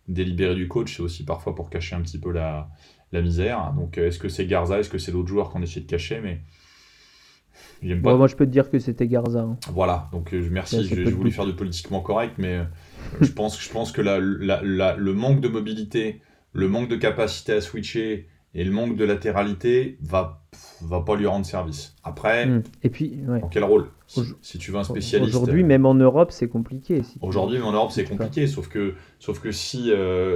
délibérée 0.07 0.55
du 0.55 0.67
coach, 0.67 0.95
c'est 0.95 1.01
aussi 1.03 1.25
parfois 1.25 1.53
pour 1.53 1.69
cacher 1.69 1.95
un 1.95 2.01
petit 2.01 2.19
peu 2.19 2.31
la, 2.31 2.69
la 3.11 3.21
misère. 3.21 3.73
Donc 3.75 3.97
euh, 3.97 4.07
est-ce 4.07 4.19
que 4.19 4.29
c'est 4.29 4.45
Garza, 4.45 4.79
est-ce 4.79 4.89
que 4.89 4.97
c'est 4.97 5.11
d'autres 5.11 5.27
joueurs 5.27 5.49
qu'on 5.49 5.61
essaie 5.61 5.81
de 5.81 5.85
cacher 5.85 6.21
Mais 6.21 6.41
moi, 7.81 8.27
je 8.27 8.35
peux 8.35 8.45
te 8.45 8.51
dire 8.51 8.69
que 8.69 8.79
c'était 8.79 9.07
Garza. 9.07 9.41
Hein. 9.41 9.57
Voilà, 9.71 10.09
donc 10.11 10.33
euh, 10.33 10.47
merci. 10.51 10.87
je, 10.87 11.09
voulais 11.09 11.31
faire 11.31 11.45
de 11.45 11.51
politiquement 11.51 12.01
correct, 12.01 12.35
mais 12.37 12.57
euh, 12.57 12.63
je, 13.21 13.31
pense, 13.31 13.61
je 13.61 13.69
pense 13.69 13.91
que 13.91 14.01
le 14.01 15.13
manque 15.13 15.41
de 15.41 15.47
mobilité, 15.47 16.21
le 16.53 16.67
manque 16.67 16.89
de 16.89 16.95
capacité 16.95 17.53
à 17.53 17.61
switcher 17.61 18.29
et 18.53 18.63
le 18.63 18.71
manque 18.71 18.95
de 18.95 19.05
latéralité 19.05 19.97
va 20.01 20.46
va 20.81 21.01
pas 21.01 21.15
lui 21.15 21.27
rendre 21.27 21.45
service. 21.45 21.95
Après, 22.03 22.45
hmm. 22.45 22.63
et 22.83 22.89
puis, 22.89 23.19
dans 23.25 23.47
quel 23.47 23.63
rôle 23.63 23.89
si, 24.41 24.57
tu 24.57 24.71
veux 24.71 24.77
un 24.77 24.83
spécialiste. 24.83 25.35
Aujourd'hui, 25.35 25.63
même 25.63 25.85
en 25.85 25.93
Europe, 25.93 26.31
c'est 26.31 26.47
compliqué. 26.47 27.01
Aujourd'hui, 27.21 27.61
en 27.61 27.73
Europe, 27.73 27.91
c'est 27.91 28.05
compliqué. 28.05 28.47
Sauf 28.47 28.69
que, 28.69 28.95
sauf 29.19 29.39
que 29.39 29.51
si, 29.51 29.91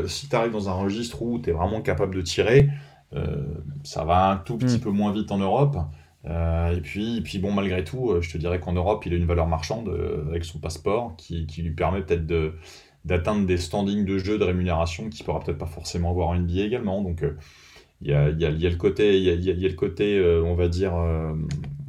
si 0.07 0.29
tu 0.29 0.35
arrives 0.35 0.51
dans 0.51 0.69
un 0.69 0.73
registre 0.73 1.21
où 1.21 1.39
tu 1.39 1.51
es 1.51 1.53
vraiment 1.53 1.81
capable 1.81 2.15
de 2.15 2.21
tirer, 2.21 2.69
euh, 3.13 3.43
ça 3.83 4.05
va 4.05 4.29
un 4.31 4.37
tout 4.37 4.57
petit 4.57 4.77
hmm. 4.77 4.81
peu 4.81 4.89
moins 4.89 5.11
vite 5.11 5.31
en 5.31 5.37
Europe. 5.37 5.77
Euh, 6.25 6.75
et, 6.75 6.81
puis, 6.81 7.21
puis, 7.21 7.39
bon, 7.39 7.51
malgré 7.51 7.83
tout, 7.83 8.11
euh, 8.11 8.21
je 8.21 8.31
te 8.31 8.37
dirais 8.37 8.59
qu'en 8.59 8.73
Europe, 8.73 9.05
il 9.05 9.13
a 9.13 9.17
une 9.17 9.25
valeur 9.25 9.47
marchande 9.47 9.89
avec 10.27 10.45
son 10.45 10.59
passeport 10.59 11.15
qui, 11.17 11.45
qui 11.45 11.61
lui 11.61 11.71
permet 11.71 12.01
peut-être 12.01 12.25
de, 12.25 12.53
d'atteindre 13.05 13.45
des 13.45 13.57
standings 13.57 14.05
de 14.05 14.17
jeu, 14.17 14.37
de 14.37 14.43
rémunération 14.43 15.09
qu'il 15.09 15.25
pourra 15.25 15.39
peut-être 15.39 15.57
pas 15.57 15.65
forcément 15.65 16.11
avoir 16.11 16.29
en 16.29 16.35
NBA 16.35 16.61
également. 16.61 17.01
Donc, 17.01 17.23
il 18.01 18.09
y, 18.09 18.13
a, 18.13 18.29
y, 18.29 18.45
a, 18.45 18.49
y, 18.49 18.65
a, 18.65 18.69
le 18.69 18.75
côté, 18.75 19.17
il 19.17 19.23
y 19.23 19.29
a, 19.29 19.33
y 19.33 19.65
a 19.65 19.69
le 19.69 19.75
côté 19.75 20.21
on 20.43 20.55
va 20.55 20.67
dire, 20.67 20.93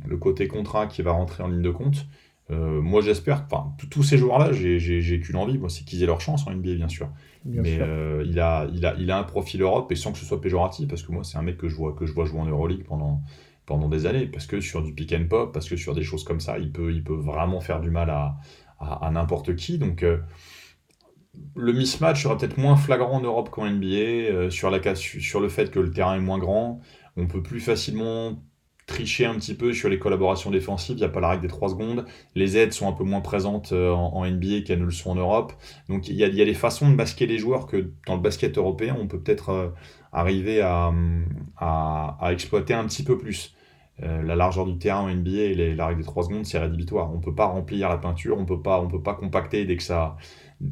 le 0.06 0.16
côté 0.16 0.46
contrat 0.46 0.86
qui 0.86 1.02
va 1.02 1.12
rentrer 1.12 1.42
en 1.42 1.48
ligne 1.48 1.62
de 1.62 1.70
compte. 1.70 2.06
moi, 2.50 3.00
j'espère, 3.00 3.46
enfin, 3.50 3.72
tous 3.90 4.02
ces 4.02 4.18
joueurs-là, 4.18 4.52
j'ai 4.52 5.20
qu'une 5.20 5.36
envie, 5.36 5.58
moi, 5.58 5.70
c'est 5.70 5.84
qu'ils 5.84 6.02
aient 6.02 6.06
leur 6.06 6.20
chance 6.20 6.46
en 6.46 6.52
NBA, 6.52 6.74
bien 6.74 6.88
sûr 6.88 7.08
mais 7.44 7.78
euh, 7.80 8.24
il, 8.26 8.38
a, 8.40 8.68
il, 8.72 8.86
a, 8.86 8.94
il 8.98 9.10
a 9.10 9.18
un 9.18 9.24
profil 9.24 9.62
Europe 9.62 9.90
et 9.90 9.96
sans 9.96 10.12
que 10.12 10.18
ce 10.18 10.24
soit 10.24 10.40
péjoratif, 10.40 10.88
parce 10.88 11.02
que 11.02 11.12
moi, 11.12 11.24
c'est 11.24 11.38
un 11.38 11.42
mec 11.42 11.58
que 11.58 11.68
je 11.68 11.74
vois, 11.74 11.94
que 11.94 12.06
je 12.06 12.12
vois 12.12 12.24
jouer 12.24 12.40
en 12.40 12.46
Euroleague 12.46 12.84
pendant, 12.84 13.22
pendant 13.66 13.88
des 13.88 14.06
années, 14.06 14.26
parce 14.26 14.46
que 14.46 14.60
sur 14.60 14.82
du 14.82 14.92
pick 14.92 15.12
and 15.12 15.26
pop, 15.28 15.52
parce 15.52 15.68
que 15.68 15.76
sur 15.76 15.94
des 15.94 16.02
choses 16.02 16.24
comme 16.24 16.40
ça, 16.40 16.58
il 16.58 16.70
peut, 16.70 16.92
il 16.92 17.02
peut 17.02 17.14
vraiment 17.14 17.60
faire 17.60 17.80
du 17.80 17.90
mal 17.90 18.10
à, 18.10 18.36
à, 18.78 19.10
n'importe 19.10 19.56
qui. 19.56 19.78
Donc, 19.78 20.02
euh, 20.02 20.18
le 21.54 21.72
mismatch 21.72 22.22
sera 22.22 22.36
peut-être 22.36 22.58
moins 22.58 22.76
flagrant 22.76 23.16
en 23.16 23.20
Europe 23.20 23.50
qu'en 23.50 23.68
NBA, 23.68 23.86
euh, 23.86 24.50
sur, 24.50 24.70
le 24.70 25.48
fait 25.48 25.70
que 25.70 25.80
le 25.80 25.90
terrain 25.90 26.16
est 26.16 26.20
moins 26.20 26.38
grand. 26.38 26.80
On 27.16 27.26
peut 27.26 27.42
plus 27.42 27.60
facilement 27.60 28.42
tricher 28.86 29.26
un 29.26 29.34
petit 29.36 29.54
peu 29.54 29.72
sur 29.72 29.88
les 29.88 29.98
collaborations 29.98 30.50
défensives, 30.50 30.96
il 30.96 31.00
n'y 31.00 31.04
a 31.04 31.08
pas 31.08 31.20
la 31.20 31.28
règle 31.30 31.42
des 31.42 31.48
3 31.48 31.70
secondes, 31.70 32.04
les 32.34 32.56
aides 32.56 32.72
sont 32.72 32.88
un 32.88 32.92
peu 32.92 33.04
moins 33.04 33.20
présentes 33.20 33.72
euh, 33.72 33.92
en, 33.92 34.26
NBA 34.26 34.62
qu'elles 34.66 34.80
ne 34.80 34.84
le 34.84 34.90
sont 34.90 35.12
en 35.12 35.14
Europe, 35.14 35.52
donc 35.88 36.08
il 36.08 36.16
y, 36.16 36.24
a, 36.24 36.26
il 36.26 36.34
des 36.34 36.52
façons 36.52 36.90
de 36.90 36.94
masquer 36.94 37.26
les 37.26 37.38
joueurs 37.38 37.66
que 37.66 37.92
dans 38.08 38.16
le 38.16 38.20
basket 38.20 38.58
européen, 38.58 38.96
on 38.98 39.06
peut 39.06 39.20
peut-être 39.20 39.50
euh, 39.50 39.68
arriver 40.12 40.60
à, 40.60 40.92
à, 41.56 42.32
exploiter 42.32 42.74
un 42.74 42.84
petit 42.86 43.04
peu 43.04 43.16
plus. 43.16 43.54
La 43.98 44.34
largeur 44.34 44.66
du 44.66 44.78
terrain 44.78 45.02
en 45.02 45.14
NBA 45.14 45.30
et 45.30 45.54
les, 45.54 45.74
la 45.76 45.86
règle 45.86 46.00
des 46.00 46.06
3 46.06 46.24
secondes, 46.24 46.44
c'est 46.44 46.58
rédhibitoire. 46.58 47.12
On 47.12 47.18
ne 47.18 47.22
peut 47.22 47.34
pas 47.34 47.46
remplir 47.46 47.88
la 47.88 47.98
peinture, 47.98 48.36
on 48.36 48.42
on 48.42 48.88
peut 48.88 49.02
pas 49.02 49.14
compacter 49.14 49.64
dès 49.64 49.76
que 49.76 49.82
ça... 49.82 50.16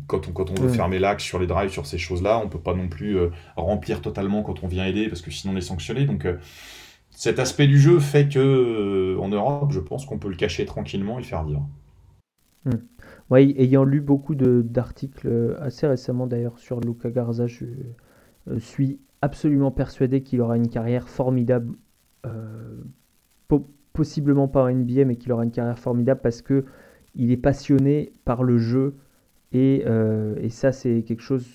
Quand 0.06 0.28
on, 0.28 0.32
quand 0.32 0.50
on 0.50 0.54
veut 0.54 0.68
fermer 0.68 0.98
l'axe 0.98 1.24
sur 1.24 1.38
les 1.38 1.46
drives, 1.46 1.70
sur 1.70 1.86
ces 1.86 1.98
choses-là, 1.98 2.40
on 2.44 2.48
peut 2.48 2.60
pas 2.60 2.74
non 2.74 2.88
plus 2.88 3.18
remplir 3.56 4.00
totalement 4.00 4.42
quand 4.42 4.62
on 4.62 4.68
vient 4.68 4.86
aider, 4.86 5.08
parce 5.08 5.20
que 5.20 5.30
sinon 5.30 5.54
on 5.54 5.56
est 5.56 5.60
sanctionné. 5.62 6.04
Donc 6.04 6.26
cet 7.20 7.38
aspect 7.38 7.66
du 7.66 7.78
jeu 7.78 7.98
fait 7.98 8.28
que 8.28 8.38
euh, 8.38 9.20
en 9.20 9.28
Europe, 9.28 9.72
je 9.72 9.80
pense 9.80 10.06
qu'on 10.06 10.18
peut 10.18 10.30
le 10.30 10.36
cacher 10.36 10.64
tranquillement 10.64 11.18
et 11.18 11.22
faire 11.22 11.44
vivre. 11.44 11.68
Hmm. 12.64 12.78
Oui, 13.30 13.54
ayant 13.58 13.84
lu 13.84 14.00
beaucoup 14.00 14.34
d'articles 14.34 15.28
euh, 15.28 15.54
assez 15.60 15.86
récemment 15.86 16.26
d'ailleurs 16.26 16.58
sur 16.58 16.80
Luca 16.80 17.10
Garza, 17.10 17.46
je 17.46 17.66
euh, 18.48 18.58
suis 18.58 18.98
absolument 19.20 19.70
persuadé 19.70 20.22
qu'il 20.22 20.40
aura 20.40 20.56
une 20.56 20.68
carrière 20.68 21.08
formidable, 21.08 21.74
possiblement 23.92 24.48
pas 24.48 24.62
en 24.62 24.70
NBA, 24.70 25.04
mais 25.04 25.16
qu'il 25.16 25.30
aura 25.32 25.44
une 25.44 25.50
carrière 25.50 25.78
formidable 25.78 26.20
parce 26.22 26.40
que 26.40 26.64
il 27.14 27.32
est 27.32 27.36
passionné 27.36 28.12
par 28.24 28.42
le 28.42 28.56
jeu 28.56 28.94
et, 29.52 29.84
et 30.40 30.50
ça 30.50 30.72
c'est 30.72 31.02
quelque 31.02 31.22
chose 31.22 31.46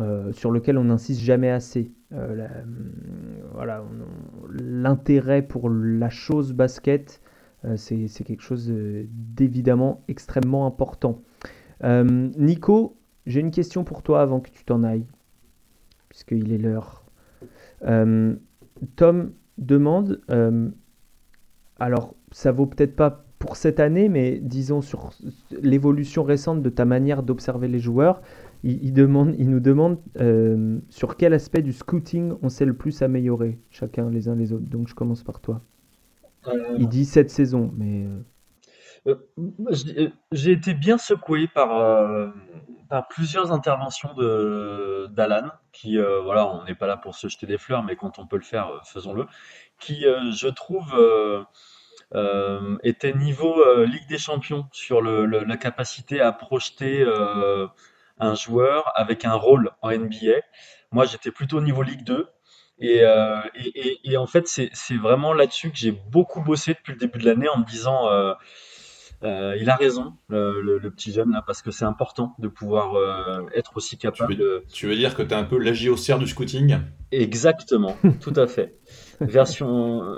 euh, 0.00 0.30
sur 0.32 0.52
lequel 0.52 0.78
on 0.78 0.84
n'insiste 0.84 1.20
jamais 1.20 1.50
assez. 1.50 1.90
Euh, 2.12 2.46
voilà, 3.52 3.82
l'intérêt 4.48 5.42
pour 5.42 5.68
la 5.68 6.08
chose 6.08 6.52
basket, 6.52 7.20
euh, 7.64 7.76
c'est 7.76 8.24
quelque 8.24 8.42
chose 8.42 8.72
d'évidemment 8.72 10.04
extrêmement 10.06 10.66
important. 10.66 11.22
Nico, 11.82 12.96
j'ai 13.26 13.40
une 13.40 13.50
question 13.50 13.82
pour 13.82 14.02
toi 14.02 14.22
avant 14.22 14.38
que 14.38 14.50
tu 14.50 14.64
t'en 14.64 14.84
ailles, 14.84 15.06
puisqu'il 16.08 16.52
est 16.52 16.58
l'heure. 16.58 17.04
Tom 18.94 19.32
demande, 19.58 20.20
alors 21.80 22.14
ça 22.30 22.52
vaut 22.52 22.66
peut-être 22.66 22.94
pas 22.94 23.24
pour 23.38 23.56
cette 23.56 23.80
année, 23.80 24.08
mais 24.08 24.38
disons 24.40 24.80
sur 24.80 25.10
l'évolution 25.50 26.24
récente 26.24 26.62
de 26.62 26.70
ta 26.70 26.84
manière 26.84 27.22
d'observer 27.22 27.68
les 27.68 27.78
joueurs, 27.78 28.20
il, 28.64 28.92
demande, 28.92 29.34
il 29.38 29.50
nous 29.50 29.60
demande 29.60 29.98
euh, 30.20 30.80
sur 30.88 31.16
quel 31.16 31.32
aspect 31.32 31.62
du 31.62 31.72
scouting 31.72 32.34
on 32.42 32.48
s'est 32.48 32.64
le 32.64 32.76
plus 32.76 33.02
amélioré, 33.02 33.58
chacun 33.70 34.10
les 34.10 34.28
uns 34.28 34.34
les 34.34 34.52
autres. 34.52 34.68
Donc 34.68 34.88
je 34.88 34.94
commence 34.94 35.22
par 35.22 35.40
toi. 35.40 35.60
Euh, 36.48 36.76
il 36.78 36.88
dit 36.88 37.04
cette 37.04 37.30
saison, 37.30 37.72
mais. 37.76 38.06
Euh, 39.06 39.14
j'ai 40.32 40.52
été 40.52 40.74
bien 40.74 40.98
secoué 40.98 41.46
par, 41.46 42.32
par 42.90 43.08
plusieurs 43.08 43.52
interventions 43.52 44.12
d'Alan, 44.14 45.48
qui, 45.72 45.96
voilà, 45.96 46.52
on 46.52 46.64
n'est 46.64 46.74
pas 46.74 46.88
là 46.88 46.96
pour 46.96 47.14
se 47.14 47.28
jeter 47.28 47.46
des 47.46 47.58
fleurs, 47.58 47.84
mais 47.84 47.96
quand 47.96 48.18
on 48.18 48.26
peut 48.26 48.36
le 48.36 48.42
faire, 48.42 48.82
faisons-le, 48.84 49.24
qui, 49.78 50.02
je 50.02 50.48
trouve, 50.48 50.92
était 52.82 53.12
niveau 53.12 53.84
Ligue 53.84 54.08
des 54.08 54.18
Champions 54.18 54.66
sur 54.72 55.00
le, 55.02 55.26
la 55.26 55.56
capacité 55.56 56.20
à 56.20 56.32
projeter 56.32 57.04
un 58.18 58.34
joueur 58.34 58.90
avec 58.94 59.24
un 59.24 59.34
rôle 59.34 59.70
en 59.82 59.90
NBA. 59.90 60.40
Moi, 60.90 61.04
j'étais 61.04 61.30
plutôt 61.30 61.58
au 61.58 61.62
niveau 61.62 61.82
Ligue 61.82 62.04
2. 62.04 62.26
Euh, 62.80 63.40
et, 63.56 63.88
et, 63.88 64.12
et, 64.12 64.16
en 64.16 64.26
fait, 64.26 64.46
c'est 64.46 64.96
vraiment 64.96 65.32
là-dessus 65.32 65.70
que 65.70 65.76
j'ai 65.76 65.92
beaucoup 65.92 66.42
bossé 66.42 66.74
depuis 66.74 66.92
le 66.92 66.98
début 66.98 67.18
de 67.18 67.24
l'année 67.24 67.48
en 67.48 67.58
me 67.58 67.64
disant, 67.64 68.08
euh, 68.08 68.34
euh, 69.24 69.56
il 69.60 69.68
a 69.68 69.74
raison, 69.74 70.14
le, 70.28 70.78
petit 70.90 71.12
jeune, 71.12 71.32
là, 71.32 71.42
parce 71.44 71.60
que 71.60 71.70
c'est 71.70 71.84
important 71.84 72.34
de 72.38 72.48
pouvoir 72.48 72.94
être 73.54 73.76
aussi 73.76 73.98
capable. 73.98 74.36
Tu 74.36 74.40
veux, 74.40 74.64
tu 74.72 74.86
veux 74.86 74.96
dire 74.96 75.14
que 75.16 75.22
tu 75.22 75.30
es 75.30 75.34
un 75.34 75.44
peu 75.44 75.58
l'agiosaire 75.58 76.18
du 76.18 76.26
scouting? 76.26 76.78
Exactement, 77.10 77.96
tout 78.20 78.34
à 78.36 78.46
fait. 78.46 78.78
Version, 79.20 80.16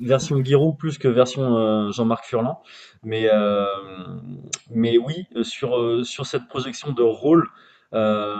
version 0.00 0.42
Giroud 0.42 0.76
plus 0.78 0.98
que 0.98 1.08
version 1.08 1.90
Jean-Marc 1.92 2.24
Furlan. 2.24 2.62
Mais, 3.02 3.28
euh, 3.32 3.64
mais 4.70 4.98
oui, 4.98 5.26
sur, 5.42 6.04
sur 6.04 6.26
cette 6.26 6.48
projection 6.48 6.92
de 6.92 7.02
rôle, 7.02 7.48
euh, 7.94 8.36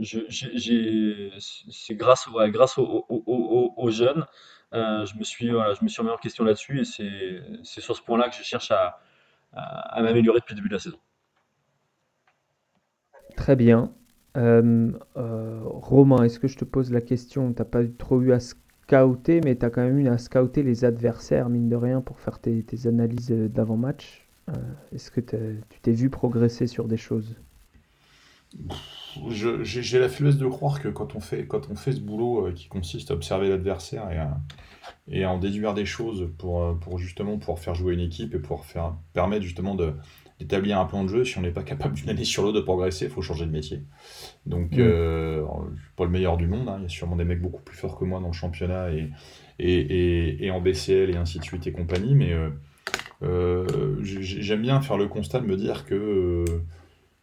c'est 0.00 1.94
grâce, 1.94 2.26
ouais, 2.28 2.50
grâce 2.50 2.78
aux, 2.78 3.90
jeunes, 3.90 4.24
euh, 4.72 5.04
je 5.04 5.18
me 5.18 5.24
suis, 5.24 5.50
voilà, 5.50 5.74
je 5.74 5.84
me 5.84 5.88
suis 5.88 6.00
remis 6.00 6.12
en 6.12 6.16
question 6.16 6.44
là-dessus 6.44 6.80
et 6.80 6.84
c'est 6.84 7.80
sur 7.80 7.96
ce 7.96 8.02
point-là 8.02 8.28
que 8.28 8.36
je 8.36 8.42
cherche 8.42 8.70
à, 8.70 9.00
à, 9.52 10.02
m'améliorer 10.02 10.40
depuis 10.40 10.54
le 10.54 10.56
début 10.56 10.68
de 10.68 10.74
la 10.74 10.80
saison. 10.80 10.98
Très 13.36 13.56
bien. 13.56 13.92
Romain, 14.34 16.24
est-ce 16.24 16.38
que 16.38 16.48
je 16.48 16.56
te 16.56 16.64
pose 16.64 16.90
la 16.90 17.00
question? 17.00 17.52
Tu 17.52 17.60
n'as 17.60 17.68
pas 17.68 17.82
trop 17.98 18.20
eu 18.22 18.32
à 18.32 18.40
scouter, 18.86 19.40
mais 19.42 19.56
tu 19.56 19.64
as 19.64 19.70
quand 19.70 19.82
même 19.82 19.98
eu 19.98 20.08
à 20.08 20.18
scouter 20.18 20.62
les 20.62 20.84
adversaires, 20.84 21.48
mine 21.48 21.68
de 21.68 21.76
rien, 21.76 22.00
pour 22.00 22.20
faire 22.20 22.38
tes, 22.38 22.64
analyses 22.86 23.32
euh, 23.32 23.48
d'avant-match. 23.48 24.26
Euh, 24.50 24.52
est-ce 24.94 25.10
que 25.10 25.20
tu 25.20 25.80
t'es 25.80 25.92
vu 25.92 26.10
progresser 26.10 26.66
sur 26.66 26.86
des 26.86 26.98
choses? 26.98 27.34
J'ai 29.30 29.98
la 29.98 30.08
faiblesse 30.08 30.36
de 30.36 30.46
croire 30.46 30.80
que 30.80 30.88
quand 30.88 31.16
on 31.16 31.20
fait, 31.20 31.46
ce 31.46 32.00
boulot 32.00 32.46
euh, 32.46 32.52
qui 32.52 32.68
consiste 32.68 33.10
à 33.10 33.14
observer 33.14 33.48
l'adversaire 33.48 34.08
et 35.08 35.24
en 35.24 35.38
déduire 35.38 35.74
des 35.74 35.86
choses 35.86 36.28
pour, 36.38 36.78
pour 36.78 36.98
justement 36.98 37.38
pouvoir 37.38 37.58
faire 37.58 37.74
jouer 37.74 37.94
une 37.94 38.00
équipe 38.00 38.34
et 38.34 38.38
pour 38.38 38.64
faire, 38.66 38.94
permettre 39.12 39.42
justement 39.42 39.74
de, 39.74 39.94
d'établir 40.38 40.78
un 40.78 40.84
plan 40.84 41.04
de 41.04 41.08
jeu. 41.08 41.24
Si 41.24 41.38
on 41.38 41.42
n'est 41.42 41.52
pas 41.52 41.62
capable 41.62 41.94
d'une 41.94 42.08
année 42.08 42.24
sur 42.24 42.42
l'autre 42.42 42.56
de 42.56 42.62
progresser, 42.62 43.06
il 43.06 43.10
faut 43.10 43.22
changer 43.22 43.46
de 43.46 43.50
métier. 43.50 43.82
Donc, 44.46 44.72
mm. 44.72 44.80
euh, 44.80 45.46
je 45.76 45.80
suis 45.80 45.92
pas 45.96 46.04
le 46.04 46.10
meilleur 46.10 46.36
du 46.36 46.46
monde. 46.46 46.68
Hein. 46.68 46.76
Il 46.78 46.82
y 46.82 46.86
a 46.86 46.88
sûrement 46.88 47.16
des 47.16 47.24
mecs 47.24 47.40
beaucoup 47.40 47.62
plus 47.62 47.76
forts 47.76 47.98
que 47.98 48.04
moi 48.04 48.20
dans 48.20 48.28
le 48.28 48.32
championnat 48.32 48.90
et, 48.92 49.10
et, 49.58 50.44
et, 50.44 50.50
en 50.50 50.60
BCL 50.60 51.10
et 51.10 51.16
ainsi 51.16 51.38
de 51.38 51.44
suite 51.44 51.66
et 51.66 51.72
compagnie. 51.72 52.14
Mais 52.14 52.32
euh, 52.32 52.50
euh, 53.22 53.96
j'aime 54.00 54.62
bien 54.62 54.80
faire 54.80 54.96
le 54.96 55.08
constat 55.08 55.40
de 55.40 55.46
me 55.46 55.56
dire 55.56 55.84
que 55.84 56.44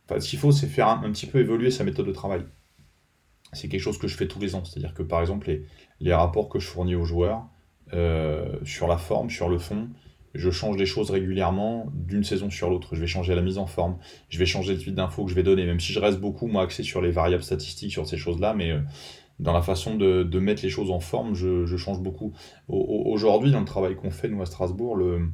ce 0.09 0.27
qu'il 0.27 0.39
faut, 0.39 0.51
c'est 0.51 0.67
faire 0.67 0.87
un, 0.87 1.11
petit 1.11 1.27
peu 1.27 1.39
évoluer 1.39 1.71
sa 1.71 1.83
méthode 1.83 2.07
de 2.07 2.11
travail. 2.11 2.43
C'est 3.53 3.67
quelque 3.67 3.81
chose 3.81 3.97
que 3.97 4.07
je 4.07 4.15
fais 4.15 4.27
tous 4.27 4.39
les 4.39 4.55
ans. 4.55 4.63
C'est-à-dire 4.63 4.93
que 4.93 5.03
par 5.03 5.19
exemple, 5.19 5.47
les, 5.47 5.65
les, 5.99 6.13
rapports 6.13 6.47
que 6.47 6.59
je 6.59 6.67
fournis 6.67 6.95
aux 6.95 7.05
joueurs 7.05 7.45
sur 8.63 8.87
la 8.87 8.97
forme, 8.97 9.29
sur 9.29 9.49
le 9.49 9.57
fond, 9.57 9.89
je 10.33 10.49
change 10.49 10.77
des 10.77 10.85
choses 10.85 11.11
régulièrement 11.11 11.87
d'une 11.93 12.23
saison 12.23 12.49
sur 12.49 12.69
l'autre. 12.69 12.95
Je 12.95 13.01
vais 13.01 13.07
changer 13.07 13.35
la 13.35 13.41
mise 13.41 13.57
en 13.57 13.65
forme, 13.65 13.97
je 14.29 14.37
vais 14.37 14.45
changer 14.45 14.73
le 14.73 14.79
tweet 14.79 14.95
d'infos 14.95 15.25
que 15.25 15.29
je 15.29 15.35
vais 15.35 15.43
donner, 15.43 15.65
même 15.65 15.79
si 15.79 15.93
je 15.93 15.99
reste 15.99 16.19
beaucoup, 16.19 16.47
moi, 16.47 16.63
axé 16.63 16.83
sur 16.83 17.01
les 17.01 17.11
variables 17.11 17.43
statistiques, 17.43 17.91
sur 17.91 18.07
ces 18.07 18.17
choses-là, 18.17 18.53
mais, 18.53 18.71
euh, 18.71 18.79
dans 19.41 19.53
la 19.53 19.61
façon 19.61 19.95
de, 19.95 20.23
de 20.23 20.39
mettre 20.39 20.61
les 20.63 20.69
choses 20.69 20.91
en 20.91 20.99
forme, 20.99 21.33
je, 21.33 21.75
change 21.75 21.99
beaucoup. 21.99 22.33
Aujourd'hui, 22.67 23.51
dans 23.51 23.59
le 23.59 23.65
travail 23.65 23.95
qu'on 23.95 24.11
fait, 24.11 24.29
nous, 24.29 24.41
à 24.41 24.45
Strasbourg, 24.45 24.95
le, 24.95 25.29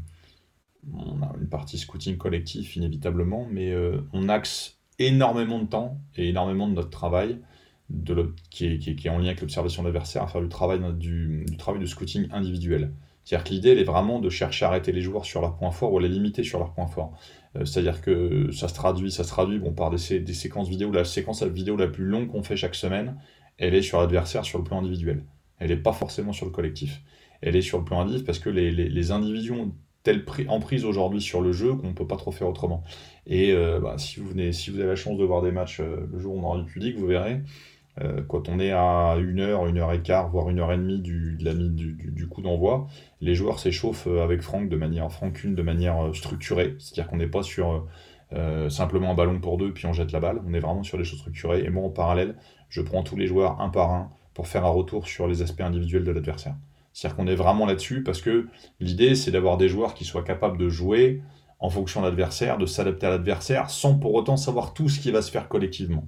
on 0.93 1.21
a 1.21 1.33
une 1.39 1.49
partie 1.49 1.77
scouting 1.77 2.17
collectif, 2.17 2.77
inévitablement, 2.77 3.45
mais 3.51 3.71
euh, 3.71 3.99
on 4.13 4.29
axe 4.29 4.79
énormément 4.97 5.59
de 5.59 5.67
temps 5.67 5.99
et 6.15 6.29
énormément 6.29 6.69
de 6.69 6.73
notre 6.73 6.89
travail, 6.89 7.39
de 7.89 8.33
qui, 8.49 8.65
est, 8.65 9.09
en 9.09 9.17
lien 9.17 9.27
avec 9.27 9.41
l'observation 9.41 9.83
d'adversaire, 9.83 10.23
à 10.23 10.27
faire 10.27 10.41
du 10.41 10.49
travail, 10.49 10.79
du, 10.95 11.45
du 11.45 11.57
travail 11.57 11.81
de 11.81 11.85
scouting 11.85 12.27
individuel. 12.31 12.93
C'est-à-dire 13.27 13.43
que 13.43 13.53
l'idée, 13.53 13.69
elle 13.71 13.79
est 13.79 13.83
vraiment 13.83 14.19
de 14.19 14.29
chercher 14.29 14.63
à 14.63 14.69
arrêter 14.69 14.93
les 14.93 15.01
joueurs 15.01 15.25
sur 15.25 15.41
leurs 15.41 15.57
points 15.57 15.71
forts 15.71 15.91
ou 15.91 15.97
à 15.97 16.01
les 16.01 16.07
limiter 16.07 16.43
sur 16.43 16.59
leurs 16.59 16.73
points 16.73 16.87
forts. 16.87 17.11
Euh, 17.57 17.65
c'est-à-dire 17.65 17.99
que 17.99 18.51
ça 18.53 18.69
se 18.69 18.73
traduit, 18.73 19.11
ça 19.11 19.25
se 19.25 19.27
traduit 19.27 19.59
bon, 19.59 19.73
par 19.73 19.89
des, 19.89 19.97
séquences 19.97 20.69
vidéo. 20.69 20.93
La 20.93 21.03
séquence 21.03 21.43
vidéo 21.43 21.75
la 21.75 21.89
plus 21.89 22.05
longue 22.05 22.29
qu'on 22.29 22.41
fait 22.41 22.55
chaque 22.55 22.75
semaine, 22.75 23.17
elle 23.57 23.75
est 23.75 23.81
sur 23.81 23.99
l'adversaire 23.99 24.45
sur 24.45 24.59
le 24.59 24.63
plan 24.63 24.79
individuel. 24.79 25.25
Elle 25.59 25.71
n'est 25.71 25.75
pas 25.75 25.91
forcément 25.91 26.31
sur 26.31 26.45
le 26.45 26.53
collectif. 26.53 27.01
Elle 27.41 27.57
est 27.57 27.61
sur 27.61 27.79
le 27.79 27.83
plan 27.83 27.99
individuel 27.99 28.25
parce 28.25 28.39
que 28.39 28.49
les, 28.49 28.71
les, 28.71 29.11
individus 29.11 29.51
ont 29.51 29.75
telle 30.03 30.23
emprise 30.47 30.85
aujourd'hui 30.85 31.19
sur 31.19 31.41
le 31.41 31.51
jeu 31.51 31.75
qu'on 31.75 31.89
ne 31.89 31.93
peut 31.93 32.07
pas 32.07 32.15
trop 32.15 32.31
faire 32.31 32.47
autrement. 32.47 32.85
Et 33.25 33.51
euh, 33.51 33.81
bah, 33.81 33.95
si, 33.97 34.21
vous 34.21 34.29
venez, 34.29 34.53
si 34.53 34.71
vous 34.71 34.79
avez 34.79 34.87
la 34.87 34.95
chance 34.95 35.17
de 35.17 35.25
voir 35.25 35.41
des 35.41 35.51
matchs 35.51 35.81
euh, 35.81 36.07
le 36.13 36.17
jour 36.17 36.33
où 36.33 36.39
on 36.39 36.43
aura 36.43 36.59
du 36.59 36.65
public, 36.65 36.95
vous 36.95 37.07
verrez, 37.07 37.41
euh, 38.01 38.21
quand 38.27 38.49
on 38.49 38.59
est 38.59 38.71
à 38.71 39.15
une 39.19 39.39
heure, 39.39 39.65
une 39.65 39.77
heure 39.77 39.91
et 39.91 40.01
quart, 40.01 40.29
voire 40.29 40.49
une 40.49 40.59
heure 40.59 40.71
et 40.71 40.77
demie 40.77 40.99
du, 41.01 42.27
coup 42.29 42.41
d'envoi, 42.41 42.87
les 43.21 43.33
joueurs 43.33 43.59
s'échauffent 43.59 44.07
euh, 44.07 44.23
avec 44.23 44.41
Franck 44.41 44.69
de 44.69 44.75
manière 44.75 45.11
Franck 45.11 45.45
de 45.45 45.61
manière 45.61 46.07
euh, 46.07 46.13
structurée. 46.13 46.75
C'est-à-dire 46.79 47.07
qu'on 47.09 47.17
n'est 47.17 47.27
pas 47.27 47.43
sur 47.43 47.87
simplement 48.67 49.11
un 49.11 49.13
ballon 49.13 49.39
pour 49.39 49.57
deux 49.57 49.71
puis 49.71 49.85
on 49.85 49.93
jette 49.93 50.11
la 50.11 50.19
balle. 50.19 50.41
On 50.45 50.53
est 50.53 50.59
vraiment 50.59 50.83
sur 50.83 50.97
des 50.97 51.05
choses 51.05 51.19
structurées. 51.19 51.63
Et 51.63 51.69
moi, 51.69 51.85
en 51.85 51.89
parallèle, 51.89 52.35
je 52.69 52.81
prends 52.81 53.01
tous 53.01 53.15
les 53.15 53.25
joueurs 53.25 53.61
un 53.61 53.69
par 53.69 53.91
un 53.91 54.11
pour 54.33 54.47
faire 54.47 54.65
un 54.65 54.69
retour 54.69 55.07
sur 55.07 55.27
les 55.27 55.41
aspects 55.41 55.61
individuels 55.61 56.03
de 56.03 56.11
l'adversaire. 56.11 56.55
C'est-à-dire 56.91 57.15
qu'on 57.15 57.27
est 57.27 57.35
vraiment 57.35 57.65
là-dessus 57.65 58.03
parce 58.03 58.21
que 58.21 58.47
l'idée, 58.81 59.15
c'est 59.15 59.31
d'avoir 59.31 59.57
des 59.57 59.69
joueurs 59.69 59.93
qui 59.93 60.03
soient 60.03 60.23
capables 60.23 60.57
de 60.57 60.67
jouer 60.67 61.21
en 61.59 61.69
fonction 61.69 62.01
de 62.01 62.07
l'adversaire, 62.07 62.57
de 62.57 62.65
s'adapter 62.65 63.07
à 63.07 63.11
l'adversaire, 63.11 63.69
sans 63.69 63.97
pour 63.97 64.13
autant 64.13 64.35
savoir 64.35 64.73
tout 64.73 64.89
ce 64.89 64.99
qui 64.99 65.11
va 65.11 65.21
se 65.21 65.31
faire 65.31 65.47
collectivement. 65.47 66.07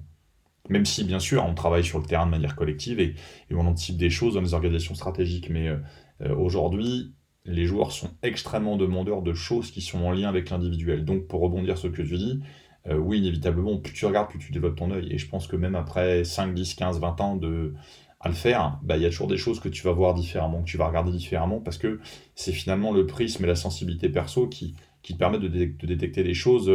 Même 0.70 0.86
si, 0.86 1.02
bien 1.02 1.18
sûr, 1.18 1.44
on 1.44 1.54
travaille 1.54 1.84
sur 1.84 1.98
le 1.98 2.06
terrain 2.06 2.26
de 2.26 2.30
manière 2.30 2.54
collective 2.54 3.00
et, 3.00 3.16
on 3.50 3.66
anticipe 3.66 3.96
des 3.96 4.08
choses 4.08 4.34
dans 4.34 4.40
les 4.40 4.54
organisations 4.54 4.94
stratégiques. 4.94 5.50
Mais 5.50 5.68
euh, 5.68 5.76
euh, 6.22 6.34
aujourd'hui, 6.34 7.12
les 7.44 7.66
joueurs 7.66 7.90
sont 7.90 8.10
extrêmement 8.22 8.76
demandeurs 8.76 9.22
de 9.22 9.34
choses 9.34 9.72
qui 9.72 9.80
sont 9.80 10.04
en 10.04 10.12
lien 10.12 10.28
avec 10.28 10.48
l'individuel. 10.48 11.04
Donc, 11.04 11.26
pour 11.26 11.40
rebondir 11.40 11.76
sur 11.76 11.90
ce 11.90 11.96
que 11.96 12.02
tu 12.02 12.16
dis, 12.16 12.40
euh, 12.86 12.96
oui, 12.96 13.18
inévitablement, 13.18 13.78
plus 13.78 13.92
tu 13.92 14.06
regardes, 14.06 14.30
plus 14.30 14.38
tu 14.38 14.52
développes 14.52 14.76
ton 14.76 14.92
œil. 14.92 15.12
Et 15.12 15.18
je 15.18 15.28
pense 15.28 15.48
que 15.48 15.56
même 15.56 15.74
après 15.74 16.22
5, 16.22 16.54
10, 16.54 16.74
15, 16.74 17.00
20 17.00 17.20
ans 17.20 17.34
de, 17.34 17.74
à 18.20 18.28
le 18.28 18.34
faire, 18.36 18.78
bah, 18.84 18.96
il 18.96 19.02
y 19.02 19.06
a 19.06 19.10
toujours 19.10 19.26
des 19.26 19.36
choses 19.36 19.58
que 19.58 19.68
tu 19.68 19.82
vas 19.82 19.92
voir 19.92 20.14
différemment, 20.14 20.60
que 20.62 20.70
tu 20.70 20.76
vas 20.76 20.86
regarder 20.86 21.10
différemment, 21.10 21.58
parce 21.58 21.78
que 21.78 21.98
c'est 22.36 22.52
finalement 22.52 22.92
le 22.92 23.06
prisme 23.06 23.42
et 23.42 23.48
la 23.48 23.56
sensibilité 23.56 24.08
perso 24.08 24.46
qui, 24.46 24.76
te 25.02 25.14
permettent 25.14 25.40
de, 25.40 25.48
de 25.48 25.86
détecter 25.86 26.22
des 26.22 26.34
choses 26.34 26.70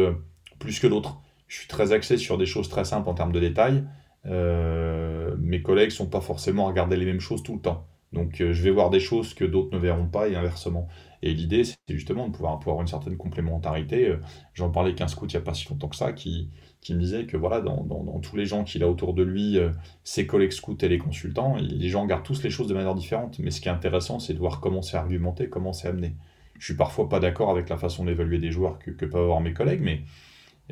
plus 0.58 0.80
que 0.80 0.86
d'autres 0.86 1.22
je 1.48 1.58
suis 1.58 1.68
très 1.68 1.92
axé 1.92 2.16
sur 2.16 2.38
des 2.38 2.46
choses 2.46 2.68
très 2.68 2.84
simples 2.84 3.08
en 3.08 3.14
termes 3.14 3.32
de 3.32 3.40
détails. 3.40 3.84
Euh, 4.26 5.36
mes 5.38 5.62
collègues 5.62 5.90
sont 5.90 6.06
pas 6.06 6.20
forcément 6.20 6.66
à 6.66 6.70
regarder 6.70 6.96
les 6.96 7.06
mêmes 7.06 7.20
choses 7.20 7.42
tout 7.42 7.54
le 7.54 7.60
temps. 7.60 7.86
Donc 8.12 8.40
euh, 8.40 8.52
je 8.52 8.62
vais 8.62 8.70
voir 8.70 8.90
des 8.90 9.00
choses 9.00 9.34
que 9.34 9.44
d'autres 9.44 9.74
ne 9.74 9.78
verront 9.78 10.06
pas 10.06 10.28
et 10.28 10.36
inversement. 10.36 10.88
Et 11.22 11.32
l'idée, 11.32 11.64
c'est 11.64 11.76
justement 11.88 12.28
de 12.28 12.32
pouvoir, 12.32 12.54
avoir 12.54 12.80
une 12.80 12.86
certaine 12.86 13.16
complémentarité. 13.16 14.08
Euh, 14.08 14.16
j'en 14.54 14.70
parlais 14.70 14.94
qu'un 14.94 15.08
scout 15.08 15.32
il 15.32 15.36
n'y 15.36 15.42
a 15.42 15.44
pas 15.44 15.54
si 15.54 15.68
longtemps 15.68 15.88
que 15.88 15.96
ça, 15.96 16.12
qui, 16.12 16.50
me 16.90 16.98
disait 16.98 17.26
que 17.26 17.36
voilà, 17.36 17.60
dans, 17.60 17.84
tous 18.20 18.36
les 18.36 18.46
gens 18.46 18.64
qu'il 18.64 18.82
a 18.82 18.88
autour 18.88 19.12
de 19.14 19.22
lui, 19.22 19.58
ses 20.04 20.26
collègues 20.26 20.52
scouts 20.52 20.78
et 20.80 20.88
les 20.88 20.98
consultants, 20.98 21.56
les 21.56 21.88
gens 21.88 22.02
regardent 22.02 22.22
tous 22.22 22.44
les 22.44 22.50
choses 22.50 22.68
de 22.68 22.74
manière 22.74 22.94
différente. 22.94 23.40
Mais 23.40 23.50
ce 23.50 23.60
qui 23.60 23.68
est 23.68 23.72
intéressant, 23.72 24.20
c'est 24.20 24.34
de 24.34 24.38
voir 24.38 24.60
comment 24.60 24.82
c'est 24.82 24.96
argumenté, 24.96 25.48
comment 25.48 25.72
c'est 25.72 25.88
amené. 25.88 26.14
Je 26.60 26.64
suis 26.64 26.74
parfois 26.74 27.08
pas 27.08 27.18
d'accord 27.18 27.50
avec 27.50 27.68
la 27.68 27.76
façon 27.76 28.04
d'évaluer 28.04 28.38
des 28.38 28.52
joueurs 28.52 28.78
que 28.78 28.92
peuvent 28.92 29.16
avoir 29.16 29.40
mes 29.40 29.52
collègues, 29.52 29.82
mais 29.82 30.02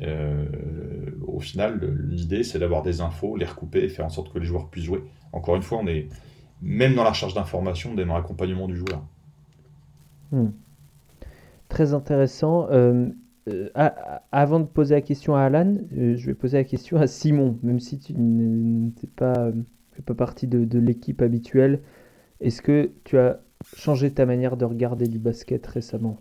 euh, 0.01 0.45
au 1.25 1.39
final, 1.39 1.79
l'idée, 2.09 2.43
c'est 2.43 2.59
d'avoir 2.59 2.81
des 2.81 3.01
infos, 3.01 3.37
les 3.37 3.45
recouper 3.45 3.83
et 3.83 3.89
faire 3.89 4.05
en 4.05 4.09
sorte 4.09 4.33
que 4.33 4.39
les 4.39 4.45
joueurs 4.45 4.69
puissent 4.69 4.85
jouer. 4.85 5.03
Encore 5.31 5.55
une 5.55 5.61
fois, 5.61 5.79
on 5.79 5.87
est 5.87 6.07
même 6.61 6.95
dans 6.95 7.03
la 7.03 7.09
recherche 7.09 7.33
d'informations, 7.33 7.91
on 7.95 7.97
est 7.97 8.05
dans 8.05 8.15
l'accompagnement 8.15 8.67
du 8.67 8.75
joueur. 8.75 9.03
Hmm. 10.31 10.49
Très 11.69 11.93
intéressant. 11.93 12.67
Euh, 12.71 13.07
euh, 13.47 13.69
avant 14.31 14.59
de 14.59 14.65
poser 14.65 14.95
la 14.95 15.01
question 15.01 15.35
à 15.35 15.41
Alan, 15.41 15.77
je 15.91 16.25
vais 16.25 16.33
poser 16.33 16.57
la 16.57 16.63
question 16.63 16.97
à 16.97 17.07
Simon, 17.07 17.59
même 17.63 17.79
si 17.79 17.99
tu 17.99 18.13
n'es 18.13 18.91
pas, 19.15 19.51
pas 20.05 20.13
partie 20.13 20.47
de, 20.47 20.65
de 20.65 20.79
l'équipe 20.79 21.21
habituelle. 21.21 21.81
Est-ce 22.41 22.61
que 22.61 22.91
tu 23.03 23.17
as 23.17 23.39
changé 23.75 24.11
ta 24.11 24.25
manière 24.25 24.57
de 24.57 24.65
regarder 24.65 25.07
du 25.07 25.19
basket 25.19 25.65
récemment? 25.67 26.19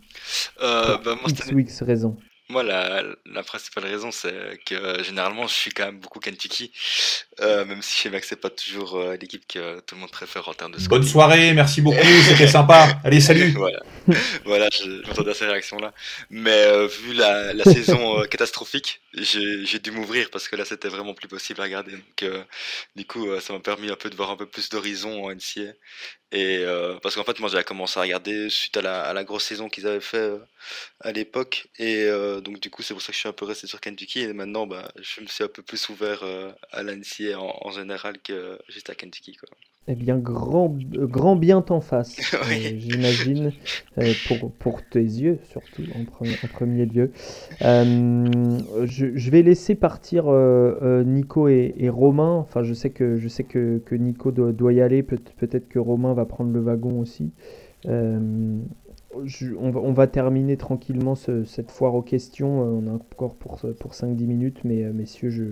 Euh, 0.62 0.96
bah, 1.04 1.14
moi, 1.20 1.28
X 1.28 1.52
ou 1.52 1.58
X 1.58 1.82
raison. 1.82 2.16
Moi, 2.50 2.62
la, 2.62 3.02
la 3.24 3.42
principale 3.42 3.84
raison, 3.84 4.10
c'est 4.10 4.60
que 4.66 4.74
euh, 4.74 5.02
généralement, 5.02 5.46
je 5.46 5.54
suis 5.54 5.70
quand 5.70 5.86
même 5.86 5.98
beaucoup 5.98 6.20
Kentucky, 6.20 6.72
euh, 7.40 7.64
même 7.64 7.80
si 7.80 7.96
chez 7.96 8.10
Max, 8.10 8.28
c'est 8.28 8.40
pas 8.40 8.50
toujours 8.50 8.96
euh, 8.96 9.16
l'équipe 9.18 9.46
que 9.48 9.80
tout 9.80 9.94
le 9.94 10.02
monde 10.02 10.10
préfère 10.10 10.46
en 10.46 10.52
termes 10.52 10.72
de 10.72 10.88
Bonne 10.88 11.04
soirée, 11.04 11.54
merci 11.54 11.80
beaucoup, 11.80 12.04
c'était 12.28 12.46
sympa. 12.46 13.00
Allez, 13.04 13.20
salut. 13.20 13.52
voilà, 13.52 13.80
voilà 14.44 14.68
je, 14.70 15.06
m'attendais 15.06 15.30
à 15.30 15.34
ces 15.34 15.46
réactions-là. 15.46 15.92
Mais 16.30 16.64
euh, 16.66 16.86
vu 16.86 17.14
la, 17.14 17.52
la 17.52 17.64
saison 17.64 18.20
euh, 18.20 18.24
catastrophique, 18.30 19.00
j'ai 19.14 19.78
dû 19.78 19.90
m'ouvrir 19.90 20.30
parce 20.30 20.48
que 20.48 20.56
là, 20.56 20.64
c'était 20.64 20.88
vraiment 20.88 21.14
plus 21.14 21.28
possible 21.28 21.60
à 21.60 21.64
regarder. 21.64 21.92
Donc, 21.92 22.22
euh, 22.22 22.42
du 22.96 23.06
coup, 23.06 23.28
ça 23.40 23.52
m'a 23.52 23.60
permis 23.60 23.90
un 23.90 23.96
peu 23.96 24.10
de 24.10 24.16
voir 24.16 24.30
un 24.30 24.36
peu 24.36 24.46
plus 24.46 24.68
d'horizon 24.68 25.24
en 25.24 25.30
NCA. 25.34 25.72
Et 26.32 26.64
parce 27.02 27.14
qu'en 27.14 27.24
fait, 27.24 27.38
moi, 27.38 27.48
j'avais 27.48 27.64
commencé 27.64 27.98
à 27.98 28.02
regarder 28.02 28.50
suite 28.50 28.76
à 28.76 28.82
la, 28.82 29.02
à 29.04 29.12
la 29.12 29.22
grosse 29.22 29.44
saison 29.44 29.68
qu'ils 29.68 29.86
avaient 29.86 30.00
fait 30.00 30.32
à 31.00 31.12
l'époque. 31.12 31.68
Et 31.78 32.08
donc, 32.42 32.58
du 32.60 32.70
coup, 32.70 32.82
c'est 32.82 32.94
pour 32.94 33.02
ça 33.02 33.08
que 33.08 33.14
je 33.14 33.20
suis 33.20 33.28
un 33.28 33.32
peu 33.32 33.44
resté 33.44 33.66
sur 33.68 33.80
Kentucky. 33.80 34.20
Et 34.20 34.32
maintenant, 34.32 34.66
bah, 34.66 34.90
je 35.00 35.20
me 35.20 35.26
suis 35.28 35.44
un 35.44 35.48
peu 35.48 35.62
plus 35.62 35.88
ouvert 35.90 36.24
à 36.72 36.82
l'NCA 36.82 37.38
en, 37.38 37.58
en, 37.62 37.70
général 37.70 38.18
que 38.20 38.58
juste 38.68 38.90
à 38.90 38.94
Kentucky. 38.96 39.36
Quoi. 39.36 39.48
Eh 39.86 39.94
bien, 39.94 40.16
grand, 40.16 40.74
grand 40.92 41.36
bien 41.36 41.60
t'en 41.60 41.82
face, 41.82 42.16
oui. 42.48 42.56
euh, 42.56 42.78
j'imagine, 42.78 43.52
euh, 43.98 44.12
pour, 44.26 44.50
pour 44.52 44.82
tes 44.82 45.02
yeux, 45.02 45.38
surtout, 45.50 45.82
en, 45.94 46.04
pre 46.04 46.22
en 46.22 46.46
premier 46.48 46.86
lieu. 46.86 47.10
Euh, 47.60 48.58
je, 48.84 49.14
je, 49.14 49.30
vais 49.30 49.42
laisser 49.42 49.74
partir 49.74 50.24
Nico 51.04 51.48
et, 51.48 51.74
et, 51.76 51.90
Romain. 51.90 52.36
Enfin, 52.36 52.62
je 52.62 52.72
sais 52.72 52.88
que, 52.88 53.18
je 53.18 53.28
sais 53.28 53.44
que, 53.44 53.82
que 53.84 53.94
Nico 53.94 54.30
doit, 54.30 54.52
doit 54.52 54.72
y 54.72 54.80
aller. 54.80 55.02
Peut-être 55.02 55.36
peut 55.36 55.58
que 55.68 55.78
Romain 55.78 56.14
va 56.14 56.24
prendre 56.24 56.50
le 56.50 56.60
wagon 56.60 57.00
aussi. 57.00 57.32
Je, 57.84 59.54
on, 59.60 59.70
va, 59.70 59.80
on, 59.80 59.92
va, 59.92 60.06
terminer 60.06 60.56
tranquillement 60.56 61.14
ce, 61.14 61.44
cette 61.44 61.70
foire 61.70 61.94
aux 61.94 62.02
questions. 62.02 62.62
On 62.62 62.86
a 62.86 62.90
encore 62.90 63.34
pour, 63.34 63.60
pour 63.78 63.92
5-10 63.92 64.26
minutes, 64.26 64.60
mais 64.64 64.82
messieurs, 64.94 65.28
je 65.28 65.44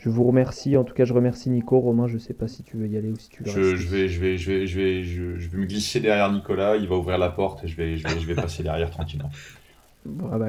je 0.00 0.08
vous 0.08 0.24
remercie. 0.24 0.76
En 0.76 0.84
tout 0.84 0.94
cas, 0.94 1.04
je 1.04 1.12
remercie 1.12 1.50
Nico. 1.50 1.78
Romain, 1.78 2.08
je 2.08 2.14
ne 2.14 2.18
sais 2.18 2.32
pas 2.32 2.48
si 2.48 2.62
tu 2.62 2.78
veux 2.78 2.88
y 2.88 2.96
aller 2.96 3.10
ou 3.10 3.16
si 3.18 3.28
tu 3.28 3.42
veux. 3.42 3.50
Je, 3.50 3.76
je, 3.76 3.88
vais, 3.88 4.08
je, 4.08 4.20
vais, 4.20 4.38
je, 4.38 4.50
vais, 4.50 4.66
je, 4.66 4.78
vais, 4.78 5.02
je, 5.02 5.48
vais 5.50 5.58
me 5.58 5.66
glisser 5.66 6.00
derrière 6.00 6.32
Nicolas. 6.32 6.76
Il 6.76 6.88
va 6.88 6.96
ouvrir 6.96 7.18
la 7.18 7.28
porte 7.28 7.64
et 7.64 7.68
je 7.68 7.76
vais, 7.76 7.98
je 7.98 8.08
vais, 8.08 8.18
je 8.18 8.26
vais 8.26 8.34
passer 8.34 8.62
derrière 8.62 8.90
tranquillement. 8.90 9.30
Bon, 10.06 10.30
ah 10.32 10.38
bah, 10.38 10.48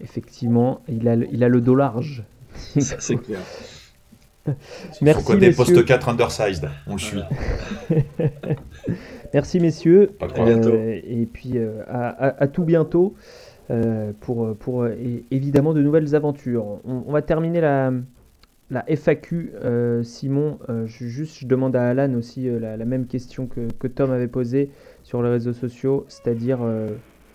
effectivement, 0.00 0.82
il 0.88 1.08
a, 1.08 1.16
il 1.16 1.42
a 1.42 1.48
le 1.48 1.60
dos 1.60 1.74
large. 1.74 2.22
Ça, 2.78 2.96
c'est 3.00 3.16
clair. 3.16 3.40
Merci. 5.02 5.24
Faut 5.24 5.32
connaît 5.32 5.50
poste 5.50 5.84
4 5.84 6.08
undersized. 6.08 6.70
On 6.86 6.92
le 6.92 6.98
suit. 7.00 7.22
Merci, 9.34 9.58
messieurs. 9.58 10.12
Euh, 10.38 11.00
et 11.04 11.26
puis, 11.26 11.54
euh, 11.56 11.82
à, 11.88 12.10
à, 12.10 12.42
à, 12.44 12.46
tout 12.46 12.62
bientôt. 12.62 13.14
Euh, 13.68 14.12
pour, 14.20 14.54
pour 14.54 14.86
évidemment 15.32 15.74
de 15.74 15.82
nouvelles 15.82 16.14
aventures. 16.14 16.78
On, 16.84 17.02
on 17.04 17.10
va 17.10 17.20
terminer 17.20 17.60
la, 17.60 17.90
la 18.70 18.84
FAQ, 18.88 19.52
euh, 19.54 20.02
Simon, 20.02 20.58
euh, 20.68 20.86
je, 20.86 21.06
juste, 21.06 21.38
je 21.38 21.46
demande 21.46 21.76
à 21.76 21.88
Alan 21.88 22.12
aussi 22.14 22.48
euh, 22.48 22.58
la, 22.58 22.76
la, 22.76 22.84
même 22.84 23.06
question 23.06 23.46
que, 23.46 23.68
que, 23.78 23.86
Tom 23.86 24.10
avait 24.10 24.28
posée 24.28 24.70
sur 25.04 25.22
les 25.22 25.30
réseaux 25.30 25.52
sociaux, 25.52 26.04
c'est-à-dire 26.08 26.58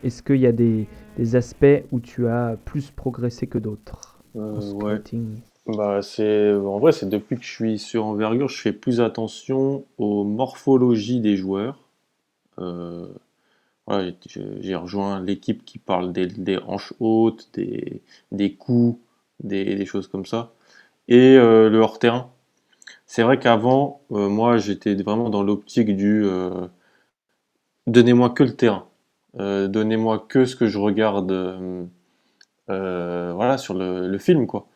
est-ce 0.04 0.22
qu'il 0.24 0.38
y 0.38 0.46
a 0.46 0.52
des, 0.52 0.88
des, 1.18 1.36
aspects 1.36 1.84
où 1.92 2.00
tu 2.00 2.28
as 2.28 2.58
plus 2.66 2.92
progressé 2.92 3.48
que 3.48 3.58
d'autres 3.58 4.20
ouais. 4.36 5.02
bah, 5.68 6.02
c'est 6.02 6.54
En 6.54 6.80
vrai, 6.80 6.92
c'est 6.92 7.08
depuis 7.08 7.38
que 7.38 7.44
je 7.44 7.52
suis 7.52 7.80
sur 7.80 8.06
Envergure, 8.06 8.50
je 8.50 8.60
fais 8.60 8.74
plus 8.74 9.00
attention 9.00 9.86
aux 9.98 10.26
morphologies 10.26 11.22
des 11.22 11.38
joueurs. 11.38 11.80
Voilà, 12.58 14.12
J'ai 14.60 14.76
rejoint 14.76 15.22
l'équipe 15.22 15.64
qui 15.66 15.80
parle 15.80 16.12
des, 16.12 16.28
des, 16.28 16.58
hanches 16.58 16.94
hautes, 17.00 17.50
des, 17.54 18.02
des 18.32 18.54
coups, 18.54 19.00
des, 19.44 19.76
des 19.76 19.86
choses 19.86 20.08
comme 20.08 20.26
ça 20.26 20.54
et 21.12 21.36
euh, 21.38 21.70
le 21.70 21.80
hors-terrain. 21.80 22.32
C'est 23.06 23.22
vrai 23.24 23.38
qu'avant, 23.38 24.02
euh, 24.14 24.30
moi, 24.30 24.58
j'étais 24.58 24.96
vraiment 24.96 25.30
dans 25.30 25.44
l'optique 25.44 25.94
du 25.98 26.24
euh, 26.24 26.68
donnez-moi 27.86 28.30
que 28.30 28.44
le 28.44 28.56
terrain, 28.56 28.88
donnez-moi 29.38 30.26
que 30.30 30.46
ce 30.46 30.56
que 30.56 30.68
je 30.68 30.78
regarde, 30.80 31.32
voilà, 32.68 33.58
sur 33.58 33.74
le, 33.74 34.08
le, 34.08 34.18
film, 34.18 34.48
quoi. 34.48 34.68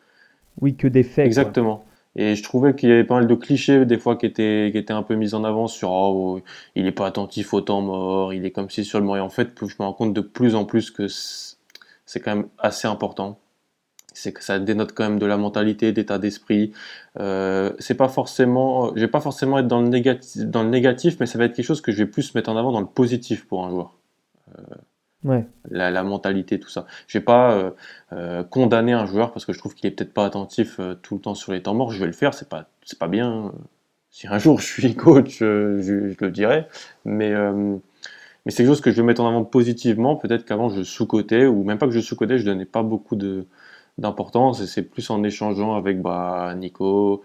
Oui, 0.60 0.76
que 0.76 0.86
des 0.86 1.02
faits. 1.02 1.24
Exactement. 1.24 1.76
Quoi. 1.76 1.86
Et 2.16 2.34
je 2.34 2.42
trouvais 2.42 2.74
qu'il 2.74 2.90
y 2.90 2.92
avait 2.92 3.04
pas 3.04 3.16
mal 3.16 3.26
de 3.26 3.34
clichés 3.34 3.86
des 3.86 3.98
fois 3.98 4.16
qui 4.16 4.26
étaient, 4.26 4.68
qui 4.72 4.78
étaient 4.78 4.92
un 4.92 5.02
peu 5.02 5.14
mis 5.14 5.34
en 5.34 5.42
avant 5.42 5.68
sur 5.68 5.90
oh, 5.90 6.40
il 6.74 6.86
est 6.86 6.92
pas 6.92 7.06
attentif 7.06 7.54
au 7.54 7.62
temps 7.62 7.80
mort, 7.80 8.34
il 8.34 8.44
est 8.44 8.50
comme 8.50 8.68
si 8.68 8.84
sur 8.84 9.00
le 9.00 9.06
mort. 9.06 9.16
Et 9.16 9.20
en 9.20 9.30
fait, 9.30 9.50
je 9.58 9.74
me 9.78 9.84
rends 9.84 9.94
compte 9.94 10.12
de 10.12 10.20
plus 10.20 10.54
en 10.54 10.66
plus 10.66 10.90
que 10.90 11.06
c'est 11.08 12.20
quand 12.20 12.36
même 12.36 12.48
assez 12.58 12.88
important. 12.88 13.38
C'est 14.16 14.32
que 14.32 14.42
ça 14.42 14.58
dénote 14.58 14.92
quand 14.92 15.04
même 15.04 15.18
de 15.18 15.26
la 15.26 15.36
mentalité, 15.36 15.92
d'état 15.92 16.18
d'esprit. 16.18 16.72
Euh, 17.20 17.72
c'est 17.78 17.94
pas 17.94 18.08
forcément, 18.08 18.94
je 18.94 19.00
vais 19.00 19.08
pas 19.08 19.20
forcément 19.20 19.58
être 19.58 19.68
dans 19.68 19.80
le 19.80 19.88
négatif, 19.88 20.42
dans 20.44 20.62
le 20.62 20.70
négatif, 20.70 21.18
mais 21.20 21.26
ça 21.26 21.38
va 21.38 21.44
être 21.44 21.54
quelque 21.54 21.66
chose 21.66 21.80
que 21.80 21.92
je 21.92 21.98
vais 21.98 22.06
plus 22.06 22.34
mettre 22.34 22.50
en 22.50 22.56
avant 22.56 22.72
dans 22.72 22.80
le 22.80 22.86
positif 22.86 23.46
pour 23.46 23.64
un 23.64 23.70
joueur. 23.70 23.92
Euh, 24.58 25.42
la, 25.70 26.02
mentalité, 26.04 26.60
tout 26.60 26.68
ça. 26.68 26.86
Je 27.08 27.18
vais 27.18 27.24
pas 27.24 27.52
euh, 27.52 27.70
euh, 28.12 28.44
condamner 28.44 28.92
un 28.92 29.06
joueur 29.06 29.32
parce 29.32 29.44
que 29.44 29.52
je 29.52 29.58
trouve 29.58 29.74
qu'il 29.74 29.86
est 29.88 29.90
peut-être 29.90 30.14
pas 30.14 30.24
attentif 30.24 30.80
tout 31.02 31.16
le 31.16 31.20
temps 31.20 31.34
sur 31.34 31.52
les 31.52 31.62
temps 31.62 31.74
morts. 31.74 31.90
Je 31.90 32.00
vais 32.00 32.06
le 32.06 32.12
faire, 32.12 32.34
c'est 32.34 32.48
pas, 32.48 32.68
c'est 32.84 32.98
pas 32.98 33.08
bien. 33.08 33.52
Si 34.10 34.26
un 34.28 34.38
jour 34.38 34.60
je 34.60 34.66
suis 34.66 34.94
coach, 34.94 35.38
je, 35.38 36.14
le 36.18 36.30
dirais. 36.30 36.68
Mais, 37.04 37.32
mais 37.32 38.52
c'est 38.52 38.58
quelque 38.58 38.68
chose 38.68 38.80
que 38.80 38.90
je 38.92 38.96
vais 38.96 39.02
mettre 39.02 39.22
en 39.22 39.28
avant 39.28 39.44
positivement. 39.44 40.16
Peut-être 40.16 40.44
qu'avant 40.44 40.68
je 40.68 40.82
sous-cotais, 40.82 41.46
ou 41.46 41.64
même 41.64 41.78
pas 41.78 41.86
que 41.86 41.92
je 41.92 42.00
sous-cotais, 42.00 42.38
je 42.38 42.44
donnais 42.44 42.64
pas 42.64 42.82
beaucoup 42.82 43.16
de, 43.16 43.46
d'importance. 43.98 44.60
Et 44.60 44.66
c'est 44.66 44.82
plus 44.82 45.08
en 45.10 45.22
échangeant 45.22 45.74
avec 45.74 46.00
bah, 46.02 46.54
Nico, 46.56 47.22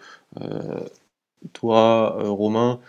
toi, 1.53 2.17
Romain. 2.19 2.79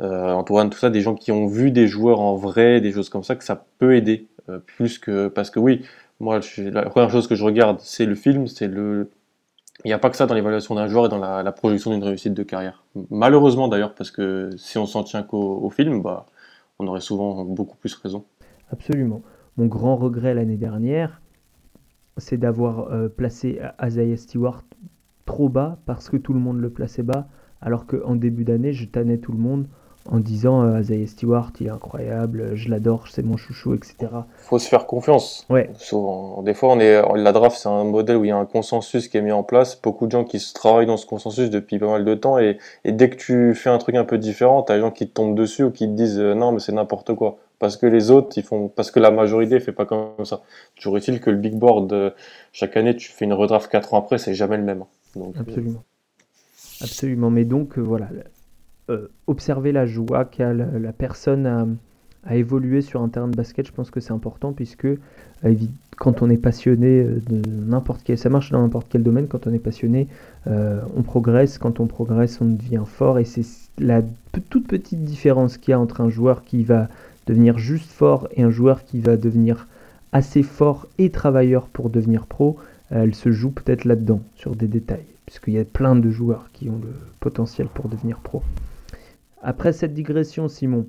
Antoine, 0.00 0.70
tout 0.70 0.78
ça, 0.78 0.88
des 0.88 1.02
gens 1.02 1.14
qui 1.14 1.30
ont 1.30 1.46
vu 1.46 1.70
des 1.70 1.86
joueurs 1.86 2.20
en 2.20 2.34
vrai, 2.34 2.80
des 2.80 2.92
choses 2.92 3.10
comme 3.10 3.22
ça, 3.22 3.36
que 3.36 3.44
ça 3.44 3.66
peut 3.78 3.94
aider. 3.94 4.30
Euh, 4.50 4.58
plus 4.58 4.98
que 4.98 5.28
parce 5.28 5.50
que 5.50 5.58
oui, 5.58 5.84
moi 6.18 6.40
la 6.58 6.82
première 6.90 7.10
chose 7.10 7.26
que 7.26 7.34
je 7.34 7.44
regarde 7.44 7.78
c'est 7.80 8.06
le 8.06 8.14
film, 8.14 8.46
c'est 8.46 8.68
le 8.68 9.10
il 9.84 9.88
n'y 9.88 9.94
a 9.94 9.98
pas 9.98 10.10
que 10.10 10.16
ça 10.16 10.26
dans 10.26 10.34
l'évaluation 10.34 10.74
d'un 10.74 10.88
joueur 10.88 11.06
et 11.06 11.08
dans 11.08 11.18
la, 11.18 11.52
projection 11.52 11.90
d'une 11.90 12.04
réussite 12.04 12.34
de 12.34 12.42
carrière. 12.42 12.84
Malheureusement 13.08 13.66
d'ailleurs, 13.66 13.94
parce 13.94 14.10
que 14.10 14.50
si 14.58 14.76
on 14.76 14.84
s'en 14.84 15.04
tient 15.04 15.22
qu'au 15.22 15.70
film, 15.70 16.02
bah, 16.02 16.26
on 16.78 16.86
aurait 16.86 17.00
souvent 17.00 17.44
beaucoup 17.46 17.78
plus 17.78 17.94
raison. 17.94 18.24
Absolument. 18.70 19.22
Mon 19.56 19.64
grand 19.64 19.96
regret 19.96 20.34
l'année 20.34 20.58
dernière, 20.58 21.22
c'est 22.20 22.36
d'avoir 22.36 22.92
euh, 22.92 23.08
placé 23.08 23.60
Isaiah 23.82 24.16
Stewart 24.16 24.62
trop 25.26 25.48
bas 25.48 25.78
parce 25.86 26.08
que 26.08 26.16
tout 26.16 26.32
le 26.32 26.40
monde 26.40 26.60
le 26.60 26.70
plaçait 26.70 27.02
bas, 27.02 27.26
alors 27.60 27.86
qu'en 27.86 28.14
début 28.14 28.44
d'année, 28.44 28.72
je 28.72 28.86
tannais 28.86 29.18
tout 29.18 29.32
le 29.32 29.38
monde 29.38 29.66
en 30.10 30.18
disant 30.18 30.62
euh, 30.62 30.80
Isaiah 30.80 31.06
Stewart, 31.06 31.52
il 31.60 31.66
est 31.66 31.70
incroyable, 31.70 32.54
je 32.54 32.70
l'adore, 32.70 33.06
c'est 33.08 33.22
mon 33.22 33.36
chouchou, 33.36 33.74
etc. 33.74 33.96
Faut 34.38 34.58
se 34.58 34.68
faire 34.68 34.86
confiance. 34.86 35.46
Ouais. 35.50 35.70
Souvent, 35.74 36.42
des 36.42 36.54
fois, 36.54 36.70
on 36.70 36.80
est 36.80 37.02
la 37.16 37.32
draft, 37.32 37.56
c'est 37.58 37.68
un 37.68 37.84
modèle 37.84 38.16
où 38.16 38.24
il 38.24 38.28
y 38.28 38.32
a 38.32 38.36
un 38.36 38.46
consensus 38.46 39.08
qui 39.08 39.18
est 39.18 39.22
mis 39.22 39.32
en 39.32 39.42
place. 39.42 39.80
Beaucoup 39.80 40.06
de 40.06 40.12
gens 40.12 40.24
qui 40.24 40.40
se 40.40 40.54
travaillent 40.54 40.86
dans 40.86 40.96
ce 40.96 41.06
consensus 41.06 41.50
depuis 41.50 41.78
pas 41.78 41.88
mal 41.88 42.04
de 42.04 42.14
temps, 42.14 42.38
et, 42.38 42.58
dès 42.84 43.10
que 43.10 43.16
tu 43.16 43.54
fais 43.54 43.70
un 43.70 43.78
truc 43.78 43.94
un 43.94 44.04
peu 44.04 44.18
différent, 44.18 44.62
t'as 44.62 44.76
des 44.76 44.80
gens 44.80 44.90
qui 44.90 45.06
te 45.06 45.12
tombent 45.12 45.34
dessus 45.36 45.64
ou 45.64 45.70
qui 45.70 45.86
te 45.86 45.92
disent 45.92 46.18
euh, 46.18 46.34
non, 46.34 46.52
mais 46.52 46.60
c'est 46.60 46.72
n'importe 46.72 47.14
quoi. 47.14 47.38
Parce 47.60 47.76
que 47.76 47.86
les 47.86 48.10
autres, 48.10 48.36
ils 48.36 48.42
font, 48.42 48.68
parce 48.68 48.90
que 48.90 48.98
la 48.98 49.12
majorité 49.12 49.60
fait 49.60 49.72
pas 49.72 49.86
comme 49.86 50.24
ça. 50.24 50.42
Toujours 50.74 50.96
est-il 50.96 51.20
que 51.20 51.30
le 51.30 51.36
big 51.36 51.54
board, 51.54 51.92
euh, 51.92 52.10
chaque 52.52 52.76
année, 52.76 52.96
tu 52.96 53.12
fais 53.12 53.26
une 53.26 53.34
redraft 53.34 53.70
4 53.70 53.94
ans 53.94 53.98
après, 53.98 54.18
c'est 54.18 54.34
jamais 54.34 54.56
le 54.56 54.64
même. 54.64 54.84
Absolument. 55.38 55.84
Absolument. 56.80 57.30
Mais 57.30 57.44
donc, 57.44 57.78
voilà, 57.78 58.08
euh, 58.90 59.06
observer 59.28 59.70
la 59.70 59.86
joie 59.86 60.24
qu'a 60.24 60.52
la, 60.52 60.92
personne 60.92 61.46
à, 62.26 62.34
évoluer 62.34 62.80
sur 62.80 63.02
un 63.02 63.08
terrain 63.08 63.28
de 63.28 63.36
basket, 63.36 63.64
je 63.68 63.72
pense 63.72 63.88
que 63.88 64.00
c'est 64.00 64.12
important 64.12 64.52
puisque 64.52 64.86
euh, 64.86 65.54
quand 65.96 66.22
on 66.22 66.30
est 66.30 66.36
passionné 66.36 67.02
euh, 67.02 67.20
de 67.28 67.40
n'importe 67.48 68.00
quel, 68.02 68.18
ça 68.18 68.30
marche 68.30 68.50
dans 68.50 68.60
n'importe 68.60 68.88
quel 68.90 69.04
domaine, 69.04 69.28
quand 69.28 69.46
on 69.46 69.52
est 69.52 69.60
passionné, 69.60 70.08
on 70.46 71.02
progresse, 71.02 71.58
quand 71.58 71.78
on 71.78 71.86
progresse, 71.86 72.40
on 72.40 72.46
devient 72.46 72.82
fort 72.84 73.20
et 73.20 73.24
c'est 73.24 73.44
la 73.78 74.02
toute 74.48 74.66
petite 74.66 75.04
différence 75.04 75.56
qu'il 75.56 75.70
y 75.70 75.74
a 75.74 75.78
entre 75.78 76.00
un 76.00 76.08
joueur 76.08 76.42
qui 76.42 76.64
va 76.64 76.88
devenir 77.30 77.58
juste 77.58 77.90
fort 77.90 78.28
et 78.32 78.42
un 78.42 78.50
joueur 78.50 78.84
qui 78.84 79.00
va 79.00 79.16
devenir 79.16 79.68
assez 80.12 80.42
fort 80.42 80.86
et 80.98 81.10
travailleur 81.10 81.68
pour 81.68 81.88
devenir 81.88 82.26
pro, 82.26 82.58
elle 82.90 83.14
se 83.14 83.30
joue 83.30 83.52
peut-être 83.52 83.84
là-dedans, 83.84 84.20
sur 84.34 84.56
des 84.56 84.66
détails, 84.66 85.06
puisqu'il 85.26 85.54
y 85.54 85.58
a 85.58 85.64
plein 85.64 85.94
de 85.94 86.10
joueurs 86.10 86.50
qui 86.52 86.68
ont 86.68 86.80
le 86.82 86.92
potentiel 87.20 87.68
pour 87.68 87.88
devenir 87.88 88.18
pro. 88.18 88.42
Après 89.42 89.72
cette 89.72 89.94
digression, 89.94 90.48
Simon, 90.48 90.88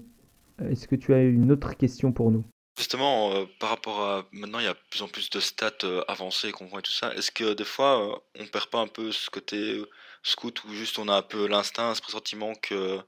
est-ce 0.67 0.87
que 0.87 0.95
tu 0.95 1.13
as 1.13 1.21
une 1.21 1.51
autre 1.51 1.77
question 1.77 2.11
pour 2.11 2.31
nous? 2.31 2.43
Justement, 2.77 3.33
euh, 3.33 3.45
par 3.59 3.69
rapport 3.69 4.01
à 4.01 4.25
maintenant, 4.31 4.57
il 4.57 4.65
y 4.65 4.67
a 4.67 4.73
de 4.73 4.79
plus 4.89 5.03
en 5.03 5.07
plus 5.07 5.29
de 5.29 5.39
stats 5.39 5.71
euh, 5.83 6.01
avancées 6.07 6.51
qu'on 6.51 6.65
voit 6.65 6.79
et 6.79 6.83
tout 6.83 6.91
ça. 6.91 7.13
Est-ce 7.13 7.31
que 7.31 7.53
des 7.53 7.65
fois, 7.65 7.99
on 7.99 8.11
euh, 8.13 8.15
on 8.39 8.47
perd 8.47 8.67
pas 8.67 8.79
un 8.79 8.87
peu 8.87 9.11
ce 9.11 9.29
côté 9.29 9.79
scout 10.23 10.63
ou 10.63 10.73
juste 10.73 10.97
on 10.97 11.07
a 11.07 11.17
un 11.17 11.21
peu 11.21 11.47
l'instinct, 11.47 11.93
ce 11.93 12.01
pressentiment 12.01 12.53
que, 12.55 12.99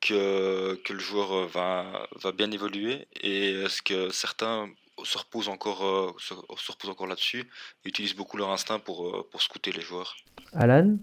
que, 0.00 0.74
que 0.84 0.92
le 0.92 0.98
joueur 0.98 1.46
va, 1.48 2.06
va 2.22 2.32
bien 2.32 2.50
évoluer 2.50 3.06
Et 3.22 3.52
est-ce 3.62 3.82
que 3.82 4.10
certains 4.10 4.68
se 5.02 5.18
reposent 5.18 5.48
encore, 5.48 6.14
se, 6.18 6.34
reposent 6.34 6.90
encore 6.90 7.06
là-dessus 7.06 7.50
et 7.84 7.88
utilisent 7.88 8.16
beaucoup 8.16 8.36
leur 8.36 8.50
instinct 8.50 8.78
pour, 8.78 9.28
pour 9.30 9.42
scouter 9.42 9.72
les 9.72 9.80
joueurs 9.80 10.16
Alan? 10.52 10.96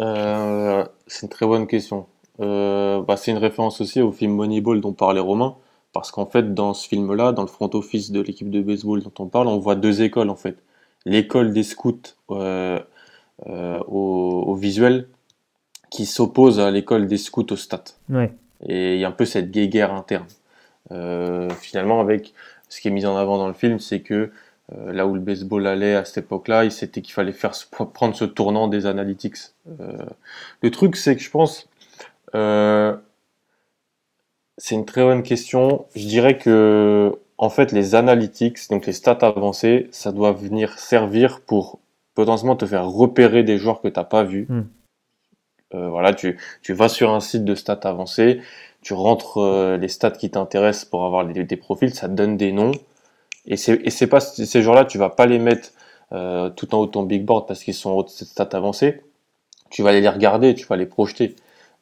Euh, 0.00 0.84
c'est 1.06 1.22
une 1.22 1.28
très 1.28 1.46
bonne 1.46 1.66
question. 1.66 2.06
Euh, 2.40 3.02
bah, 3.02 3.16
c'est 3.16 3.30
une 3.30 3.38
référence 3.38 3.80
aussi 3.80 4.00
au 4.00 4.12
film 4.12 4.32
Moneyball 4.32 4.80
dont 4.80 4.92
parlait 4.92 5.20
Romain, 5.20 5.56
parce 5.92 6.10
qu'en 6.10 6.26
fait, 6.26 6.54
dans 6.54 6.74
ce 6.74 6.88
film-là, 6.88 7.32
dans 7.32 7.42
le 7.42 7.48
front 7.48 7.70
office 7.74 8.10
de 8.10 8.20
l'équipe 8.20 8.50
de 8.50 8.62
baseball 8.62 9.02
dont 9.02 9.12
on 9.18 9.26
parle, 9.26 9.48
on 9.48 9.58
voit 9.58 9.74
deux 9.74 10.02
écoles 10.02 10.30
en 10.30 10.36
fait. 10.36 10.56
L'école 11.04 11.52
des 11.52 11.62
scouts 11.62 12.00
euh, 12.30 12.80
au, 13.46 14.54
visuel 14.54 15.08
qui 15.90 16.06
s'oppose 16.06 16.60
à 16.60 16.70
l'école 16.70 17.06
des 17.06 17.18
scouts 17.18 17.46
au 17.50 17.56
stat. 17.56 17.84
Ouais. 18.08 18.32
Et 18.66 18.94
il 18.94 19.00
y 19.00 19.04
a 19.04 19.08
un 19.08 19.12
peu 19.12 19.24
cette 19.24 19.50
guerre 19.50 19.92
interne. 19.92 20.26
finalement, 21.60 22.00
avec 22.00 22.32
ce 22.68 22.80
qui 22.80 22.88
est 22.88 22.90
mis 22.90 23.06
en 23.06 23.16
avant 23.16 23.38
dans 23.38 23.48
le 23.48 23.54
film, 23.54 23.78
c'est 23.78 24.00
que 24.00 24.30
euh, 24.72 24.92
là 24.92 25.06
où 25.06 25.14
le 25.14 25.20
baseball 25.20 25.66
allait 25.66 25.94
à 25.94 26.04
cette 26.04 26.24
époque-là, 26.24 26.68
c'était 26.70 27.02
qu'il 27.02 27.12
fallait 27.12 27.32
faire 27.32 27.52
prendre 27.92 28.14
ce 28.14 28.24
tournant 28.24 28.68
des 28.68 28.86
analytics. 28.86 29.36
Euh, 29.80 30.04
le 30.62 30.70
truc, 30.70 30.96
c'est 30.96 31.16
que 31.16 31.22
je 31.22 31.30
pense, 31.30 31.68
euh, 32.34 32.96
c'est 34.56 34.74
une 34.74 34.84
très 34.84 35.02
bonne 35.02 35.22
question. 35.22 35.86
Je 35.94 36.06
dirais 36.06 36.38
que, 36.38 37.12
en 37.38 37.50
fait, 37.50 37.72
les 37.72 37.94
analytics, 37.94 38.70
donc 38.70 38.86
les 38.86 38.92
stats 38.92 39.18
avancées, 39.22 39.88
ça 39.90 40.12
doit 40.12 40.32
venir 40.32 40.78
servir 40.78 41.40
pour 41.40 41.80
potentiellement 42.14 42.56
te 42.56 42.66
faire 42.66 42.86
repérer 42.86 43.42
des 43.42 43.58
joueurs 43.58 43.80
que 43.80 43.88
tu 43.88 43.98
n'as 43.98 44.04
pas 44.04 44.24
vus. 44.24 44.46
Hmm. 45.72 45.88
voilà, 45.88 46.14
tu, 46.14 46.38
tu 46.62 46.72
vas 46.72 46.88
sur 46.88 47.10
un 47.10 47.20
site 47.20 47.44
de 47.44 47.54
stats 47.54 47.80
avancées, 47.84 48.40
tu 48.82 48.94
rentres 48.94 49.38
les 49.78 49.88
stats 49.88 50.10
qui 50.12 50.30
t'intéressent 50.30 50.86
pour 50.86 51.04
avoir 51.04 51.24
des 51.26 51.56
profils, 51.56 51.94
ça 51.94 52.08
te 52.08 52.14
donne 52.14 52.36
des 52.36 52.52
noms. 52.52 52.72
Et 53.46 53.56
c'est 53.56 54.06
pas 54.06 54.20
ces 54.20 54.62
joueurs-là, 54.62 54.84
tu 54.84 54.98
vas 54.98 55.10
pas 55.10 55.26
les 55.26 55.38
mettre 55.38 55.70
euh, 56.12 56.50
tout 56.50 56.74
en 56.74 56.80
haut 56.80 56.86
de 56.86 56.90
ton 56.90 57.04
big 57.04 57.24
board 57.24 57.46
parce 57.46 57.62
qu'ils 57.64 57.74
sont 57.74 57.90
en 57.90 57.94
haut 57.94 58.02
de 58.02 58.08
cette 58.08 58.28
stat 58.28 58.48
avancée. 58.52 59.02
Tu 59.70 59.82
vas 59.82 59.92
les 59.92 60.08
regarder, 60.08 60.54
tu 60.54 60.66
vas 60.66 60.76
les 60.76 60.86
projeter. 60.86 61.36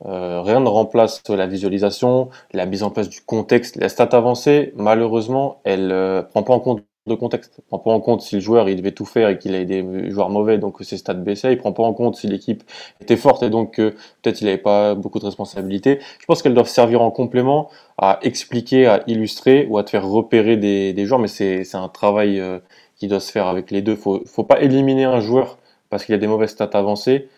Euh, 0.06 0.42
rien 0.42 0.60
ne 0.60 0.68
remplace 0.68 1.22
la 1.28 1.46
visualisation, 1.46 2.30
la 2.52 2.66
mise 2.66 2.82
en 2.82 2.90
place 2.90 3.08
du 3.08 3.20
contexte. 3.22 3.76
La 3.76 3.88
stat 3.88 4.10
avancée, 4.12 4.72
malheureusement, 4.76 5.60
elle 5.64 5.92
euh, 5.92 6.22
prend 6.22 6.42
pas 6.42 6.54
en 6.54 6.60
compte 6.60 6.84
de 7.08 7.14
contexte. 7.14 7.54
Il 7.58 7.62
prend 7.62 7.78
pas 7.78 7.90
en 7.90 8.00
compte 8.00 8.22
si 8.22 8.36
le 8.36 8.40
joueur 8.40 8.68
il 8.68 8.76
devait 8.76 8.92
tout 8.92 9.04
faire 9.04 9.28
et 9.28 9.38
qu'il 9.38 9.54
a 9.54 9.64
des 9.64 10.10
joueurs 10.10 10.30
mauvais 10.30 10.58
donc 10.58 10.76
ses 10.82 10.96
stats 10.96 11.14
baissaient. 11.14 11.52
Il 11.52 11.58
prend 11.58 11.72
pas 11.72 11.82
en 11.82 11.92
compte 11.92 12.16
si 12.16 12.26
l'équipe 12.28 12.62
était 13.00 13.16
forte 13.16 13.42
et 13.42 13.50
donc 13.50 13.76
peut-être 13.76 14.40
il 14.40 14.48
avait 14.48 14.58
pas 14.58 14.94
beaucoup 14.94 15.18
de 15.18 15.26
responsabilités. 15.26 15.98
Je 16.20 16.26
pense 16.26 16.42
qu'elles 16.42 16.54
doivent 16.54 16.68
servir 16.68 17.02
en 17.02 17.10
complément 17.10 17.70
à 17.98 18.18
expliquer, 18.22 18.86
à 18.86 19.02
illustrer 19.06 19.66
ou 19.68 19.78
à 19.78 19.84
te 19.84 19.90
faire 19.90 20.06
repérer 20.06 20.56
des, 20.56 20.92
des 20.92 21.06
joueurs. 21.06 21.20
Mais 21.20 21.28
c'est 21.28 21.74
un 21.74 21.88
travail 21.88 22.40
euh, 22.40 22.58
qui 22.96 23.08
doit 23.08 23.20
se 23.20 23.32
faire 23.32 23.46
avec 23.46 23.70
les 23.70 23.82
deux. 23.82 23.96
Faut 23.96 24.22
faut 24.26 24.44
pas 24.44 24.60
éliminer 24.60 25.04
un 25.04 25.20
joueur 25.20 25.58
parce 25.90 26.04
qu'il 26.04 26.14
a 26.14 26.18
des 26.18 26.26
mauvaises 26.26 26.50
stats 26.50 26.70
avancées, 26.74 27.28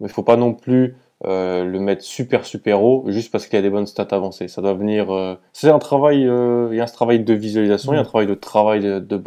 mais 0.00 0.08
faut 0.08 0.22
pas 0.22 0.36
non 0.36 0.52
plus 0.52 0.96
euh, 1.24 1.64
le 1.64 1.78
mettre 1.78 2.02
super 2.02 2.44
super 2.44 2.82
haut 2.82 3.04
juste 3.06 3.30
parce 3.30 3.46
qu'il 3.46 3.58
a 3.58 3.62
des 3.62 3.70
bonnes 3.70 3.86
stats 3.86 4.08
avancées. 4.10 4.48
Ça 4.48 4.60
doit 4.60 4.74
venir. 4.74 5.10
Euh, 5.10 5.36
c'est 5.52 5.70
un 5.70 5.78
travail. 5.78 6.26
Euh, 6.26 6.68
il 6.72 6.76
y 6.76 6.80
a 6.80 6.82
un 6.82 6.86
travail 6.86 7.20
de 7.22 7.32
visualisation, 7.32 7.92
il 7.92 7.96
y 7.96 7.98
a 7.98 8.00
un 8.00 8.04
mm. 8.04 8.08
travail 8.08 8.26
de 8.26 8.34
travail 8.34 8.80
de, 8.80 8.98
de, 8.98 9.22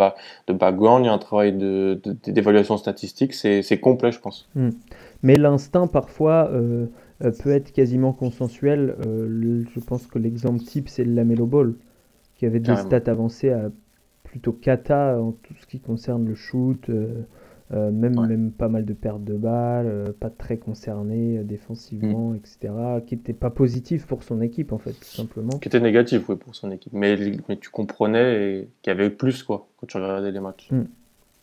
de 0.47 0.53
background, 0.53 1.05
il 1.05 1.07
y 1.07 1.09
a 1.09 1.13
un 1.13 1.17
travail 1.17 1.53
de 1.53 1.99
d'évaluation 2.25 2.77
statistique. 2.77 3.33
C'est 3.33 3.79
complet, 3.79 4.11
je 4.11 4.19
pense. 4.19 4.47
Mm. 4.55 4.69
Mais 5.23 5.35
l'instinct 5.35 5.87
parfois 5.87 6.51
peut 7.19 7.51
être 7.51 7.71
quasiment 7.71 8.13
consensuel. 8.13 8.95
je 9.03 9.79
pense 9.79 10.05
que 10.07 10.19
l'exemple 10.19 10.59
type 10.59 10.89
c'est 10.89 11.05
le 11.05 11.13
Lamelo 11.13 11.45
Ball 11.45 11.73
qui 12.35 12.45
avait 12.45 12.59
des 12.59 12.75
stats 12.75 13.09
avancées 13.09 13.49
à 13.49 13.71
plutôt 14.23 14.51
cata 14.51 15.19
en 15.19 15.31
tout 15.31 15.55
ce 15.59 15.65
qui 15.65 15.79
concerne 15.79 16.27
le 16.27 16.35
shoot. 16.35 16.91
Euh, 17.73 17.91
même, 17.91 18.15
même 18.27 18.51
pas 18.51 18.69
mal 18.69 18.85
de 18.85 18.93
pertes 18.93 19.25
de 19.25 19.33
balles, 19.33 19.87
euh, 19.87 20.13
pas 20.17 20.29
très 20.29 20.57
concerné 20.57 21.39
euh, 21.39 21.43
défensivement, 21.43 22.29
mm. 22.29 22.35
etc. 22.37 22.73
Qui 23.05 23.15
n'était 23.15 23.33
pas 23.33 23.49
positif 23.49 24.05
pour 24.05 24.23
son 24.23 24.41
équipe, 24.41 24.71
en 24.71 24.77
fait, 24.77 24.93
tout 24.93 25.03
simplement. 25.03 25.59
Qui 25.59 25.67
était 25.67 25.81
négatif, 25.81 26.29
oui, 26.29 26.37
pour 26.37 26.55
son 26.55 26.71
équipe. 26.71 26.93
Mais, 26.93 27.17
mais 27.49 27.57
tu 27.57 27.69
comprenais 27.69 28.69
qu'il 28.81 28.91
y 28.91 28.95
avait 28.95 29.09
plus, 29.09 29.43
quoi, 29.43 29.67
quand 29.77 29.87
tu 29.87 29.97
regardais 29.97 30.31
les 30.31 30.39
matchs. 30.39 30.71
Mm. 30.71 30.83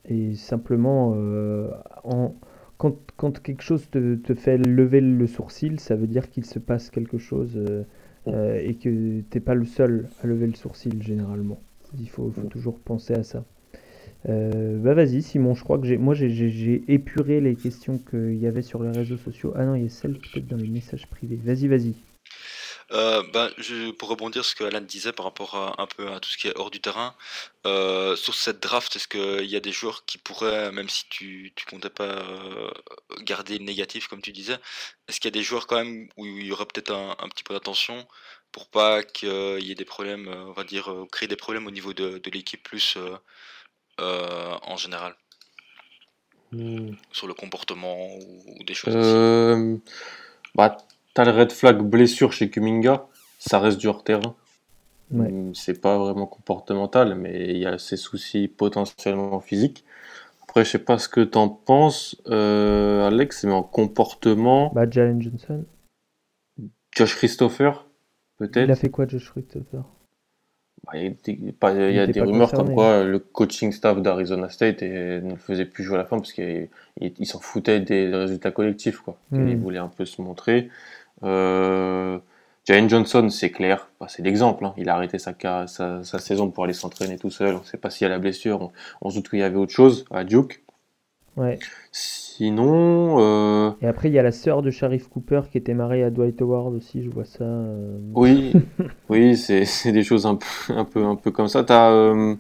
Et 0.06 0.34
simplement, 0.34 1.14
en, 2.04 2.34
quand, 2.76 2.96
quand 3.16 3.40
quelque 3.40 3.62
chose 3.62 3.88
te, 3.90 4.16
te 4.16 4.34
fait 4.34 4.58
lever 4.58 5.00
le 5.00 5.26
sourcil, 5.26 5.80
ça 5.80 5.94
veut 5.94 6.06
dire 6.06 6.30
qu'il 6.30 6.44
se 6.44 6.58
passe 6.58 6.90
quelque 6.90 7.16
chose 7.16 7.58
euh, 8.26 8.58
et 8.58 8.74
que 8.74 9.20
t'es 9.28 9.40
pas 9.40 9.54
le 9.54 9.66
seul 9.66 10.08
à 10.22 10.26
lever 10.26 10.46
le 10.46 10.54
sourcil 10.54 11.02
généralement. 11.02 11.60
Il 11.98 12.08
faut, 12.08 12.30
faut 12.30 12.46
toujours 12.48 12.78
penser 12.78 13.14
à 13.14 13.22
ça. 13.22 13.44
Euh, 14.28 14.78
bah 14.78 14.94
vas-y 14.94 15.22
Simon, 15.22 15.54
je 15.54 15.62
crois 15.62 15.78
que 15.78 15.86
j'ai 15.86 16.84
épuré 16.88 17.40
les 17.40 17.56
questions 17.56 17.98
qu'il 17.98 18.36
y 18.36 18.46
avait 18.46 18.62
sur 18.62 18.82
les 18.82 18.90
réseaux 18.90 19.18
sociaux. 19.18 19.52
Ah 19.56 19.64
non, 19.64 19.74
il 19.74 19.82
y 19.82 19.86
a 19.86 19.90
celles 19.90 20.18
peut-être 20.18 20.46
dans 20.46 20.56
les 20.56 20.68
messages 20.68 21.06
privés. 21.06 21.38
Vas-y, 21.42 21.68
vas-y. 21.68 21.94
Euh, 22.92 23.22
ben, 23.32 23.50
pour 23.98 24.10
rebondir 24.10 24.44
sur 24.44 24.50
ce 24.50 24.56
que 24.56 24.64
Alan 24.64 24.80
disait 24.80 25.12
par 25.12 25.24
rapport 25.24 25.54
à, 25.56 25.80
un 25.82 25.86
peu 25.86 26.10
à 26.12 26.20
tout 26.20 26.28
ce 26.28 26.36
qui 26.36 26.48
est 26.48 26.56
hors 26.56 26.70
du 26.70 26.80
terrain, 26.80 27.14
euh, 27.66 28.14
sur 28.14 28.34
cette 28.34 28.60
draft, 28.60 28.94
est-ce 28.96 29.08
qu'il 29.08 29.46
y 29.46 29.56
a 29.56 29.60
des 29.60 29.72
joueurs 29.72 30.04
qui 30.04 30.18
pourraient, 30.18 30.70
même 30.70 30.88
si 30.88 31.08
tu, 31.08 31.52
tu 31.56 31.64
comptais 31.66 31.90
pas 31.90 32.04
euh, 32.04 32.70
garder 33.22 33.58
le 33.58 33.64
négatif 33.64 34.06
comme 34.06 34.20
tu 34.22 34.32
disais, 34.32 34.58
est-ce 35.08 35.18
qu'il 35.18 35.28
y 35.28 35.32
a 35.32 35.38
des 35.38 35.42
joueurs 35.42 35.66
quand 35.66 35.76
même 35.76 36.08
où 36.16 36.26
il 36.26 36.46
y 36.46 36.52
aurait 36.52 36.66
peut-être 36.66 36.92
un, 36.92 37.28
petit 37.28 37.44
peu 37.44 37.54
d'attention 37.54 38.06
pour 38.52 38.68
pas 38.68 39.02
qu'il 39.02 39.60
y 39.62 39.70
ait 39.72 39.74
des 39.74 39.84
problèmes, 39.84 40.28
on 40.28 40.52
va 40.52 40.64
dire, 40.64 40.94
créer 41.10 41.28
des 41.28 41.36
problèmes 41.36 41.66
au 41.66 41.70
niveau 41.70 41.92
de 41.94 42.20
l'équipe 42.30 42.62
plus 42.62 42.98
euh, 44.00 44.54
en 44.62 44.76
général, 44.76 45.14
Hmm. 46.52 46.92
sur 47.10 47.26
le 47.26 47.34
comportement 47.34 47.96
ou, 47.96 48.60
ou 48.60 48.64
des 48.64 48.74
choses. 48.74 48.94
Euh, 48.94 49.76
bah, 50.54 50.76
t'as 51.12 51.24
le 51.24 51.32
red 51.32 51.50
flag 51.50 51.78
blessure 51.82 52.32
chez 52.32 52.48
Kuminga, 52.48 53.06
ça 53.40 53.58
reste 53.58 53.78
du 53.78 53.88
hors-terrain. 53.88 54.36
Ouais. 55.10 55.28
Hmm, 55.28 55.52
C'est 55.54 55.80
pas 55.80 55.98
vraiment 55.98 56.26
comportemental, 56.26 57.16
mais 57.16 57.50
il 57.50 57.58
y 57.58 57.66
a 57.66 57.78
ces 57.78 57.96
soucis 57.96 58.46
potentiellement 58.48 59.40
physiques. 59.40 59.84
Après, 60.44 60.64
je 60.64 60.70
sais 60.70 60.78
pas 60.78 60.98
ce 60.98 61.08
que 61.08 61.22
t'en 61.22 61.48
penses, 61.48 62.16
euh, 62.28 63.06
Alex, 63.08 63.42
mais 63.44 63.52
en 63.52 63.64
comportement, 63.64 64.70
Bah 64.74 64.88
Jalen 64.88 65.20
Johnson. 65.20 65.64
Josh 66.92 67.16
Christopher, 67.16 67.84
Il 68.40 68.44
a 68.44 68.48
peut-être. 68.48 68.76
fait 68.76 68.90
quoi 68.90 69.08
Josh 69.08 69.30
Christopher? 69.30 69.82
Il 70.94 71.02
y 71.02 71.06
a 71.06 71.10
des, 71.24 71.52
pas- 71.52 71.72
il 71.72 71.94
y 71.94 71.98
a 71.98 72.06
des 72.06 72.20
rumeurs 72.20 72.50
concerné. 72.50 72.66
comme 72.66 72.74
quoi 72.74 73.04
le 73.04 73.18
coaching 73.18 73.72
staff 73.72 74.00
d'Arizona 74.02 74.48
State 74.50 74.82
ne 74.82 75.30
le 75.30 75.36
faisait 75.36 75.64
plus 75.64 75.82
jouer 75.84 75.94
à 75.94 75.98
la 75.98 76.04
fin 76.04 76.18
parce 76.18 76.32
qu'il 76.32 76.68
il- 77.00 77.14
il 77.18 77.26
s'en 77.26 77.40
foutait 77.40 77.80
des 77.80 78.08
résultats 78.14 78.50
collectifs, 78.50 78.98
quoi. 78.98 79.16
Hmm. 79.30 79.48
Il 79.48 79.56
voulait 79.56 79.78
un 79.78 79.88
peu 79.88 80.04
se 80.04 80.20
montrer. 80.20 80.68
Euh, 81.22 82.18
Jalen 82.66 82.88
Johnson, 82.88 83.28
c'est 83.30 83.50
clair, 83.50 83.88
Bah, 84.00 84.06
c'est 84.08 84.22
l'exemple. 84.22 84.64
hein. 84.64 84.72
Il 84.78 84.88
a 84.88 84.94
arrêté 84.94 85.18
sa, 85.18 85.34
ca- 85.40 85.66
sa, 85.66 86.02
sa 86.02 86.18
saison 86.18 86.50
pour 86.50 86.64
aller 86.64 86.72
s'entraîner 86.72 87.18
tout 87.18 87.30
seul. 87.30 87.54
On 87.54 87.60
ne 87.60 87.64
sait 87.64 87.76
pas 87.76 87.90
s'il 87.90 88.04
y 88.06 88.06
a 88.06 88.08
la 88.10 88.18
blessure. 88.18 88.60
On, 88.62 88.72
on 89.02 89.10
se 89.10 89.16
doute 89.16 89.28
qu'il 89.30 89.38
y 89.40 89.42
avait 89.42 89.56
autre 89.56 89.72
chose 89.72 90.04
à 90.10 90.24
Duke. 90.24 90.63
Ouais. 91.36 91.58
Sinon, 91.92 93.16
euh, 93.20 93.70
Et 93.80 93.86
après, 93.86 94.08
il 94.08 94.14
y 94.14 94.18
a 94.18 94.22
la 94.22 94.32
sœur 94.32 94.62
de 94.62 94.70
Sharif 94.70 95.08
Cooper 95.08 95.42
qui 95.50 95.58
était 95.58 95.74
mariée 95.74 96.02
à 96.04 96.10
Dwight 96.10 96.40
Howard 96.42 96.74
aussi, 96.74 97.02
je 97.02 97.10
vois 97.10 97.24
ça. 97.24 97.44
euh, 97.44 97.96
oui, 98.14 98.52
oui, 99.08 99.36
c'est 99.36 99.92
des 99.92 100.02
choses 100.02 100.26
un 100.26 100.36
peu, 100.36 100.74
un 100.76 100.84
peu, 100.84 101.04
un 101.04 101.16
peu 101.16 101.30
comme 101.30 101.48
ça. 101.48 101.62
T'as 101.64 101.90
euh, 101.92 102.34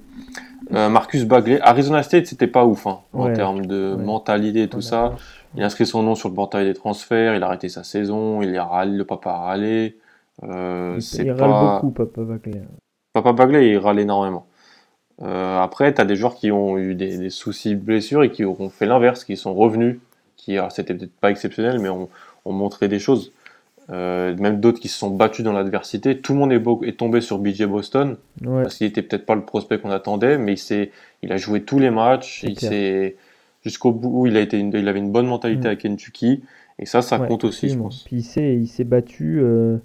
euh, 0.72 0.88
Marcus 0.88 1.24
Bagley. 1.24 1.60
Arizona 1.60 2.02
State, 2.02 2.26
c'était 2.26 2.46
pas 2.48 2.64
ouf 2.64 2.86
hein, 2.86 3.00
en 3.12 3.32
termes 3.32 3.66
de 3.66 3.94
ouais. 3.96 4.04
mentalité 4.04 4.62
et 4.62 4.68
tout 4.68 4.80
ça. 4.80 5.10
pas- 5.10 5.16
Il 5.56 5.62
a 5.62 5.66
inscrit 5.66 5.86
son 5.86 6.02
nom 6.02 6.16
sur 6.16 6.28
le 6.28 6.34
portail 6.34 6.64
des 6.66 6.74
transferts. 6.74 7.36
Il 7.36 7.42
a 7.42 7.46
arrêté 7.46 7.68
sa 7.68 7.84
saison. 7.84 8.42
Il 8.42 8.56
a 8.56 8.64
râlé, 8.64 8.96
le 8.96 9.04
papa 9.04 9.30
a 9.30 9.38
râlé. 9.38 9.98
Il, 10.42 10.48
il 10.48 11.30
râle 11.30 11.38
pas... 11.38 11.74
beaucoup, 11.80 11.90
Papa 11.92 12.22
Bagley. 12.22 12.62
Papa 13.12 13.32
Bagley, 13.32 13.70
il 13.70 13.78
râle 13.78 14.00
énormément. 14.00 14.46
Euh, 15.22 15.58
après, 15.60 15.94
tu 15.94 16.00
as 16.00 16.04
des 16.04 16.16
joueurs 16.16 16.34
qui 16.34 16.50
ont 16.50 16.76
eu 16.78 16.94
des, 16.94 17.18
des 17.18 17.30
soucis 17.30 17.74
de 17.76 17.80
blessure 17.80 18.22
et 18.24 18.30
qui 18.30 18.44
ont 18.44 18.68
fait 18.68 18.86
l'inverse, 18.86 19.24
qui 19.24 19.36
sont 19.36 19.54
revenus, 19.54 19.98
qui, 20.36 20.58
alors, 20.58 20.72
c'était 20.72 20.94
peut-être 20.94 21.12
pas 21.20 21.30
exceptionnel, 21.30 21.78
mais 21.78 21.88
ont, 21.88 22.08
ont 22.44 22.52
montré 22.52 22.88
des 22.88 22.98
choses. 22.98 23.32
Euh, 23.90 24.34
même 24.38 24.60
d'autres 24.60 24.80
qui 24.80 24.88
se 24.88 24.98
sont 24.98 25.10
battus 25.10 25.44
dans 25.44 25.52
l'adversité. 25.52 26.18
Tout 26.18 26.32
le 26.32 26.38
monde 26.38 26.52
est, 26.52 26.58
beau- 26.58 26.82
est 26.84 26.98
tombé 26.98 27.20
sur 27.20 27.38
BJ 27.38 27.64
Boston, 27.66 28.16
Ouais, 28.42 28.62
parce 28.62 28.76
qu'il 28.76 28.86
était 28.86 29.02
peut-être 29.02 29.26
pas 29.26 29.34
le 29.34 29.42
prospect 29.42 29.78
qu'on 29.78 29.90
attendait, 29.90 30.38
mais 30.38 30.54
il, 30.54 30.88
il 31.22 31.32
a 31.32 31.36
joué 31.36 31.62
tous 31.62 31.78
les 31.78 31.90
matchs, 31.90 32.42
il 32.44 32.58
s'est 32.58 33.16
jusqu'au 33.62 33.92
bout, 33.92 34.26
il, 34.26 34.36
a 34.38 34.40
été 34.40 34.58
une- 34.58 34.72
il 34.74 34.88
avait 34.88 34.98
une 35.00 35.12
bonne 35.12 35.26
mentalité 35.26 35.68
Mm. 35.68 35.72
à 35.72 35.76
Kentucky, 35.76 36.42
et 36.78 36.86
ça, 36.86 37.02
ça 37.02 37.18
ouais, 37.18 37.28
compte 37.28 37.44
aussi, 37.44 37.68
je 37.68 37.76
pense. 37.76 38.02
Puis 38.04 38.16
il 38.16 38.22
s'est, 38.22 38.54
il 38.56 38.66
s'est 38.68 38.84
battu 38.84 39.38
euh, 39.42 39.76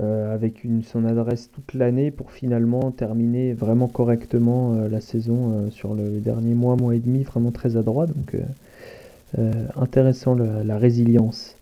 euh, 0.00 0.34
avec 0.34 0.64
une, 0.64 0.82
son 0.82 1.04
adresse 1.04 1.50
toute 1.52 1.74
l'année 1.74 2.10
pour 2.10 2.32
finalement 2.32 2.90
terminer 2.92 3.52
vraiment 3.52 3.88
correctement 3.88 4.72
euh, 4.72 4.88
la 4.88 5.02
saison 5.02 5.52
euh, 5.52 5.70
sur 5.70 5.92
le 5.92 6.18
dernier 6.18 6.54
mois, 6.54 6.76
mois 6.76 6.94
et 6.94 6.98
demi, 6.98 7.24
vraiment 7.24 7.50
très 7.50 7.76
adroit. 7.76 8.06
Donc 8.06 8.34
intéressant 9.76 10.34
la, 10.34 10.62
la 10.62 10.78
résilience 10.78 11.56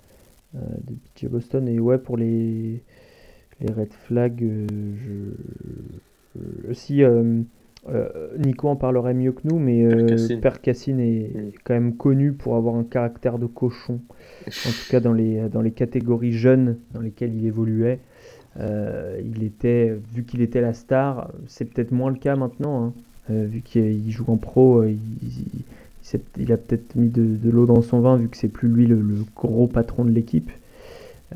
de 0.54 0.94
BJ 1.16 1.28
Boston. 1.28 1.68
Et 1.68 1.78
ouais, 1.78 1.98
pour 1.98 2.16
les, 2.16 2.82
les 3.60 3.72
red 3.72 3.92
flags, 3.92 4.42
je, 4.42 5.30
si 6.72 7.02
Nico 8.38 8.68
en 8.68 8.76
parlerait 8.76 9.14
mieux 9.14 9.32
que 9.32 9.42
nous, 9.44 9.58
mais. 9.58 9.86
Père 10.40 10.60
Cassine 10.60 11.00
est 11.00 11.30
Mm. 11.32 11.50
quand 11.64 11.74
même 11.74 11.96
connu 11.96 12.32
pour 12.32 12.56
avoir 12.56 12.74
un 12.74 12.84
caractère 12.84 13.38
de 13.38 13.46
cochon, 13.46 14.00
en 14.48 14.70
tout 14.70 14.90
cas 14.90 15.00
dans 15.00 15.12
les, 15.12 15.48
dans 15.48 15.62
les 15.62 15.72
catégories 15.72 16.32
jeunes 16.32 16.76
dans 16.92 17.00
lesquelles 17.00 17.34
il 17.34 17.46
évoluait. 17.46 18.00
Euh, 18.58 19.20
il 19.24 19.44
était, 19.44 19.96
vu 20.12 20.24
qu'il 20.24 20.40
était 20.42 20.60
la 20.60 20.74
star, 20.74 21.30
c'est 21.46 21.64
peut-être 21.64 21.92
moins 21.92 22.10
le 22.10 22.16
cas 22.16 22.36
maintenant, 22.36 22.86
hein. 22.86 22.92
Euh, 23.30 23.46
vu 23.46 23.60
qu'il 23.60 24.10
joue 24.10 24.24
en 24.28 24.36
pro, 24.36 24.78
euh, 24.82 24.92
il, 26.36 26.52
a 26.52 26.56
peut-être 26.56 26.96
mis 26.96 27.08
de, 27.08 27.36
de 27.36 27.50
l'eau 27.50 27.66
dans 27.66 27.82
son 27.82 28.00
vin, 28.00 28.16
vu 28.16 28.28
que 28.28 28.36
c'est 28.36 28.48
plus 28.48 28.68
lui 28.68 28.86
le, 28.86 29.00
le 29.00 29.24
gros 29.36 29.66
patron 29.66 30.04
de 30.04 30.10
l'équipe. 30.10 30.50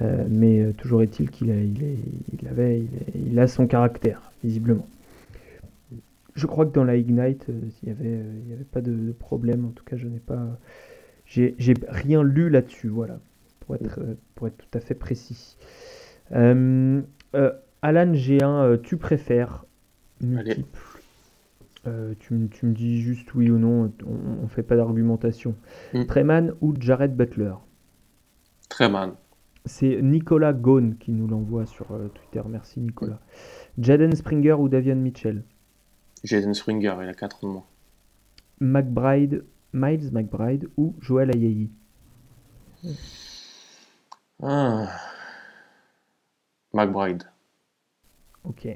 Euh, 0.01 0.25
mais 0.29 0.73
toujours 0.73 1.03
est-il 1.03 1.31
qu'il 1.31 1.53
a, 1.53 1.55
il 1.55 2.49
avait, 2.51 2.83
il, 3.15 3.39
a 3.39 3.47
son 3.47 3.69
caractère, 3.69 4.33
visiblement. 4.43 4.87
Je 6.35 6.47
crois 6.47 6.67
que 6.67 6.75
dans 6.75 6.83
la 6.83 6.97
Ignite, 6.97 7.47
il 7.49 7.89
n'y 7.89 7.93
avait, 7.93 8.25
pas 8.73 8.81
de, 8.81 8.91
de 8.91 9.12
problème. 9.12 9.67
En 9.67 9.69
tout 9.69 9.85
cas, 9.85 9.97
je 9.97 10.09
n'ai 10.09 10.19
pas, 10.19 10.59
j'ai 11.27 11.55
rien 11.89 12.25
lu 12.25 12.51
là-dessus, 12.51 12.89
voilà, 12.89 13.21
pour 13.61 13.77
être, 13.77 14.01
pour 14.35 14.49
être 14.49 14.57
tout 14.57 14.77
à 14.79 14.81
fait 14.81 14.95
précis. 14.95 15.57
Euh, 16.33 17.03
euh, 17.35 17.53
Alan, 17.83 18.12
j'ai 18.14 18.43
un 18.43 18.62
euh, 18.64 18.77
tu 18.77 18.97
préfères 18.97 19.64
multiple. 20.20 20.79
Tu, 22.18 22.33
me- 22.33 22.49
tu 22.49 22.64
me 22.64 22.72
dis 22.72 23.03
juste 23.03 23.35
oui 23.35 23.51
ou 23.51 23.59
non, 23.59 23.93
on, 24.07 24.45
on 24.45 24.49
fait 24.49 24.62
pas 24.62 24.75
d'argumentation. 24.75 25.55
Mm. 25.93 26.05
Treman 26.07 26.53
ou 26.62 26.72
Jared 26.81 27.14
Butler? 27.14 27.53
Très 28.70 28.89
mal. 28.89 29.12
C'est 29.66 30.01
Nicolas 30.01 30.55
Ghosn 30.55 30.95
qui 30.99 31.12
nous 31.12 31.27
l'envoie 31.27 31.66
sur 31.66 31.87
Twitter. 32.14 32.43
Merci 32.49 32.81
Nicolas. 32.81 33.20
Jaden 33.79 34.14
Springer 34.14 34.53
ou 34.55 34.68
Davion 34.70 34.97
Mitchell? 34.97 35.43
Jaden 36.22 36.55
Springer, 36.55 36.95
il 37.03 37.09
a 37.09 37.14
4 37.14 37.45
ans 37.45 37.49
de 37.49 37.53
moins. 37.53 37.64
McBride, 38.61 39.45
Miles 39.75 40.11
McBride 40.12 40.68
ou 40.79 40.95
Joel 41.01 41.31
Ayayi 41.35 41.70
Ah. 44.43 44.89
McBride. 46.75 47.22
Ok. 48.45 48.68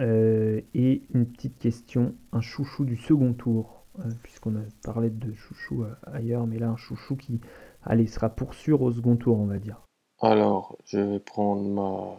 Euh, 0.00 0.60
et 0.74 1.02
une 1.14 1.26
petite 1.26 1.58
question, 1.58 2.14
un 2.32 2.40
chouchou 2.40 2.84
du 2.84 2.96
second 2.96 3.32
tour, 3.34 3.84
euh, 3.98 4.02
puisqu'on 4.22 4.56
a 4.56 4.62
parlé 4.84 5.10
de 5.10 5.32
chouchou 5.34 5.84
euh, 5.84 5.94
ailleurs, 6.12 6.46
mais 6.46 6.58
là 6.58 6.68
un 6.68 6.76
chouchou 6.76 7.16
qui, 7.16 7.40
allez, 7.84 8.06
sera 8.06 8.30
pour 8.30 8.54
sûr 8.54 8.80
au 8.82 8.90
second 8.92 9.16
tour, 9.16 9.38
on 9.38 9.46
va 9.46 9.58
dire. 9.58 9.80
Alors, 10.20 10.76
je 10.86 10.98
vais 10.98 11.18
prendre 11.18 11.62
ma. 11.68 12.16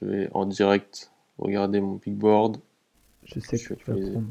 Je 0.00 0.04
vais 0.06 0.30
en 0.32 0.46
direct 0.46 1.12
regarder 1.38 1.80
mon 1.80 1.94
big 1.96 2.14
board. 2.14 2.56
Je 3.24 3.40
sais 3.40 3.56
Je 3.56 3.68
que 3.68 3.74
tu 3.74 3.84
vas 3.90 3.94
vais- 3.96 4.10
prendre. 4.12 4.26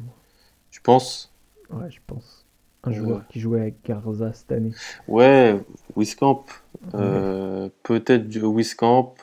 Tu 0.69 0.81
penses? 0.81 1.33
Ouais, 1.69 1.89
je 1.89 1.99
pense. 2.05 2.45
Un 2.83 2.89
Ouais. 2.89 2.95
joueur 2.97 3.27
qui 3.27 3.39
jouait 3.39 3.61
avec 3.61 3.83
Garza 3.83 4.31
cette 4.33 4.51
année. 4.51 4.71
Ouais, 5.07 5.59
Wiscamp. 5.95 6.45
Euh, 6.93 7.69
peut-être 7.83 8.27
du 8.27 8.41
Wiscamp. 8.43 9.15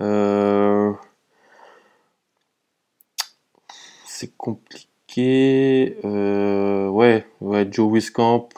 Euh, 0.00 0.92
C'est 4.06 4.36
compliqué. 4.36 5.98
Euh, 6.04 6.88
Ouais, 6.88 7.26
ouais, 7.40 7.66
Joe 7.70 7.92
Wiscamp. 7.92 8.48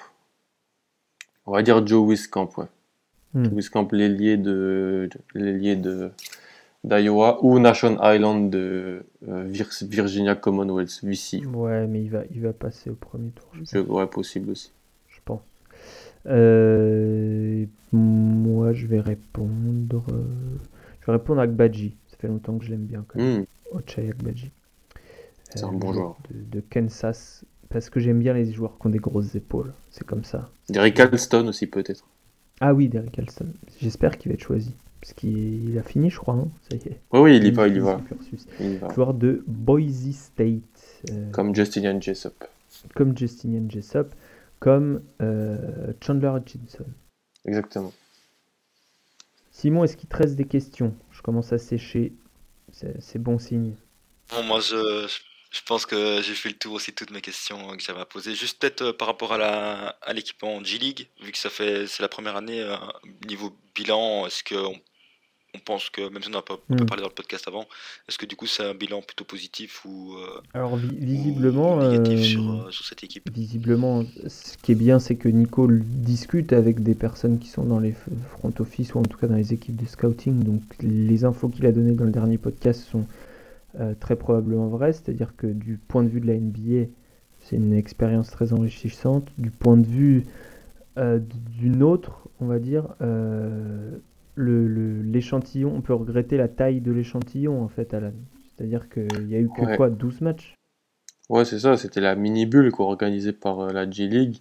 On 1.46 1.52
va 1.52 1.62
dire 1.62 1.86
Joe 1.86 2.06
Wiscamp, 2.08 2.50
ouais. 2.58 2.66
Hmm. 3.34 3.46
Wiscamp, 3.54 3.88
l'ailier 3.92 4.36
de 4.36 5.08
l'ailier 5.34 5.76
de 5.76 6.10
d'Iowa 6.84 7.38
ou 7.44 7.58
Nation 7.58 7.98
Island 8.02 8.50
de 8.50 9.04
euh, 9.28 9.44
Vir- 9.44 9.84
Virginia 9.88 10.34
Commonwealth, 10.36 11.00
VC. 11.02 11.44
Ouais, 11.46 11.86
mais 11.86 12.02
il 12.02 12.10
va, 12.10 12.22
il 12.30 12.40
va 12.42 12.52
passer 12.52 12.90
au 12.90 12.94
premier 12.94 13.30
tour, 13.30 13.48
je 13.54 13.78
ouais, 13.80 14.06
possible 14.06 14.50
aussi. 14.50 14.70
je 15.08 15.18
pense. 15.24 15.40
Euh, 16.26 17.64
moi, 17.92 18.72
je 18.72 18.86
vais 18.86 19.00
répondre. 19.00 20.04
Euh, 21.08 21.12
je 21.12 21.12
vais 21.12 21.18
répondre 21.18 21.40
à 21.40 21.46
Gbadji. 21.46 21.96
Ça 22.08 22.16
fait 22.18 22.28
longtemps 22.28 22.56
que 22.58 22.64
je 22.64 22.70
l'aime 22.70 22.84
bien 22.86 23.04
quand 23.06 23.18
même. 23.18 23.40
Hmm, 23.40 23.44
Ochai 23.76 24.10
Agbaji. 24.10 24.50
C'est 25.50 25.64
Euh, 25.64 25.68
un 25.68 25.72
bon 25.72 25.88
le 25.88 25.94
joueur. 25.94 26.16
De, 26.30 26.58
de 26.58 26.64
Kansas, 26.68 27.44
parce 27.68 27.90
que 27.90 28.00
j'aime 28.00 28.18
bien 28.20 28.32
les 28.34 28.52
joueurs 28.52 28.78
qui 28.78 28.86
ont 28.86 28.90
des 28.90 28.98
grosses 28.98 29.34
épaules. 29.34 29.72
C'est 29.90 30.04
comme 30.06 30.24
ça. 30.24 30.48
Derrick 30.68 30.98
Alston 31.00 31.46
aussi, 31.48 31.66
peut-être. 31.66 32.04
Ah 32.60 32.72
oui, 32.74 32.88
Derrick 32.88 33.18
Alston. 33.18 33.48
J'espère 33.80 34.16
qu'il 34.18 34.30
va 34.30 34.34
être 34.34 34.42
choisi. 34.42 34.74
Parce 35.00 35.12
qu'il 35.12 35.68
il 35.70 35.78
a 35.78 35.82
fini, 35.82 36.10
je 36.10 36.18
crois. 36.18 36.34
hein. 36.34 36.48
ça 36.68 36.76
y 36.76 36.88
est. 36.88 37.00
Oui, 37.12 37.20
oui, 37.20 37.36
il 37.36 37.44
y 37.46 37.50
va, 37.50 37.68
il 37.68 37.74
y 37.74 37.76
est 37.76 37.80
va. 37.80 38.00
cursus. 38.08 38.46
Il 38.60 38.72
y 38.72 38.76
va. 38.78 38.92
Joueur 38.94 39.14
de 39.14 39.44
Boise 39.46 40.10
State. 40.12 40.62
euh, 41.12 41.30
Comme 41.32 41.54
Justinian 41.54 42.00
Jessop. 42.00 42.32
comme 42.94 43.16
Justinian 43.16 43.68
Jessop. 43.68 44.08
Comme 44.58 45.02
euh, 45.20 45.92
Chandler 46.02 46.32
Hutchinson. 46.34 46.86
Exactement. 47.44 47.92
Simon, 49.56 49.84
est-ce 49.84 49.96
qu'il 49.96 50.06
te 50.06 50.16
reste 50.18 50.34
des 50.34 50.44
questions? 50.44 50.94
Je 51.10 51.22
commence 51.22 51.50
à 51.50 51.56
sécher. 51.56 52.12
C'est 52.72 53.16
bon 53.16 53.38
signe. 53.38 53.74
Moi, 54.44 54.60
je, 54.60 55.08
pense 55.64 55.86
que 55.86 56.20
j'ai 56.20 56.34
fait 56.34 56.50
le 56.50 56.56
tour 56.56 56.74
aussi 56.74 56.90
de 56.90 56.94
toutes 56.94 57.10
mes 57.10 57.22
questions 57.22 57.74
que 57.74 57.82
j'avais 57.82 58.02
à 58.02 58.04
poser. 58.04 58.34
Juste 58.34 58.60
peut-être 58.60 58.82
euh, 58.82 58.92
par 58.92 59.08
rapport 59.08 59.32
à 59.32 60.12
l'équipement 60.12 60.62
G-League, 60.62 61.08
vu 61.22 61.32
que 61.32 61.38
c'est 61.38 62.00
la 62.00 62.08
première 62.10 62.36
année 62.36 62.60
euh, 62.60 62.76
niveau 63.26 63.56
bilan, 63.74 64.26
est-ce 64.26 64.44
que 64.44 64.56
on, 65.56 65.58
pense 65.58 65.90
que 65.90 66.08
même 66.08 66.22
si 66.22 66.28
on 66.28 66.32
n'a 66.32 66.42
pas, 66.42 66.54
on 66.70 66.76
peut 66.76 66.84
Hmm. 66.84 66.86
parler 66.86 67.02
dans 67.02 67.08
le 67.08 67.14
podcast 67.14 67.48
avant, 67.48 67.64
est-ce 68.08 68.18
que 68.18 68.26
du 68.26 68.36
coup 68.36 68.46
c'est 68.46 68.64
un 68.64 68.74
bilan 68.74 69.02
plutôt 69.02 69.24
positif 69.24 69.84
ou, 69.84 70.14
euh, 70.14 70.40
Alors, 70.54 70.76
vi- 70.76 70.96
ou 70.96 71.04
visiblement. 71.04 71.80
négatif 71.80 72.18
euh, 72.20 72.22
sur, 72.22 72.50
euh, 72.50 72.70
sur 72.70 72.84
cette 72.84 73.02
équipe? 73.04 73.30
Visiblement, 73.32 74.04
ce 74.26 74.56
qui 74.58 74.72
est 74.72 74.76
bien, 74.76 74.98
c'est 74.98 75.16
que 75.16 75.28
Nico 75.28 75.68
discute 75.70 76.52
avec 76.52 76.82
des 76.82 76.94
personnes 76.94 77.38
qui 77.38 77.48
sont 77.48 77.64
dans 77.64 77.80
les 77.80 77.92
front 77.92 78.52
office 78.58 78.94
ou 78.94 78.98
en 78.98 79.02
tout 79.02 79.18
cas 79.18 79.26
dans 79.26 79.36
les 79.36 79.52
équipes 79.52 79.76
de 79.76 79.86
scouting. 79.86 80.42
Donc 80.44 80.62
les 80.80 81.24
infos 81.24 81.48
qu'il 81.48 81.66
a 81.66 81.72
données 81.72 81.92
dans 81.94 82.04
le 82.04 82.10
dernier 82.12 82.38
podcast 82.38 82.82
sont 82.82 83.06
euh, 83.80 83.94
très 83.98 84.16
probablement 84.16 84.68
vraies. 84.68 84.92
C'est-à-dire 84.92 85.34
que 85.36 85.46
du 85.46 85.78
point 85.88 86.02
de 86.02 86.08
vue 86.08 86.20
de 86.20 86.26
la 86.26 86.34
NBA, 86.34 86.88
c'est 87.42 87.56
une 87.56 87.74
expérience 87.74 88.30
très 88.30 88.52
enrichissante. 88.52 89.28
Du 89.38 89.50
point 89.50 89.76
de 89.76 89.86
vue 89.86 90.24
d'une 91.58 91.82
autre, 91.82 92.20
on 92.40 92.46
va 92.46 92.58
dire, 92.58 92.84
euh, 94.38 94.42
le- 94.42 94.68
le- 94.68 95.02
l'échantillon, 95.02 95.72
on 95.74 95.80
peut 95.80 95.94
regretter 95.94 96.36
la 96.36 96.48
taille 96.48 96.80
de 96.80 96.92
l'échantillon 96.92 97.62
en 97.62 97.68
fait, 97.68 97.94
Alan. 97.94 98.12
C'est-à-dire 98.56 98.88
qu'il 98.88 99.28
y 99.30 99.34
a 99.34 99.38
eu 99.40 99.48
que 99.48 99.62
Ouais. 99.62 99.76
quoi, 99.76 99.90
12 99.90 100.20
matchs? 100.20 100.54
Ouais, 101.28 101.44
c'est 101.44 101.58
ça, 101.58 101.76
c'était 101.76 102.00
la 102.00 102.14
mini-bulle 102.14 102.72
organisée 102.78 103.32
par 103.32 103.60
euh, 103.60 103.72
la 103.72 103.90
G-League. 103.90 104.38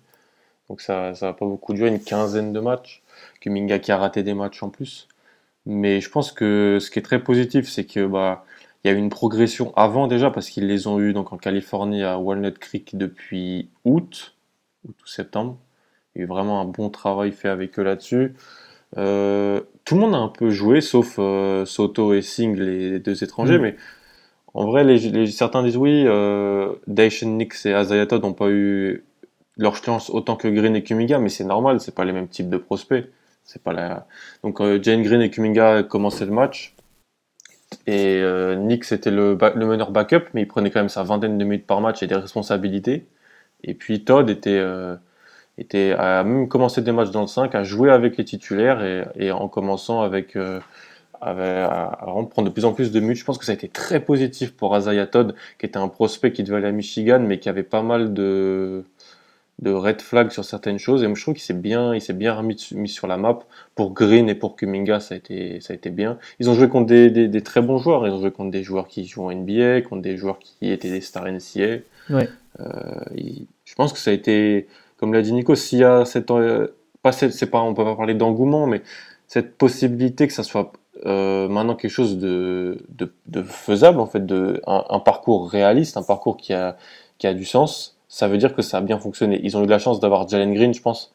Donc 0.70 0.82
ça 0.82 1.14
ça 1.16 1.28
va 1.28 1.34
pas 1.34 1.46
beaucoup 1.46 1.74
durer, 1.74 1.90
une 1.90 2.00
quinzaine 2.02 2.54
de 2.54 2.60
matchs. 2.60 3.04
Kuminga 3.42 3.80
qui 3.80 3.92
a 3.92 3.98
raté 3.98 4.24
des 4.24 4.34
matchs 4.34 4.64
en 4.64 4.70
plus. 4.70 5.08
Mais 5.66 6.02
je 6.02 6.10
pense 6.10 6.32
que 6.32 6.78
ce 6.82 6.92
qui 6.92 7.00
est 7.00 7.04
très 7.04 7.24
positif, 7.24 7.70
c'est 7.70 7.86
que 7.86 8.06
bah 8.08 8.46
il 8.84 8.88
y 8.90 8.92
a 8.92 8.94
eu 8.96 9.00
une 9.00 9.10
progression 9.10 9.74
avant 9.76 10.08
déjà 10.08 10.32
parce 10.32 10.50
qu'ils 10.50 10.68
les 10.68 10.88
ont 10.88 11.00
eu 11.00 11.14
donc 11.14 11.34
en 11.34 11.38
Californie 11.38 12.04
à 12.04 12.20
Walnut 12.20 12.58
Creek 12.60 12.98
depuis 12.98 13.70
août, 13.86 14.36
août 14.88 14.96
ou 15.04 15.08
septembre. 15.08 15.58
Il 16.16 16.20
y 16.20 16.22
a 16.22 16.26
eu 16.26 16.28
vraiment 16.28 16.62
un 16.62 16.66
bon 16.66 16.90
travail 16.90 17.32
fait 17.32 17.50
avec 17.50 17.78
eux 17.80 17.84
là-dessus. 17.84 18.34
Euh, 18.98 19.62
tout 19.86 19.96
le 19.96 20.02
monde 20.02 20.16
a 20.16 20.18
un 20.18 20.28
peu 20.28 20.50
joué, 20.50 20.82
sauf 20.82 21.16
euh, 21.20 21.66
Soto 21.66 22.14
et 22.14 22.22
Singh, 22.22 22.58
les 22.58 23.00
deux 23.00 23.24
étrangers, 23.24 23.58
Mm. 23.60 23.62
mais 23.62 23.76
en 24.54 24.66
vrai, 24.66 24.84
les, 24.84 24.98
les- 25.00 25.28
certains 25.28 25.64
disent 25.64 25.78
oui, 25.78 26.04
euh, 26.08 26.74
Daishen 26.88 27.38
Nix 27.38 27.66
et 27.66 27.74
Azaya 27.74 28.06
Todd 28.08 28.24
n'ont 28.24 28.34
pas 28.34 28.50
eu 28.50 29.04
leur 29.58 29.76
chance 29.76 30.10
autant 30.10 30.36
que 30.36 30.48
Green 30.48 30.76
et 30.76 30.84
Kuminga, 30.84 31.20
mais 31.20 31.30
c'est 31.30 31.44
normal, 31.46 31.80
c'est 31.80 31.96
pas 31.96 32.04
les 32.06 32.12
mêmes 32.14 32.28
types 32.28 32.50
de 32.50 32.58
prospects. 32.58 33.06
C'est 33.44 33.62
pas 33.62 33.74
la... 33.74 34.08
Donc 34.44 34.60
euh, 34.60 34.80
Jane 34.82 35.04
Green 35.04 35.22
et 35.22 35.30
Kuminga 35.30 35.84
commençaient 35.84 36.26
le 36.26 36.32
match, 36.32 36.74
et 37.88 38.22
euh, 38.22 38.56
Nix 38.56 38.92
était 38.92 39.12
le, 39.12 39.38
le 39.56 39.66
meneur 39.66 39.92
backup, 39.92 40.24
mais 40.34 40.42
il 40.42 40.48
prenait 40.48 40.72
quand 40.72 40.80
même 40.80 40.90
sa 40.90 41.04
vingtaine 41.04 41.38
de 41.38 41.44
minutes 41.44 41.68
par 41.68 41.80
match 41.82 42.02
et 42.02 42.08
des 42.08 42.16
responsabilités. 42.16 43.06
Et 43.64 43.74
puis 43.76 44.04
Todd 44.04 44.30
était, 44.30 44.58
était 45.58 45.94
a 45.98 46.24
même 46.24 46.48
commencé 46.48 46.82
des 46.82 46.92
matchs 46.92 47.12
dans 47.12 47.22
le 47.22 47.28
5, 47.28 47.56
a 47.56 47.64
joué 47.64 47.90
avec 47.92 48.18
les 48.18 48.26
titulaires 48.26 48.84
et, 48.84 49.06
et 49.16 49.32
en 49.32 49.48
commençant 49.48 50.02
avec, 50.02 50.36
euh, 50.36 50.60
avec- 51.22 51.46
à, 51.46 51.86
à 52.02 52.06
prendre 52.30 52.44
de 52.46 52.50
plus 52.50 52.66
en 52.66 52.74
plus 52.74 52.92
de 52.92 53.00
minutes. 53.00 53.18
Je 53.18 53.26
pense 53.26 53.38
que 53.38 53.46
ça 53.46 53.52
a 53.54 53.56
été 53.56 53.70
très 53.70 54.00
positif 54.00 54.54
pour 54.56 54.76
Azaya 54.76 55.08
Todd, 55.08 55.36
qui 55.60 55.66
était 55.66 55.78
un 55.78 55.88
prospect 55.88 56.32
qui 56.34 56.44
devait 56.44 56.58
aller 56.58 56.68
à 56.68 56.72
Michigan, 56.72 57.20
mais 57.22 57.40
qui 57.40 57.50
avait 57.50 57.64
pas 57.64 57.82
mal 57.84 58.14
de, 58.14 58.84
de 59.60 59.72
red 59.72 60.02
flags 60.02 60.32
sur 60.32 60.44
certaines 60.44 60.80
choses. 60.80 61.04
Et 61.04 61.08
moi, 61.08 61.16
je 61.16 61.22
trouve 61.22 61.34
qu'il 61.36 61.44
s'est 61.44 61.54
bien, 61.54 61.96
il 61.96 62.02
s'est 62.02 62.14
bien 62.14 62.34
remis 62.34 62.58
mis, 62.74 62.78
mis 62.82 62.90
sur 62.90 63.08
la 63.08 63.18
map. 63.18 63.40
Pour 63.76 63.94
Green 63.94 64.28
et 64.30 64.36
pour 64.36 64.56
Kuminga, 64.58 65.00
ça 65.00 65.16
a 65.16 65.18
été, 65.18 65.62
ça 65.62 65.74
a 65.74 65.76
été 65.76 65.90
bien. 65.90 66.18
Ils 66.40 66.50
ont 66.50 66.54
joué 66.56 66.68
contre 66.68 66.88
des, 66.88 67.10
des, 67.10 67.28
des 67.30 67.42
très 67.42 67.62
bons 67.62 67.78
joueurs. 67.78 68.06
Ils 68.06 68.12
ont 68.14 68.20
joué 68.20 68.32
contre 68.32 68.52
des 68.52 68.64
joueurs 68.64 68.88
qui 68.88 69.06
jouent 69.08 69.24
en 69.26 69.32
NBA, 69.32 69.82
contre 69.82 70.02
des 70.02 70.18
joueurs 70.18 70.40
qui 70.40 70.70
étaient 70.72 70.92
des 70.92 71.02
stars 71.02 71.28
NCA. 71.28 71.80
Ouais. 72.10 72.30
Euh, 72.60 72.66
il- 73.16 73.48
je 73.66 73.76
pense 73.76 73.94
que 73.94 74.00
ça 74.00 74.12
a 74.12 74.14
été, 74.14 74.68
comme 74.98 75.14
l'a 75.14 75.22
dit 75.22 75.34
Nico, 75.34 75.56
s'il 75.56 75.80
y 75.80 75.84
a 75.84 76.06
cette, 76.06 76.30
euh, 76.32 76.76
pas 77.02 77.12
c'est 77.12 77.50
pas, 77.50 77.62
on 77.62 77.74
peut 77.74 77.84
pas 77.84 77.96
parler 77.96 78.14
d'engouement, 78.14 78.68
mais 78.68 78.82
cette 79.28 79.58
possibilité 79.58 80.28
que 80.28 80.34
ça 80.34 80.44
soit 80.44 80.72
euh, 81.06 81.48
maintenant 81.50 81.76
quelque 81.76 81.92
chose 81.92 82.18
de, 82.18 82.78
faisable, 83.46 84.00
en 84.00 84.06
fait, 84.06 84.26
de, 84.26 84.62
un, 84.66 85.00
parcours 85.00 85.50
réaliste, 85.50 85.98
un 85.98 86.04
parcours 86.04 86.38
qui 86.38 86.54
a, 86.54 86.78
du 87.34 87.46
sens, 87.46 87.98
ça 88.08 88.28
veut 88.28 88.38
dire 88.38 88.56
que 88.56 88.62
ça 88.62 88.78
a 88.78 88.82
bien 88.82 89.00
fonctionné. 89.00 89.40
Ils 89.44 89.58
ont 89.58 89.64
eu 89.64 89.68
la 89.68 89.80
chance 89.80 90.00
d'avoir 90.00 90.28
Jalen 90.28 90.54
Green, 90.54 90.74
je 90.74 90.82
pense, 90.82 91.14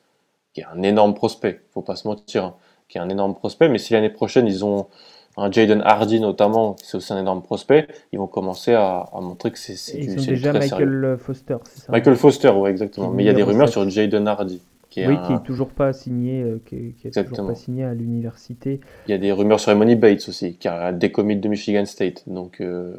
qui 0.52 0.60
est 0.60 0.66
un 0.72 0.82
énorme 0.82 1.14
prospect, 1.14 1.62
faut 1.72 1.82
pas 1.82 1.96
se 1.96 2.06
mentir, 2.06 2.44
hein, 2.44 2.54
qui 2.88 2.98
est 2.98 3.00
un 3.00 3.08
énorme 3.08 3.34
prospect, 3.34 3.68
mais 3.68 3.78
si 3.78 3.92
l'année 3.92 4.10
prochaine 4.10 4.46
ils 4.46 4.64
ont 4.64 4.88
un 5.36 5.50
Jaden 5.50 5.80
Hardy 5.84 6.20
notamment, 6.20 6.74
qui 6.74 6.86
c'est 6.86 6.96
aussi 6.96 7.12
un 7.12 7.18
énorme 7.20 7.42
prospect, 7.42 7.86
ils 8.12 8.18
vont 8.18 8.26
commencer 8.26 8.74
à, 8.74 9.04
à 9.12 9.20
montrer 9.20 9.50
que 9.50 9.58
c'est 9.58 9.76
c'est 9.76 9.98
du 9.98 10.04
Ils 10.06 10.18
ont 10.18 10.22
c'est 10.22 10.30
déjà 10.32 10.52
sérieux. 10.60 10.86
Michael 10.86 11.18
Foster, 11.18 11.56
c'est 11.64 11.80
ça 11.82 11.92
Michael 11.92 12.16
Foster, 12.16 12.48
ouais, 12.50 12.70
exactement. 12.70 13.10
Mais 13.10 13.22
il 13.22 13.26
y 13.26 13.30
a 13.30 13.32
des 13.32 13.42
rumeurs 13.42 13.68
sur 13.68 13.88
Jaden 13.88 14.26
Hardy. 14.28 14.60
Qui 14.90 15.02
est 15.02 15.06
Oui, 15.06 15.14
un- 15.14 15.26
qui 15.26 15.32
est 15.34 15.46
toujours 15.46 15.68
pas 15.68 15.92
signé, 15.92 16.42
euh, 16.42 16.60
qui, 16.66 16.74
est- 16.74 16.92
qui 17.00 17.06
est 17.06 17.24
toujours 17.24 17.46
pas 17.46 17.54
signé 17.54 17.84
à 17.84 17.94
l'université. 17.94 18.80
Il 19.06 19.12
y 19.12 19.14
a 19.14 19.18
des 19.18 19.30
rumeurs 19.30 19.60
sur 19.60 19.70
Emony 19.70 19.94
Bates 19.94 20.28
aussi, 20.28 20.56
qui 20.56 20.66
a 20.66 20.90
décommit 20.90 21.36
de 21.36 21.48
Michigan 21.48 21.84
State. 21.86 22.24
Donc 22.28 22.60
euh, 22.60 22.96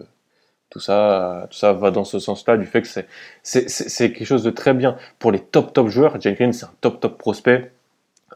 tout 0.70 0.80
ça, 0.80 1.48
tout 1.52 1.58
ça 1.58 1.74
va 1.74 1.92
dans 1.92 2.06
ce 2.06 2.18
sens-là, 2.20 2.56
du 2.56 2.66
fait 2.66 2.82
que 2.82 2.88
c'est 2.88 3.08
c'est 3.44 3.70
c'est- 3.70 3.90
c'est 3.90 4.14
quelque 4.14 4.26
chose 4.26 4.42
de 4.44 4.52
très 4.52 4.74
bien 4.74 4.96
pour 5.20 5.34
les 5.34 5.40
top 5.40 5.74
top 5.74 5.90
joueurs. 5.90 6.18
Green, 6.34 6.54
c'est 6.54 6.66
un 6.66 6.72
top 6.80 7.02
top 7.02 7.18
prospect. 7.18 7.74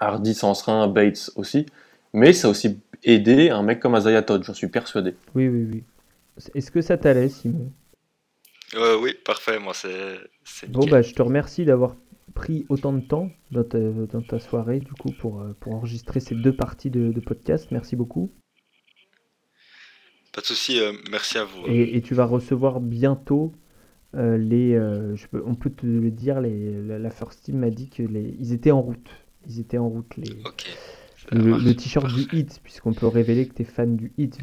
Hardy 0.02 0.36
un, 0.68 0.88
Bates 0.90 1.32
aussi. 1.38 1.66
Mais 2.12 2.34
ça 2.34 2.48
a 2.50 2.52
aussi 2.52 2.78
aidé 3.06 3.50
un 3.50 3.64
mec 3.64 3.80
comme 3.80 3.96
Azaya 3.96 4.22
Todd, 4.22 4.44
j'en 4.44 4.54
suis 4.54 4.68
persuadé. 4.68 5.16
Oui, 5.34 5.48
oui, 5.48 5.68
oui. 5.72 5.84
Est-ce 6.54 6.70
que 6.72 6.82
ça 6.82 6.98
t'allait, 6.98 7.30
Simon? 7.30 7.72
Euh, 8.76 9.00
oui, 9.00 9.14
parfait, 9.24 9.60
moi 9.60 9.74
c'est 9.74 10.68
Bon, 10.68 10.86
bah, 10.86 11.02
je 11.02 11.14
te 11.14 11.22
remercie 11.22 11.64
d'avoir 11.66 11.96
pris 12.34 12.66
autant 12.68 12.92
de 12.92 13.00
temps 13.00 13.30
dans 13.52 13.64
ta, 13.64 13.80
dans 13.80 14.22
ta 14.22 14.40
soirée, 14.40 14.80
du 14.80 14.92
coup, 14.92 15.12
pour, 15.12 15.42
euh, 15.42 15.56
pour 15.60 15.74
enregistrer 15.76 16.20
ces 16.20 16.36
deux 16.36 16.54
parties 16.54 16.90
de, 16.90 17.12
de 17.12 17.20
podcast. 17.22 17.70
Merci 17.72 17.96
beaucoup. 17.96 18.32
Pas 20.34 20.42
de 20.42 20.46
souci, 20.48 20.82
euh, 20.82 20.92
merci 21.10 21.38
à 21.38 21.46
vous. 21.46 21.62
Et, 21.68 21.96
et 21.96 22.02
tu 22.02 22.14
vas 22.14 22.26
recevoir 22.26 22.82
bientôt 22.82 23.54
euh, 24.16 24.38
les. 24.38 24.74
euh, 24.74 25.16
je 25.16 25.28
peux, 25.28 25.42
on 25.46 25.56
peut 25.56 25.70
te 25.70 25.86
le 25.86 26.12
dire, 26.12 26.42
les, 26.42 26.82
la, 26.82 27.00
la 27.00 27.10
First 27.10 27.44
Team 27.44 27.60
m'a 27.60 27.70
dit 27.70 27.90
que 27.90 28.04
les, 28.04 28.36
ils 28.40 28.52
étaient 28.52 28.72
en 28.72 28.82
route. 28.82 29.10
Ils 29.48 29.62
étaient 29.62 29.78
en 29.78 29.88
route, 29.88 30.18
les, 30.18 30.32
Ok. 30.46 30.66
Le, 31.32 31.74
t-shirt 31.76 32.08
du 32.14 32.28
hit, 32.32 32.60
puisqu'on 32.64 32.94
peut 32.94 33.08
révéler 33.08 33.48
que 33.48 33.54
tu 33.56 33.64
es 33.64 33.66
fan 33.66 33.96
du 33.96 34.12
hit. 34.18 34.38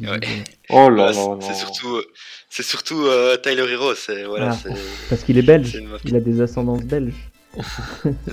Oh 0.69 0.89
là 0.89 0.89
Ouais, 0.89 0.95
là 0.97 1.13
c'est 1.13 1.19
là. 1.29 1.37
c'est 1.41 1.53
surtout, 1.55 2.01
c'est 2.49 2.63
surtout 2.63 3.01
euh, 3.05 3.37
Tyler 3.37 3.65
Hero, 3.71 3.95
c'est 3.95 4.25
voilà, 4.25 4.49
Ah. 4.51 4.57
c'est 4.61 4.73
Parce 5.09 5.23
qu'il 5.23 5.37
est 5.37 5.41
belge, 5.43 5.77
il 6.05 6.15
a 6.15 6.19
des 6.19 6.41
ascendances 6.41 6.83
belges. 6.83 7.13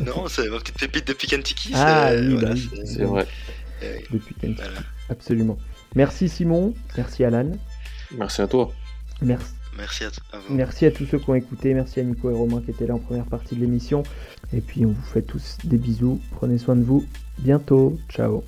non, 0.06 0.26
c'est 0.28 0.48
ma 0.48 0.58
petite 0.58 0.78
pépite 0.78 1.06
de 1.08 1.12
Pikantiki. 1.12 1.72
Ah 1.74 2.08
c'est- 2.10 2.20
oui, 2.20 2.32
voilà, 2.34 2.48
bah 2.48 2.54
oui. 2.54 2.70
c'est- 2.74 2.86
C'est 2.86 3.04
vrai. 3.04 3.26
euh, 3.82 3.98
Depuis 4.10 4.34
Kentucky. 4.34 4.62
voilà. 4.62 4.80
Absolument. 5.10 5.58
Merci 5.94 6.28
Simon, 6.28 6.74
merci 6.96 7.24
Alan, 7.24 7.50
Merci 8.16 8.42
à 8.42 8.46
toi. 8.46 8.72
merci, 9.22 9.52
Merci 9.76 10.86
à, 10.86 10.90
tous 10.90 11.06
ceux 11.06 11.18
qui 11.18 11.30
ont 11.30 11.34
écouté, 11.34 11.74
merci 11.74 12.00
à 12.00 12.02
Nico 12.02 12.30
et 12.30 12.34
Romain 12.34 12.60
qui 12.64 12.70
étaient 12.70 12.86
là 12.86 12.94
en 12.94 12.98
première 12.98 13.26
partie 13.26 13.54
de 13.54 13.60
l'émission. 13.60 14.02
Et 14.52 14.60
puis 14.60 14.84
on 14.84 14.90
vous 14.90 15.02
fait 15.02 15.22
tous 15.22 15.58
des 15.64 15.78
bisous, 15.78 16.20
prenez 16.32 16.58
soin 16.58 16.76
de 16.76 16.82
vous, 16.82 17.06
bientôt, 17.38 17.98
ciao. 18.08 18.44